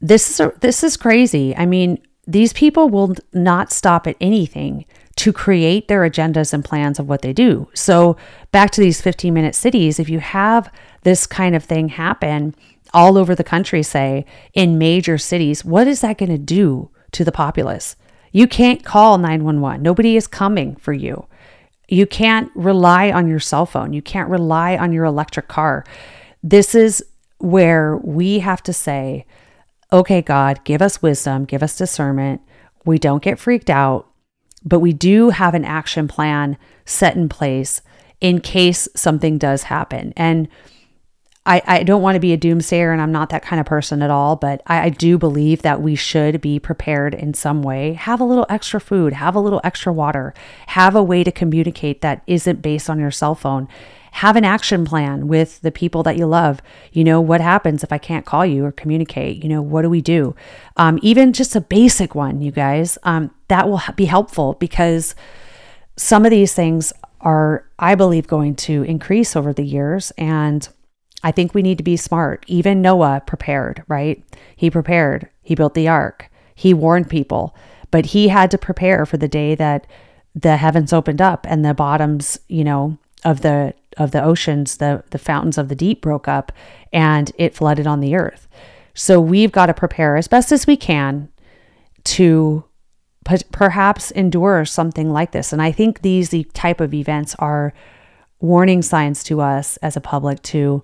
this 0.00 0.30
is 0.30 0.38
a, 0.38 0.52
this 0.60 0.84
is 0.84 0.96
crazy. 0.96 1.56
I 1.56 1.66
mean, 1.66 1.98
these 2.32 2.52
people 2.52 2.88
will 2.88 3.14
not 3.32 3.72
stop 3.72 4.06
at 4.06 4.16
anything 4.20 4.84
to 5.16 5.32
create 5.32 5.88
their 5.88 6.08
agendas 6.08 6.52
and 6.52 6.64
plans 6.64 6.98
of 6.98 7.08
what 7.08 7.22
they 7.22 7.32
do. 7.32 7.68
So, 7.74 8.16
back 8.52 8.70
to 8.70 8.80
these 8.80 9.00
15 9.00 9.34
minute 9.34 9.54
cities, 9.54 9.98
if 9.98 10.08
you 10.08 10.20
have 10.20 10.72
this 11.02 11.26
kind 11.26 11.54
of 11.54 11.64
thing 11.64 11.88
happen 11.88 12.54
all 12.94 13.18
over 13.18 13.34
the 13.34 13.44
country, 13.44 13.82
say 13.82 14.24
in 14.54 14.78
major 14.78 15.18
cities, 15.18 15.64
what 15.64 15.86
is 15.86 16.00
that 16.00 16.18
going 16.18 16.30
to 16.30 16.38
do 16.38 16.90
to 17.12 17.24
the 17.24 17.32
populace? 17.32 17.96
You 18.32 18.46
can't 18.46 18.84
call 18.84 19.18
911. 19.18 19.82
Nobody 19.82 20.16
is 20.16 20.26
coming 20.26 20.76
for 20.76 20.92
you. 20.92 21.26
You 21.88 22.06
can't 22.06 22.50
rely 22.54 23.10
on 23.10 23.26
your 23.26 23.40
cell 23.40 23.66
phone. 23.66 23.92
You 23.92 24.02
can't 24.02 24.30
rely 24.30 24.76
on 24.76 24.92
your 24.92 25.04
electric 25.04 25.48
car. 25.48 25.84
This 26.42 26.74
is 26.74 27.04
where 27.38 27.96
we 27.96 28.38
have 28.38 28.62
to 28.62 28.72
say, 28.72 29.26
okay, 29.92 30.22
God, 30.22 30.64
give 30.64 30.82
us 30.82 31.02
wisdom, 31.02 31.44
give 31.44 31.62
us 31.62 31.76
discernment. 31.76 32.40
We 32.84 32.98
don't 32.98 33.22
get 33.22 33.38
freaked 33.38 33.70
out, 33.70 34.08
but 34.64 34.80
we 34.80 34.92
do 34.92 35.30
have 35.30 35.54
an 35.54 35.64
action 35.64 36.08
plan 36.08 36.56
set 36.84 37.16
in 37.16 37.28
place 37.28 37.82
in 38.20 38.40
case 38.40 38.88
something 38.94 39.38
does 39.38 39.64
happen. 39.64 40.12
And 40.16 40.48
I, 41.46 41.62
I 41.66 41.82
don't 41.84 42.02
want 42.02 42.16
to 42.16 42.20
be 42.20 42.34
a 42.34 42.38
doomsayer 42.38 42.92
and 42.92 43.00
I'm 43.00 43.12
not 43.12 43.30
that 43.30 43.42
kind 43.42 43.60
of 43.60 43.66
person 43.66 44.02
at 44.02 44.10
all, 44.10 44.36
but 44.36 44.62
I, 44.66 44.82
I, 44.82 44.88
do 44.90 45.16
believe 45.16 45.62
that 45.62 45.80
we 45.80 45.94
should 45.94 46.42
be 46.42 46.58
prepared 46.58 47.14
in 47.14 47.32
some 47.32 47.62
way. 47.62 47.94
Have 47.94 48.20
a 48.20 48.24
little 48.24 48.44
extra 48.50 48.78
food, 48.78 49.14
have 49.14 49.34
a 49.34 49.40
little 49.40 49.60
extra 49.64 49.90
water, 49.90 50.34
have 50.66 50.94
a 50.94 51.02
way 51.02 51.24
to 51.24 51.32
communicate 51.32 52.02
that 52.02 52.22
isn't 52.26 52.60
based 52.60 52.90
on 52.90 52.98
your 52.98 53.10
cell 53.10 53.34
phone. 53.34 53.68
Have 54.12 54.36
an 54.36 54.44
action 54.44 54.84
plan 54.84 55.28
with 55.28 55.60
the 55.60 55.70
people 55.70 56.02
that 56.02 56.16
you 56.16 56.26
love. 56.26 56.60
You 56.92 57.04
know, 57.04 57.20
what 57.20 57.40
happens 57.40 57.82
if 57.82 57.92
I 57.92 57.98
can't 57.98 58.26
call 58.26 58.44
you 58.44 58.64
or 58.64 58.72
communicate? 58.72 59.42
You 59.42 59.48
know, 59.48 59.62
what 59.62 59.82
do 59.82 59.90
we 59.90 60.00
do? 60.00 60.34
Um, 60.76 60.98
even 61.02 61.32
just 61.32 61.56
a 61.56 61.60
basic 61.60 62.14
one, 62.14 62.40
you 62.42 62.50
guys, 62.50 62.98
um, 63.04 63.30
that 63.48 63.68
will 63.68 63.80
be 63.96 64.06
helpful 64.06 64.54
because 64.54 65.14
some 65.96 66.24
of 66.24 66.30
these 66.30 66.54
things 66.54 66.92
are, 67.20 67.66
I 67.78 67.94
believe, 67.94 68.26
going 68.26 68.56
to 68.56 68.82
increase 68.84 69.36
over 69.36 69.52
the 69.52 69.64
years. 69.64 70.10
And 70.12 70.68
I 71.22 71.32
think 71.32 71.54
we 71.54 71.62
need 71.62 71.78
to 71.78 71.84
be 71.84 71.96
smart. 71.96 72.44
Even 72.48 72.80
Noah 72.80 73.22
prepared, 73.26 73.84
right? 73.88 74.22
He 74.56 74.70
prepared. 74.70 75.28
He 75.42 75.54
built 75.54 75.74
the 75.74 75.88
ark. 75.88 76.30
He 76.54 76.74
warned 76.74 77.10
people, 77.10 77.54
but 77.90 78.06
he 78.06 78.28
had 78.28 78.50
to 78.50 78.58
prepare 78.58 79.06
for 79.06 79.16
the 79.16 79.28
day 79.28 79.54
that 79.54 79.86
the 80.34 80.56
heavens 80.56 80.92
opened 80.92 81.20
up 81.20 81.46
and 81.48 81.64
the 81.64 81.74
bottoms, 81.74 82.38
you 82.48 82.64
know, 82.64 82.98
of 83.24 83.42
the 83.42 83.74
of 83.96 84.12
the 84.12 84.22
oceans, 84.22 84.76
the 84.76 85.02
the 85.10 85.18
fountains 85.18 85.58
of 85.58 85.68
the 85.68 85.74
deep 85.74 86.00
broke 86.00 86.28
up 86.28 86.52
and 86.92 87.32
it 87.36 87.54
flooded 87.54 87.86
on 87.86 88.00
the 88.00 88.14
earth. 88.14 88.48
So 88.94 89.20
we've 89.20 89.52
got 89.52 89.66
to 89.66 89.74
prepare 89.74 90.16
as 90.16 90.28
best 90.28 90.52
as 90.52 90.66
we 90.66 90.76
can 90.76 91.28
to 92.04 92.64
perhaps 93.52 94.10
endure 94.12 94.64
something 94.64 95.10
like 95.10 95.32
this. 95.32 95.52
And 95.52 95.60
I 95.60 95.72
think 95.72 96.02
these 96.02 96.30
the 96.30 96.44
type 96.44 96.80
of 96.80 96.94
events 96.94 97.34
are 97.38 97.72
warning 98.40 98.82
signs 98.82 99.22
to 99.24 99.40
us 99.40 99.76
as 99.78 99.96
a 99.96 100.00
public 100.00 100.42
to 100.42 100.82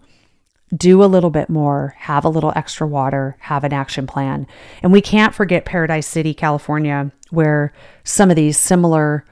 do 0.76 1.02
a 1.02 1.06
little 1.06 1.30
bit 1.30 1.48
more, 1.48 1.94
have 1.98 2.24
a 2.24 2.28
little 2.28 2.52
extra 2.56 2.86
water, 2.86 3.36
have 3.40 3.64
an 3.64 3.72
action 3.72 4.06
plan. 4.06 4.46
And 4.82 4.92
we 4.92 5.00
can't 5.00 5.34
forget 5.34 5.64
Paradise 5.64 6.06
City, 6.06 6.34
California, 6.34 7.12
where 7.30 7.72
some 8.04 8.30
of 8.30 8.36
these 8.36 8.58
similar 8.58 9.24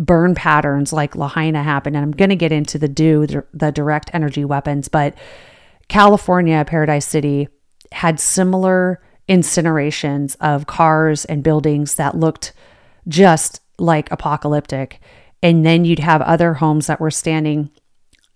burn 0.00 0.34
patterns 0.34 0.92
like 0.92 1.14
Lahaina 1.14 1.62
happened. 1.62 1.94
And 1.94 2.02
I'm 2.02 2.10
going 2.10 2.30
to 2.30 2.36
get 2.36 2.50
into 2.50 2.78
the 2.78 2.88
do 2.88 3.26
the 3.52 3.70
direct 3.70 4.10
energy 4.12 4.44
weapons, 4.44 4.88
but 4.88 5.14
California, 5.88 6.64
Paradise 6.66 7.06
City 7.06 7.48
had 7.92 8.18
similar 8.18 9.02
incinerations 9.28 10.36
of 10.40 10.66
cars 10.66 11.24
and 11.26 11.42
buildings 11.42 11.96
that 11.96 12.16
looked 12.16 12.52
just 13.06 13.60
like 13.78 14.10
apocalyptic. 14.10 15.00
And 15.42 15.64
then 15.64 15.84
you'd 15.84 15.98
have 15.98 16.22
other 16.22 16.54
homes 16.54 16.86
that 16.86 17.00
were 17.00 17.10
standing 17.10 17.70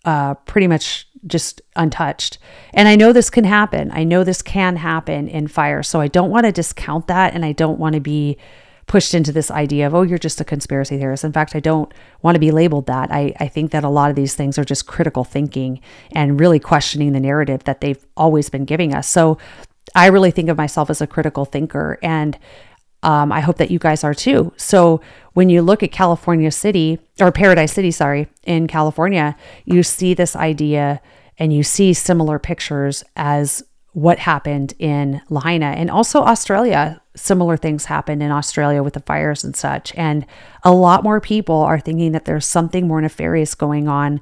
uh, 0.05 0.35
pretty 0.35 0.67
much 0.67 1.09
just 1.27 1.63
untouched. 1.77 2.39
And 2.75 2.89
I 2.89 2.97
know 2.97 3.13
this 3.13 3.31
can 3.31 3.45
happen. 3.45 3.91
I 3.93 4.05
know 4.05 4.23
this 4.23 4.43
can 4.43 4.77
happen 4.77 5.29
in 5.29 5.49
fire. 5.49 5.83
So 5.83 6.01
I 6.01 6.09
don't 6.09 6.31
want 6.31 6.45
to 6.45 6.53
discount 6.53 7.07
that. 7.07 7.33
And 7.33 7.45
I 7.45 7.53
don't 7.53 7.79
want 7.79 7.95
to 7.95 8.01
be 8.01 8.37
pushed 8.87 9.15
into 9.15 9.33
this 9.33 9.51
idea 9.51 9.87
of, 9.87 9.95
oh, 9.95 10.03
you're 10.03 10.19
just 10.19 10.41
a 10.41 10.45
conspiracy 10.45 10.99
theorist. 10.99 11.25
In 11.25 11.33
fact, 11.33 11.57
I 11.57 11.61
don't 11.61 11.93
want 12.23 12.35
to 12.35 12.41
be 12.41 12.51
labeled 12.51 12.87
that. 12.87 13.11
I, 13.11 13.33
I 13.41 13.49
think 13.49 13.71
that 13.71 13.85
a 13.85 13.89
lot 13.89 14.11
of 14.11 14.17
these 14.17 14.35
things 14.35 14.59
are 14.59 14.65
just 14.65 14.87
critical 14.87 15.25
thinking 15.25 15.81
and 16.13 16.39
really 16.39 16.61
questioning 16.61 17.13
the 17.13 17.21
narrative 17.21 17.65
that 17.65 17.81
they've 17.81 18.05
always 18.17 18.51
been 18.51 18.65
giving 18.65 18.95
us. 18.95 19.09
So 19.09 19.39
I 19.95 20.07
really 20.07 20.31
think 20.31 20.49
of 20.49 20.57
myself 20.57 20.91
as 20.91 21.01
a 21.01 21.07
critical 21.07 21.45
thinker. 21.45 21.99
And 22.03 22.39
um, 23.03 23.33
I 23.33 23.41
hope 23.41 23.59
that 23.59 23.71
you 23.71 23.79
guys 23.79 24.03
are 24.03 24.15
too. 24.15 24.53
So 24.57 25.01
when 25.35 25.51
you 25.51 25.63
look 25.63 25.83
at 25.83 25.93
California 25.93 26.51
City 26.51 26.99
or 27.21 27.31
Paradise 27.31 27.73
City, 27.73 27.91
sorry, 27.91 28.29
in 28.45 28.67
California, 28.67 29.37
you 29.65 29.83
see 29.83 30.15
this 30.15 30.35
idea 30.35 31.01
and 31.39 31.53
you 31.53 31.63
see 31.63 31.93
similar 31.93 32.39
pictures 32.39 33.05
as 33.17 33.63
what 33.95 34.19
happened 34.19 34.75
in 34.79 35.23
Lahaina 35.31 35.67
and 35.67 35.91
also 35.91 36.23
Australia. 36.23 37.01
Similar 37.17 37.57
things 37.57 37.85
happened 37.85 38.23
in 38.23 38.33
Australia 38.33 38.83
with 38.83 38.95
the 38.95 39.01
fires 39.01 39.45
and 39.45 39.55
such. 39.55 39.95
And 39.95 40.27
a 40.65 40.73
lot 40.73 41.05
more 41.05 41.21
people 41.21 41.57
are 41.57 41.79
thinking 41.79 42.11
that 42.13 42.25
there's 42.25 42.45
something 42.45 42.89
more 42.89 43.01
nefarious 43.01 43.55
going 43.55 43.87
on 43.89 44.21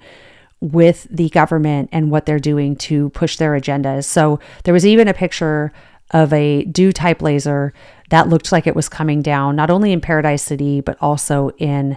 with 0.60 1.06
the 1.10 1.30
government 1.30 1.88
and 1.90 2.10
what 2.10 2.26
they're 2.26 2.38
doing 2.38 2.76
to 2.76 3.08
push 3.10 3.36
their 3.36 3.52
agendas. 3.52 4.04
So 4.04 4.38
there 4.64 4.74
was 4.74 4.86
even 4.86 5.08
a 5.08 5.14
picture 5.14 5.72
of 6.10 6.32
a 6.34 6.64
DEW 6.64 6.92
type 6.92 7.22
laser 7.22 7.72
that 8.10 8.28
looked 8.28 8.52
like 8.52 8.66
it 8.66 8.76
was 8.76 8.90
coming 8.90 9.22
down, 9.22 9.56
not 9.56 9.70
only 9.70 9.90
in 9.90 10.02
Paradise 10.02 10.42
City, 10.42 10.82
but 10.82 10.98
also 11.00 11.48
in 11.56 11.96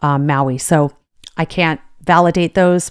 um, 0.00 0.26
Maui. 0.26 0.58
So 0.58 0.90
I 1.36 1.44
can't 1.44 1.80
validate 2.02 2.54
those. 2.54 2.90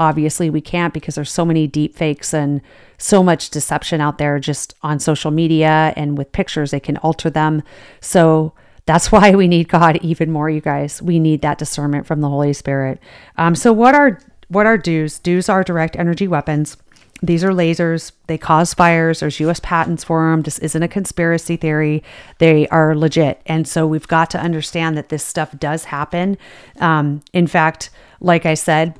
Obviously, 0.00 0.48
we 0.48 0.62
can't 0.62 0.94
because 0.94 1.14
there's 1.14 1.30
so 1.30 1.44
many 1.44 1.66
deep 1.66 1.94
fakes 1.94 2.32
and 2.32 2.62
so 2.96 3.22
much 3.22 3.50
deception 3.50 4.00
out 4.00 4.18
there 4.18 4.38
just 4.38 4.74
on 4.82 4.98
social 4.98 5.30
media 5.30 5.92
and 5.94 6.16
with 6.16 6.32
pictures, 6.32 6.70
they 6.70 6.80
can 6.80 6.96
alter 6.98 7.28
them. 7.28 7.62
So 8.00 8.54
that's 8.86 9.12
why 9.12 9.34
we 9.34 9.46
need 9.46 9.68
God 9.68 9.98
even 10.02 10.30
more, 10.30 10.48
you 10.50 10.62
guys. 10.62 11.02
We 11.02 11.18
need 11.18 11.42
that 11.42 11.58
discernment 11.58 12.06
from 12.06 12.22
the 12.22 12.28
Holy 12.28 12.54
Spirit. 12.54 12.98
Um, 13.36 13.54
so 13.54 13.72
what 13.72 13.94
are 13.94 14.18
what 14.48 14.66
are 14.66 14.76
DEWs? 14.76 15.20
DEWs 15.20 15.48
are 15.48 15.62
direct 15.62 15.94
energy 15.96 16.26
weapons. 16.26 16.76
These 17.22 17.44
are 17.44 17.50
lasers. 17.50 18.12
They 18.26 18.38
cause 18.38 18.72
fires. 18.72 19.20
There's 19.20 19.38
US 19.40 19.60
patents 19.60 20.02
for 20.02 20.30
them. 20.30 20.42
This 20.42 20.58
isn't 20.60 20.82
a 20.82 20.88
conspiracy 20.88 21.56
theory. 21.56 22.02
They 22.38 22.66
are 22.68 22.96
legit. 22.96 23.42
And 23.46 23.68
so 23.68 23.86
we've 23.86 24.08
got 24.08 24.30
to 24.30 24.40
understand 24.40 24.96
that 24.96 25.10
this 25.10 25.24
stuff 25.24 25.56
does 25.58 25.84
happen. 25.84 26.38
Um, 26.78 27.22
in 27.32 27.46
fact, 27.46 27.90
like 28.20 28.46
I 28.46 28.54
said, 28.54 28.98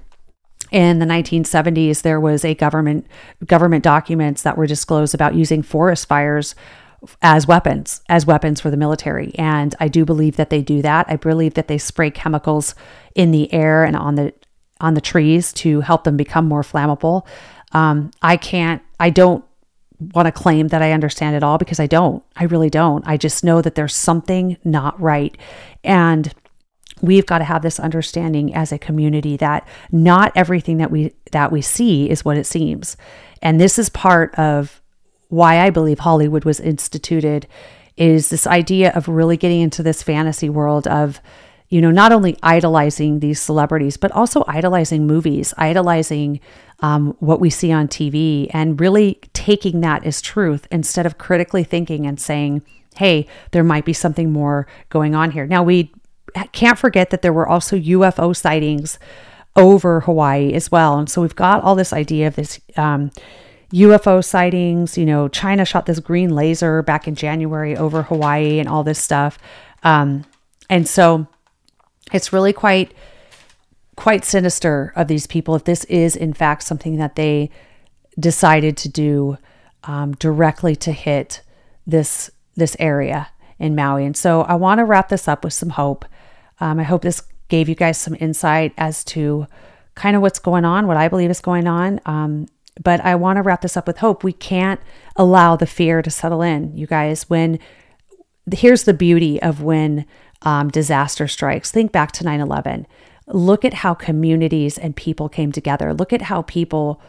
in 0.70 0.98
the 0.98 1.06
1970s, 1.06 2.02
there 2.02 2.20
was 2.20 2.44
a 2.44 2.54
government 2.54 3.06
government 3.44 3.84
documents 3.84 4.42
that 4.42 4.56
were 4.56 4.66
disclosed 4.66 5.14
about 5.14 5.34
using 5.34 5.62
forest 5.62 6.06
fires 6.06 6.54
as 7.22 7.46
weapons, 7.46 8.02
as 8.08 8.26
weapons 8.26 8.60
for 8.60 8.70
the 8.70 8.76
military. 8.76 9.32
And 9.36 9.74
I 9.80 9.88
do 9.88 10.04
believe 10.04 10.36
that 10.36 10.50
they 10.50 10.62
do 10.62 10.82
that. 10.82 11.06
I 11.08 11.16
believe 11.16 11.54
that 11.54 11.68
they 11.68 11.78
spray 11.78 12.10
chemicals 12.10 12.74
in 13.14 13.30
the 13.30 13.52
air 13.52 13.84
and 13.84 13.96
on 13.96 14.16
the 14.16 14.34
on 14.80 14.94
the 14.94 15.00
trees 15.00 15.52
to 15.52 15.80
help 15.80 16.04
them 16.04 16.16
become 16.16 16.46
more 16.46 16.62
flammable. 16.62 17.26
Um, 17.72 18.10
I 18.22 18.36
can't, 18.36 18.82
I 18.98 19.10
don't 19.10 19.44
want 20.14 20.26
to 20.26 20.32
claim 20.32 20.68
that 20.68 20.80
I 20.80 20.92
understand 20.92 21.36
it 21.36 21.42
all 21.42 21.58
because 21.58 21.78
I 21.78 21.86
don't. 21.86 22.22
I 22.36 22.44
really 22.44 22.70
don't. 22.70 23.06
I 23.06 23.16
just 23.16 23.44
know 23.44 23.60
that 23.60 23.74
there's 23.74 23.94
something 23.94 24.56
not 24.64 24.98
right. 25.00 25.36
And 25.84 26.32
we've 27.02 27.26
got 27.26 27.38
to 27.38 27.44
have 27.44 27.62
this 27.62 27.80
understanding 27.80 28.54
as 28.54 28.72
a 28.72 28.78
community 28.78 29.36
that 29.38 29.66
not 29.90 30.32
everything 30.34 30.78
that 30.78 30.90
we 30.90 31.12
that 31.32 31.52
we 31.52 31.62
see 31.62 32.10
is 32.10 32.24
what 32.24 32.36
it 32.36 32.46
seems. 32.46 32.96
And 33.42 33.60
this 33.60 33.78
is 33.78 33.88
part 33.88 34.34
of 34.34 34.80
why 35.28 35.60
I 35.60 35.70
believe 35.70 36.00
Hollywood 36.00 36.44
was 36.44 36.60
instituted 36.60 37.46
is 37.96 38.30
this 38.30 38.46
idea 38.46 38.92
of 38.92 39.08
really 39.08 39.36
getting 39.36 39.60
into 39.60 39.82
this 39.82 40.02
fantasy 40.02 40.48
world 40.48 40.86
of 40.86 41.20
you 41.70 41.80
know, 41.80 41.92
not 41.92 42.10
only 42.10 42.36
idolizing 42.42 43.20
these 43.20 43.40
celebrities, 43.40 43.96
but 43.96 44.10
also 44.10 44.44
idolizing 44.48 45.06
movies, 45.06 45.54
idolizing 45.56 46.40
um, 46.80 47.16
what 47.20 47.38
we 47.38 47.48
see 47.48 47.70
on 47.70 47.86
TV, 47.86 48.50
and 48.52 48.80
really 48.80 49.20
taking 49.34 49.80
that 49.80 50.04
as 50.04 50.20
truth 50.20 50.66
instead 50.72 51.06
of 51.06 51.16
critically 51.16 51.62
thinking 51.62 52.06
and 52.06 52.20
saying, 52.20 52.62
hey, 52.96 53.24
there 53.52 53.62
might 53.62 53.84
be 53.84 53.92
something 53.92 54.32
more 54.32 54.66
going 54.88 55.14
on 55.14 55.30
here. 55.30 55.46
Now, 55.46 55.62
we 55.62 55.92
can't 56.52 56.78
forget 56.78 57.10
that 57.10 57.22
there 57.22 57.32
were 57.32 57.48
also 57.48 57.76
UFO 57.76 58.34
sightings 58.34 58.98
over 59.56 60.00
Hawaii 60.00 60.52
as 60.52 60.70
well. 60.70 60.98
And 60.98 61.10
so 61.10 61.22
we've 61.22 61.36
got 61.36 61.62
all 61.62 61.74
this 61.74 61.92
idea 61.92 62.28
of 62.28 62.36
this. 62.36 62.60
Um, 62.76 63.10
UFO 63.72 64.24
sightings, 64.24 64.98
you 64.98 65.06
know, 65.06 65.28
China 65.28 65.64
shot 65.64 65.86
this 65.86 66.00
green 66.00 66.34
laser 66.34 66.82
back 66.82 67.06
in 67.06 67.14
January 67.14 67.76
over 67.76 68.02
Hawaii 68.02 68.58
and 68.58 68.68
all 68.68 68.82
this 68.82 68.98
stuff. 68.98 69.38
Um, 69.84 70.24
and 70.68 70.88
so 70.88 71.26
it's 72.12 72.32
really 72.32 72.52
quite 72.52 72.92
quite 73.96 74.24
sinister 74.24 74.92
of 74.96 75.08
these 75.08 75.26
people 75.26 75.54
if 75.54 75.64
this 75.64 75.84
is 75.84 76.16
in 76.16 76.32
fact 76.32 76.62
something 76.62 76.96
that 76.96 77.16
they 77.16 77.50
decided 78.18 78.74
to 78.74 78.88
do 78.88 79.36
um, 79.84 80.14
directly 80.14 80.74
to 80.74 80.90
hit 80.90 81.42
this 81.86 82.30
this 82.56 82.76
area 82.80 83.28
in 83.58 83.74
Maui. 83.74 84.04
And 84.04 84.16
so 84.16 84.42
I 84.42 84.54
want 84.54 84.78
to 84.78 84.84
wrap 84.84 85.10
this 85.10 85.28
up 85.28 85.44
with 85.44 85.52
some 85.52 85.70
hope. 85.70 86.04
Um, 86.60 86.78
I 86.78 86.84
hope 86.84 87.02
this 87.02 87.22
gave 87.48 87.68
you 87.68 87.74
guys 87.74 87.98
some 87.98 88.16
insight 88.20 88.72
as 88.78 89.04
to 89.04 89.46
kind 89.94 90.14
of 90.16 90.22
what's 90.22 90.38
going 90.38 90.64
on, 90.64 90.86
what 90.86 90.96
I 90.96 91.08
believe 91.08 91.30
is 91.30 91.40
going 91.40 91.66
on. 91.66 92.00
Um, 92.06 92.46
but 92.82 93.00
I 93.00 93.16
want 93.16 93.36
to 93.36 93.42
wrap 93.42 93.62
this 93.62 93.76
up 93.76 93.86
with 93.86 93.98
hope. 93.98 94.22
We 94.22 94.32
can't 94.32 94.80
allow 95.16 95.56
the 95.56 95.66
fear 95.66 96.02
to 96.02 96.10
settle 96.10 96.42
in, 96.42 96.76
you 96.76 96.86
guys. 96.86 97.28
When 97.28 97.58
here's 98.52 98.84
the 98.84 98.94
beauty 98.94 99.40
of 99.42 99.62
when 99.62 100.06
um, 100.42 100.68
disaster 100.68 101.28
strikes. 101.28 101.70
Think 101.70 101.92
back 101.92 102.12
to 102.12 102.24
9 102.24 102.40
11. 102.40 102.86
Look 103.26 103.64
at 103.64 103.74
how 103.74 103.94
communities 103.94 104.78
and 104.78 104.96
people 104.96 105.28
came 105.28 105.52
together. 105.52 105.94
Look 105.94 106.12
at 106.12 106.22
how 106.22 106.42
people 106.42 107.00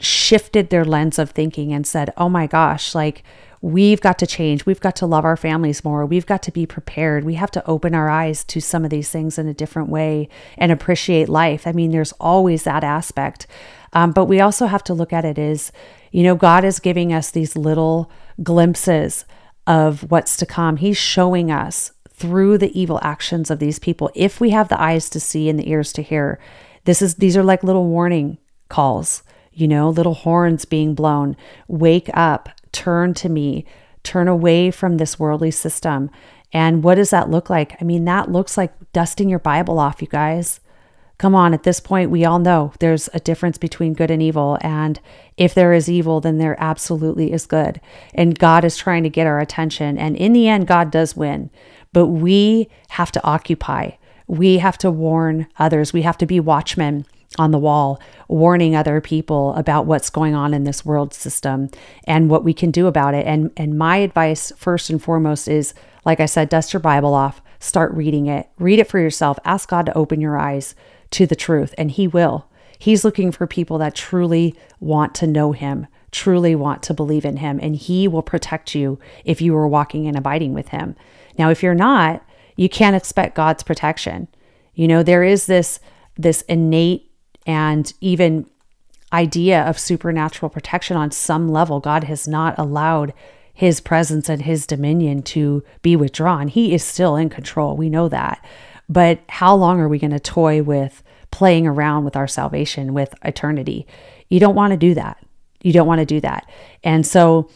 shifted 0.00 0.70
their 0.70 0.84
lens 0.84 1.18
of 1.18 1.30
thinking 1.30 1.72
and 1.72 1.86
said, 1.86 2.12
oh 2.16 2.28
my 2.28 2.46
gosh, 2.46 2.94
like 2.94 3.22
we've 3.62 4.00
got 4.00 4.18
to 4.18 4.26
change. 4.26 4.64
We've 4.64 4.80
got 4.80 4.96
to 4.96 5.06
love 5.06 5.24
our 5.24 5.36
families 5.36 5.84
more. 5.84 6.06
We've 6.06 6.26
got 6.26 6.42
to 6.44 6.52
be 6.52 6.64
prepared. 6.66 7.24
We 7.24 7.34
have 7.34 7.50
to 7.52 7.66
open 7.66 7.94
our 7.94 8.08
eyes 8.08 8.42
to 8.44 8.60
some 8.60 8.84
of 8.84 8.90
these 8.90 9.10
things 9.10 9.38
in 9.38 9.46
a 9.46 9.54
different 9.54 9.88
way 9.88 10.28
and 10.56 10.72
appreciate 10.72 11.28
life. 11.28 11.66
I 11.66 11.72
mean, 11.72 11.90
there's 11.90 12.12
always 12.12 12.64
that 12.64 12.84
aspect. 12.84 13.46
Um, 13.92 14.12
but 14.12 14.26
we 14.26 14.40
also 14.40 14.66
have 14.66 14.84
to 14.84 14.94
look 14.94 15.12
at 15.12 15.24
it 15.24 15.38
as, 15.38 15.72
you 16.10 16.22
know, 16.22 16.34
God 16.34 16.64
is 16.64 16.80
giving 16.80 17.12
us 17.12 17.30
these 17.30 17.56
little 17.56 18.10
glimpses 18.42 19.24
of 19.66 20.10
what's 20.10 20.36
to 20.38 20.46
come. 20.46 20.78
He's 20.78 20.96
showing 20.96 21.50
us 21.50 21.92
through 22.08 22.58
the 22.58 22.78
evil 22.78 22.98
actions 23.02 23.50
of 23.50 23.58
these 23.58 23.78
people 23.78 24.10
if 24.14 24.40
we 24.40 24.50
have 24.50 24.68
the 24.68 24.80
eyes 24.80 25.10
to 25.10 25.20
see 25.20 25.48
and 25.48 25.58
the 25.58 25.70
ears 25.70 25.92
to 25.94 26.02
hear. 26.02 26.38
This 26.84 27.02
is 27.02 27.16
these 27.16 27.36
are 27.36 27.42
like 27.42 27.62
little 27.62 27.86
warning 27.86 28.38
calls 28.68 29.22
you 29.52 29.68
know, 29.68 29.90
little 29.90 30.14
horns 30.14 30.64
being 30.64 30.94
blown. 30.94 31.36
Wake 31.68 32.08
up, 32.14 32.48
turn 32.72 33.14
to 33.14 33.28
me, 33.28 33.64
turn 34.02 34.28
away 34.28 34.70
from 34.70 34.96
this 34.96 35.18
worldly 35.18 35.50
system. 35.50 36.10
And 36.52 36.82
what 36.82 36.96
does 36.96 37.10
that 37.10 37.30
look 37.30 37.48
like? 37.48 37.80
I 37.80 37.84
mean, 37.84 38.04
that 38.06 38.30
looks 38.30 38.56
like 38.56 38.72
dusting 38.92 39.28
your 39.28 39.38
Bible 39.38 39.78
off, 39.78 40.02
you 40.02 40.08
guys. 40.08 40.60
Come 41.18 41.34
on, 41.34 41.52
at 41.52 41.64
this 41.64 41.80
point, 41.80 42.10
we 42.10 42.24
all 42.24 42.38
know 42.38 42.72
there's 42.80 43.10
a 43.12 43.20
difference 43.20 43.58
between 43.58 43.92
good 43.92 44.10
and 44.10 44.22
evil. 44.22 44.56
And 44.62 44.98
if 45.36 45.54
there 45.54 45.74
is 45.74 45.90
evil, 45.90 46.20
then 46.20 46.38
there 46.38 46.56
absolutely 46.58 47.30
is 47.32 47.44
good. 47.44 47.80
And 48.14 48.38
God 48.38 48.64
is 48.64 48.78
trying 48.78 49.02
to 49.02 49.10
get 49.10 49.26
our 49.26 49.38
attention. 49.38 49.98
And 49.98 50.16
in 50.16 50.32
the 50.32 50.48
end, 50.48 50.66
God 50.66 50.90
does 50.90 51.14
win. 51.14 51.50
But 51.92 52.06
we 52.06 52.70
have 52.90 53.12
to 53.12 53.24
occupy, 53.24 53.90
we 54.26 54.58
have 54.58 54.78
to 54.78 54.90
warn 54.90 55.46
others, 55.58 55.92
we 55.92 56.02
have 56.02 56.16
to 56.18 56.26
be 56.26 56.40
watchmen 56.40 57.04
on 57.38 57.52
the 57.52 57.58
wall, 57.58 58.00
warning 58.28 58.74
other 58.74 59.00
people 59.00 59.54
about 59.54 59.86
what's 59.86 60.10
going 60.10 60.34
on 60.34 60.52
in 60.52 60.64
this 60.64 60.84
world 60.84 61.14
system 61.14 61.70
and 62.04 62.28
what 62.28 62.44
we 62.44 62.52
can 62.52 62.70
do 62.70 62.86
about 62.86 63.14
it. 63.14 63.26
And 63.26 63.52
and 63.56 63.78
my 63.78 63.98
advice 63.98 64.52
first 64.56 64.90
and 64.90 65.02
foremost 65.02 65.48
is 65.48 65.74
like 66.04 66.20
I 66.20 66.26
said, 66.26 66.48
dust 66.48 66.72
your 66.72 66.80
Bible 66.80 67.14
off, 67.14 67.42
start 67.58 67.92
reading 67.92 68.26
it. 68.26 68.48
Read 68.58 68.78
it 68.78 68.88
for 68.88 68.98
yourself. 68.98 69.38
Ask 69.44 69.68
God 69.68 69.86
to 69.86 69.96
open 69.96 70.20
your 70.20 70.38
eyes 70.38 70.74
to 71.10 71.26
the 71.26 71.36
truth 71.36 71.74
and 71.78 71.90
he 71.90 72.08
will. 72.08 72.46
He's 72.78 73.04
looking 73.04 73.30
for 73.30 73.46
people 73.46 73.78
that 73.78 73.94
truly 73.94 74.56
want 74.80 75.14
to 75.16 75.26
know 75.26 75.52
him, 75.52 75.86
truly 76.10 76.54
want 76.54 76.82
to 76.84 76.94
believe 76.94 77.26
in 77.26 77.36
him, 77.36 77.60
and 77.62 77.76
he 77.76 78.08
will 78.08 78.22
protect 78.22 78.74
you 78.74 78.98
if 79.24 79.42
you 79.42 79.54
are 79.54 79.68
walking 79.68 80.06
and 80.06 80.16
abiding 80.16 80.54
with 80.54 80.68
him. 80.68 80.96
Now, 81.36 81.50
if 81.50 81.62
you're 81.62 81.74
not, 81.74 82.24
you 82.56 82.70
can't 82.70 82.96
expect 82.96 83.36
God's 83.36 83.62
protection. 83.62 84.28
You 84.74 84.88
know, 84.88 85.02
there 85.02 85.22
is 85.22 85.44
this 85.46 85.78
this 86.16 86.40
innate 86.42 87.09
and 87.50 87.92
even 88.00 88.48
idea 89.12 89.60
of 89.64 89.76
supernatural 89.76 90.48
protection 90.48 90.96
on 90.96 91.10
some 91.10 91.48
level. 91.48 91.80
God 91.80 92.04
has 92.04 92.28
not 92.28 92.56
allowed 92.56 93.12
his 93.52 93.80
presence 93.80 94.28
and 94.28 94.42
his 94.42 94.68
dominion 94.68 95.22
to 95.22 95.64
be 95.82 95.96
withdrawn. 95.96 96.46
He 96.46 96.72
is 96.72 96.84
still 96.84 97.16
in 97.16 97.28
control. 97.28 97.76
We 97.76 97.90
know 97.90 98.08
that. 98.08 98.44
But 98.88 99.20
how 99.28 99.56
long 99.56 99.80
are 99.80 99.88
we 99.88 99.98
going 99.98 100.12
to 100.12 100.20
toy 100.20 100.62
with 100.62 101.02
playing 101.32 101.66
around 101.66 102.04
with 102.04 102.14
our 102.14 102.28
salvation, 102.28 102.94
with 102.94 103.16
eternity? 103.24 103.84
You 104.28 104.38
don't 104.38 104.54
want 104.54 104.70
to 104.70 104.76
do 104.76 104.94
that. 104.94 105.18
You 105.60 105.72
don't 105.72 105.88
want 105.88 105.98
to 105.98 106.06
do 106.06 106.20
that. 106.20 106.48
And 106.84 107.04
so 107.04 107.50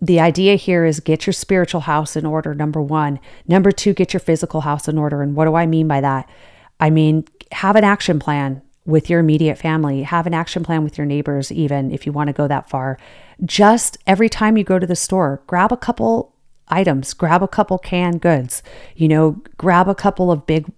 the 0.00 0.18
idea 0.18 0.56
here 0.56 0.84
is 0.84 0.98
get 0.98 1.24
your 1.24 1.32
spiritual 1.32 1.82
house 1.82 2.16
in 2.16 2.26
order, 2.26 2.52
number 2.52 2.82
one. 2.82 3.20
Number 3.46 3.70
two, 3.70 3.94
get 3.94 4.12
your 4.12 4.20
physical 4.20 4.62
house 4.62 4.88
in 4.88 4.98
order. 4.98 5.22
And 5.22 5.36
what 5.36 5.44
do 5.44 5.54
I 5.54 5.66
mean 5.66 5.86
by 5.86 6.00
that? 6.00 6.28
I 6.80 6.90
mean, 6.90 7.26
have 7.52 7.76
an 7.76 7.84
action 7.84 8.18
plan 8.18 8.60
with 8.86 9.10
your 9.10 9.20
immediate 9.20 9.58
family, 9.58 10.04
have 10.04 10.26
an 10.26 10.34
action 10.34 10.62
plan 10.62 10.84
with 10.84 10.96
your 10.96 11.06
neighbors, 11.06 11.50
even 11.52 11.90
if 11.90 12.06
you 12.06 12.12
want 12.12 12.28
to 12.28 12.32
go 12.32 12.48
that 12.48 12.70
far. 12.70 12.98
Just 13.44 13.98
every 14.06 14.28
time 14.28 14.56
you 14.56 14.64
go 14.64 14.78
to 14.78 14.86
the 14.86 14.96
store, 14.96 15.42
grab 15.46 15.72
a 15.72 15.76
couple 15.76 16.32
items, 16.68 17.12
grab 17.12 17.42
a 17.42 17.48
couple 17.48 17.78
canned 17.78 18.20
goods, 18.20 18.62
you 18.94 19.08
know, 19.08 19.42
grab 19.56 19.88
a 19.88 19.94
couple 19.94 20.30
of 20.30 20.46
big 20.46 20.70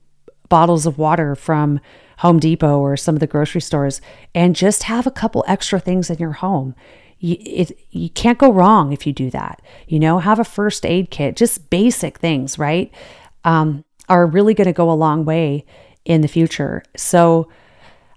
bottles 0.48 0.86
of 0.86 0.98
water 0.98 1.34
from 1.34 1.80
Home 2.18 2.40
Depot 2.40 2.78
or 2.78 2.96
some 2.96 3.14
of 3.14 3.20
the 3.20 3.26
grocery 3.26 3.60
stores, 3.60 4.00
and 4.34 4.56
just 4.56 4.84
have 4.84 5.06
a 5.06 5.10
couple 5.10 5.44
extra 5.46 5.78
things 5.78 6.10
in 6.10 6.18
your 6.18 6.32
home. 6.32 6.74
You, 7.20 7.36
it, 7.40 7.78
you 7.90 8.10
can't 8.10 8.38
go 8.38 8.52
wrong 8.52 8.92
if 8.92 9.06
you 9.06 9.12
do 9.12 9.30
that. 9.30 9.60
You 9.86 10.00
know, 10.00 10.18
have 10.18 10.38
a 10.38 10.44
first 10.44 10.86
aid 10.86 11.10
kit, 11.10 11.36
just 11.36 11.68
basic 11.70 12.18
things, 12.18 12.58
right? 12.58 12.92
Um, 13.44 13.84
are 14.08 14.26
really 14.26 14.54
going 14.54 14.66
to 14.66 14.72
go 14.72 14.90
a 14.90 14.92
long 14.92 15.24
way 15.24 15.64
in 16.04 16.22
the 16.22 16.28
future. 16.28 16.82
So, 16.96 17.48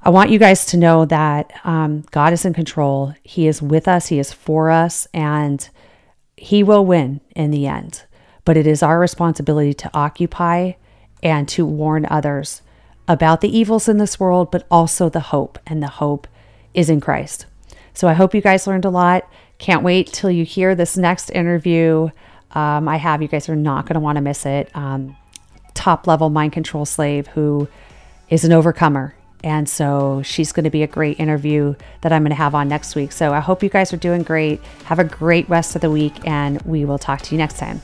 I 0.04 0.10
want 0.10 0.32
you 0.32 0.40
guys 0.40 0.66
to 0.68 0.78
know 0.78 1.06
that 1.06 1.52
um, 1.64 2.04
God 2.10 2.34
is 2.34 2.44
in 2.44 2.54
control. 2.54 3.14
He 3.22 3.48
is 3.48 3.62
with 3.62 3.88
us, 3.88 4.08
He 4.08 4.18
is 4.18 4.34
for 4.34 4.72
us, 4.72 5.08
and 5.14 5.70
He 6.36 6.64
will 6.64 6.86
win 6.86 7.22
in 7.36 7.52
the 7.52 7.68
end. 7.68 8.04
But 8.44 8.58
it 8.58 8.66
is 8.66 8.82
our 8.82 9.00
responsibility 9.00 9.76
to 9.76 9.92
occupy 9.94 10.74
and 11.22 11.48
to 11.50 11.68
warn 11.68 12.08
others 12.10 12.64
about 13.08 13.42
the 13.42 13.56
evils 13.56 13.88
in 13.88 13.98
this 13.98 14.20
world, 14.20 14.50
but 14.50 14.66
also 14.72 15.08
the 15.08 15.20
hope, 15.20 15.60
and 15.68 15.84
the 15.84 15.88
hope 15.88 16.28
is 16.74 16.90
in 16.90 17.00
Christ. 17.00 17.46
So 17.94 18.08
I 18.08 18.14
hope 18.14 18.34
you 18.34 18.42
guys 18.42 18.66
learned 18.66 18.86
a 18.86 18.90
lot. 18.90 19.30
Can't 19.60 19.84
wait 19.84 20.08
till 20.08 20.32
you 20.32 20.46
hear 20.46 20.74
this 20.74 20.98
next 20.98 21.30
interview. 21.30 22.10
Um, 22.52 22.88
I 22.88 22.98
have. 22.98 23.22
You 23.22 23.28
guys 23.28 23.50
are 23.50 23.56
not 23.56 23.86
going 23.86 23.94
to 23.96 24.00
want 24.00 24.16
to 24.16 24.22
miss 24.22 24.48
it. 24.48 24.76
Um, 24.76 25.16
top 25.76 26.08
level 26.08 26.32
mind 26.32 26.54
control 26.54 26.86
slave 26.86 27.28
who 27.28 27.68
is 28.30 28.44
an 28.44 28.52
overcomer 28.52 29.14
and 29.44 29.68
so 29.68 30.22
she's 30.24 30.52
going 30.52 30.64
to 30.64 30.70
be 30.70 30.84
a 30.84 30.88
great 30.88 31.20
interview 31.20 31.76
that 32.02 32.14
I'm 32.14 32.24
going 32.24 32.30
to 32.30 32.36
have 32.36 32.56
on 32.56 32.68
next 32.68 32.96
week. 32.96 33.12
So 33.12 33.34
I 33.34 33.40
hope 33.40 33.64
you 33.64 33.70
guys 33.70 33.92
are 33.94 33.98
doing 33.98 34.24
great. 34.24 34.64
Have 34.86 35.00
a 35.00 35.04
great 35.04 35.50
rest 35.50 35.76
of 35.76 35.82
the 35.82 35.90
week, 35.90 36.14
and 36.26 36.62
we 36.64 36.86
will 36.86 37.00
talk 37.00 37.22
to 37.22 37.36
you 37.36 37.38
next 37.38 37.58
time. 37.58 37.82